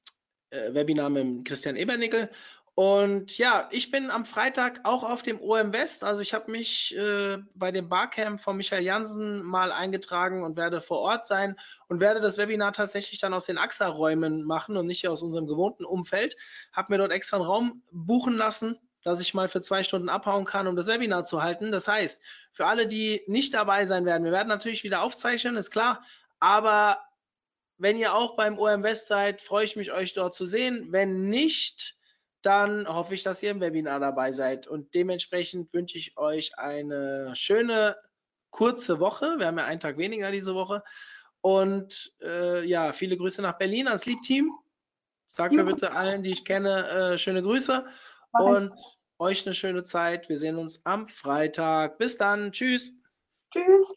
äh, 0.50 0.74
Webinar 0.74 1.10
mit 1.10 1.46
Christian 1.46 1.76
Ebernickel 1.76 2.30
Und 2.76 3.38
ja, 3.38 3.70
ich 3.72 3.90
bin 3.90 4.12
am 4.12 4.26
Freitag 4.26 4.82
auch 4.84 5.04
auf 5.04 5.22
dem 5.22 5.40
OM 5.40 5.72
West. 5.72 6.04
Also 6.04 6.20
ich 6.20 6.34
habe 6.34 6.52
mich 6.52 6.94
äh, 6.98 7.38
bei 7.54 7.72
dem 7.72 7.88
Barcamp 7.88 8.42
von 8.42 8.58
Michael 8.58 8.84
Jansen 8.84 9.44
mal 9.44 9.72
eingetragen 9.72 10.44
und 10.44 10.58
werde 10.58 10.82
vor 10.82 11.00
Ort 11.00 11.26
sein 11.26 11.56
und 11.88 12.02
werde 12.02 12.20
das 12.20 12.38
Webinar 12.38 12.74
tatsächlich 12.74 13.22
dann 13.22 13.34
aus 13.34 13.46
den 13.46 13.58
AXA-Räumen 13.58 14.44
machen 14.44 14.76
und 14.76 14.88
nicht 14.88 15.08
aus 15.08 15.24
unserem 15.24 15.48
gewohnten 15.48 15.86
Umfeld. 15.86 16.36
Habe 16.74 16.92
mir 16.92 16.98
dort 16.98 17.14
extra 17.14 17.38
einen 17.38 17.46
Raum 17.46 17.82
buchen 17.92 18.36
lassen, 18.36 18.78
dass 19.04 19.22
ich 19.22 19.34
mal 19.34 19.48
für 19.48 19.62
zwei 19.62 19.84
Stunden 19.84 20.10
abhauen 20.10 20.44
kann, 20.44 20.68
um 20.68 20.76
das 20.76 20.88
Webinar 20.88 21.24
zu 21.24 21.42
halten. 21.42 21.72
Das 21.72 21.88
heißt, 21.88 22.22
für 22.52 22.66
alle, 22.66 22.88
die 22.88 23.24
nicht 23.28 23.54
dabei 23.54 23.86
sein 23.86 24.04
werden, 24.04 24.26
wir 24.26 24.34
werden 24.34 24.50
natürlich 24.50 24.84
wieder 24.84 25.02
aufzeichnen, 25.02 25.56
ist 25.56 25.72
klar, 25.72 26.04
aber 26.42 27.00
wenn 27.78 27.98
ihr 27.98 28.14
auch 28.14 28.36
beim 28.36 28.60
OM 28.60 28.84
West 28.84 29.08
seid, 29.08 29.42
freue 29.42 29.64
ich 29.64 29.78
mich, 29.78 29.94
euch 29.94 30.14
dort 30.14 30.36
zu 30.36 30.46
sehen. 30.46 30.88
Wenn 30.92 31.30
nicht, 31.30 31.95
dann 32.46 32.88
hoffe 32.88 33.14
ich, 33.16 33.24
dass 33.24 33.42
ihr 33.44 33.52
im 33.52 33.62
Webinar 33.62 34.00
dabei 34.00 34.32
seid. 34.32 34.68
Und 34.68 34.94
dementsprechend 34.94 35.74
wünsche 35.74 35.98
ich 35.98 36.18
euch 36.18 36.58
eine 36.58 37.36
schöne, 37.36 37.98
kurze 38.50 39.00
Woche. 39.00 39.36
Wir 39.38 39.48
haben 39.48 39.58
ja 39.58 39.66
einen 39.66 39.80
Tag 39.80 39.98
weniger 39.98 40.32
diese 40.32 40.56
Woche. 40.56 40.84
Und 41.42 42.14
äh, 42.22 42.66
ja, 42.66 42.94
viele 42.94 43.18
Grüße 43.18 43.42
nach 43.42 43.58
Berlin 43.58 43.88
ans 43.88 44.06
Liebteam. 44.06 44.52
Sagt 45.28 45.54
mir 45.54 45.66
bitte 45.66 45.92
allen, 45.92 46.24
die 46.24 46.32
ich 46.32 46.46
kenne, 46.46 46.88
äh, 46.88 47.18
schöne 47.18 47.44
Grüße. 47.44 47.86
Und 48.32 48.74
euch 49.20 49.46
eine 49.46 49.54
schöne 49.54 49.84
Zeit. 49.84 50.30
Wir 50.30 50.38
sehen 50.38 50.58
uns 50.58 50.86
am 50.86 51.08
Freitag. 51.08 51.98
Bis 51.98 52.18
dann. 52.18 52.52
Tschüss. 52.52 52.92
Tschüss. 53.52 53.94